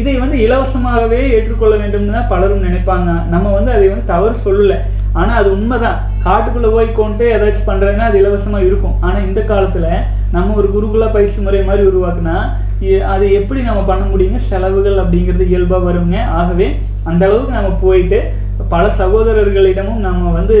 இதை 0.00 0.14
வந்து 0.22 0.36
இலவசமாகவே 0.44 1.18
ஏற்றுக்கொள்ள 1.34 1.74
வேண்டும் 1.80 2.14
தான் 2.14 2.30
பலரும் 2.30 2.64
நினைப்பாங்க. 2.68 3.10
நம்ம 3.32 3.50
வந்து 3.56 3.70
அதை 3.74 3.84
வந்து 3.90 4.06
தவறு 4.14 4.34
சொல்லலை. 4.46 4.78
ஆனால் 5.18 5.38
அது 5.40 5.48
உண்மைதான். 5.56 5.98
காட்டுக்குள்ளே 6.24 6.70
போய் 6.76 6.88
கொண்டு 7.00 7.24
ஏதாச்சும் 7.34 7.68
பண்ணுறதுன்னா 7.68 8.08
அது 8.10 8.18
இலவசமாக 8.22 8.66
இருக்கும். 8.68 8.96
ஆனால் 9.06 9.26
இந்த 9.28 9.40
காலத்தில் 9.50 9.90
நம்ம 10.32 10.54
ஒரு 10.54 10.68
குருகுல 10.76 11.12
பயிற்சி 11.12 11.40
முறை 11.40 11.64
மாதிரி 11.64 11.86
உருவாக்குனா 11.86 12.36
இ- 12.82 13.00
அதை 13.00 13.32
எப்படி 13.32 13.62
நம்ம 13.62 13.82
பண்ண 13.82 14.04
முடியுங்க? 14.04 14.36
செலவுகள் 14.36 14.96
அப்படிங்கிறது 14.96 15.46
இயல்பாக 15.46 15.92
வருங்க. 15.92 16.24
ஆகவே 16.24 16.80
அந்த 17.04 17.26
அளவுக்கு 17.26 17.52
நம்ம 17.52 17.78
போயிட்டு 17.80 18.32
பல 18.68 18.92
சகோதரர்களிடமும் 18.98 19.96
நம்ம 19.96 20.30
வந்து 20.30 20.56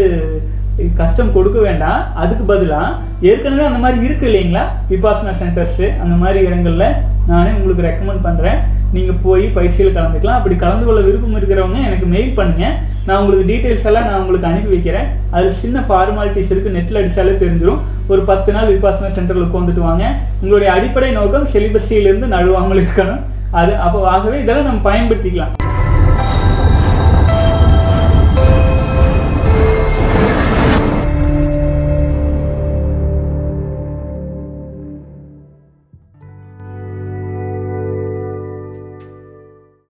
கஷ்டம் 0.96 1.32
கொடுக்க 1.32 1.60
வேண்டாம். 1.60 2.14
அதுக்கு 2.14 2.44
பதிலாக 2.44 2.94
ஏற்கனவே 3.20 3.64
அந்த 3.64 3.78
மாதிரி 3.78 4.04
இருக்கு 4.04 4.26
இல்லைங்களா? 4.28 4.62
விபாசனா 4.90 5.32
சென்டர்ஸு 5.42 6.00
அந்த 6.00 6.16
மாதிரி 6.16 6.46
இடங்களில் 6.46 6.92
நானே 7.26 7.50
உங்களுக்கு 7.50 7.86
ரெக்கமெண்ட் 7.88 8.26
பண்ணுறேன் 8.26 8.58
நீங்கள் 8.92 9.16
போய் 9.22 9.46
பயிற்சியில் 9.46 9.96
கலந்துக்கலாம். 9.96 10.38
அப்படி 10.40 10.56
கலந்து 10.56 10.84
கொள்ள 10.86 11.00
விருப்பம் 11.00 11.36
இருக்கிறவங்க 11.36 11.84
எனக்கு 11.84 12.06
மெயில் 12.06 12.36
பண்ணுங்கள் 12.36 12.74
நான் 13.08 13.20
உங்களுக்கு 13.22 13.48
டீட்டெயில்ஸ் 13.50 13.86
எல்லாம் 13.90 14.06
நான் 14.08 14.20
உங்களுக்கு 14.22 14.48
அனுப்பி 14.50 14.72
வைக்கிறேன். 14.74 15.08
அது 15.36 15.48
சின்ன 15.62 15.84
ஃபார்மாலிட்டிஸ் 15.88 16.52
இருக்குது 16.52 16.76
நெட்டில் 16.76 17.00
அடித்தாலே 17.00 17.34
தெரிஞ்சிடும் 17.44 17.82
ஒரு 18.12 18.22
பத்து 18.30 18.50
நாள் 18.56 18.72
விபாசனா 18.74 19.10
சென்டரில் 19.18 19.48
உட்காந்துட்டு 19.48 19.86
வாங்க. 19.88 20.04
உங்களுடைய 20.42 20.70
அடிப்படை 20.76 21.12
நோக்கம் 21.20 21.50
செலிபஸியிலிருந்து 21.54 22.34
நழுவாமல் 22.36 22.82
இருக்கணும். 22.84 23.22
அது 23.60 23.72
அப்போ 23.86 23.98
ஆகவே 24.16 24.36
இதெல்லாம் 24.44 24.68
நம்ம 24.70 24.86
பயன்படுத்திக்கலாம். 24.90 25.54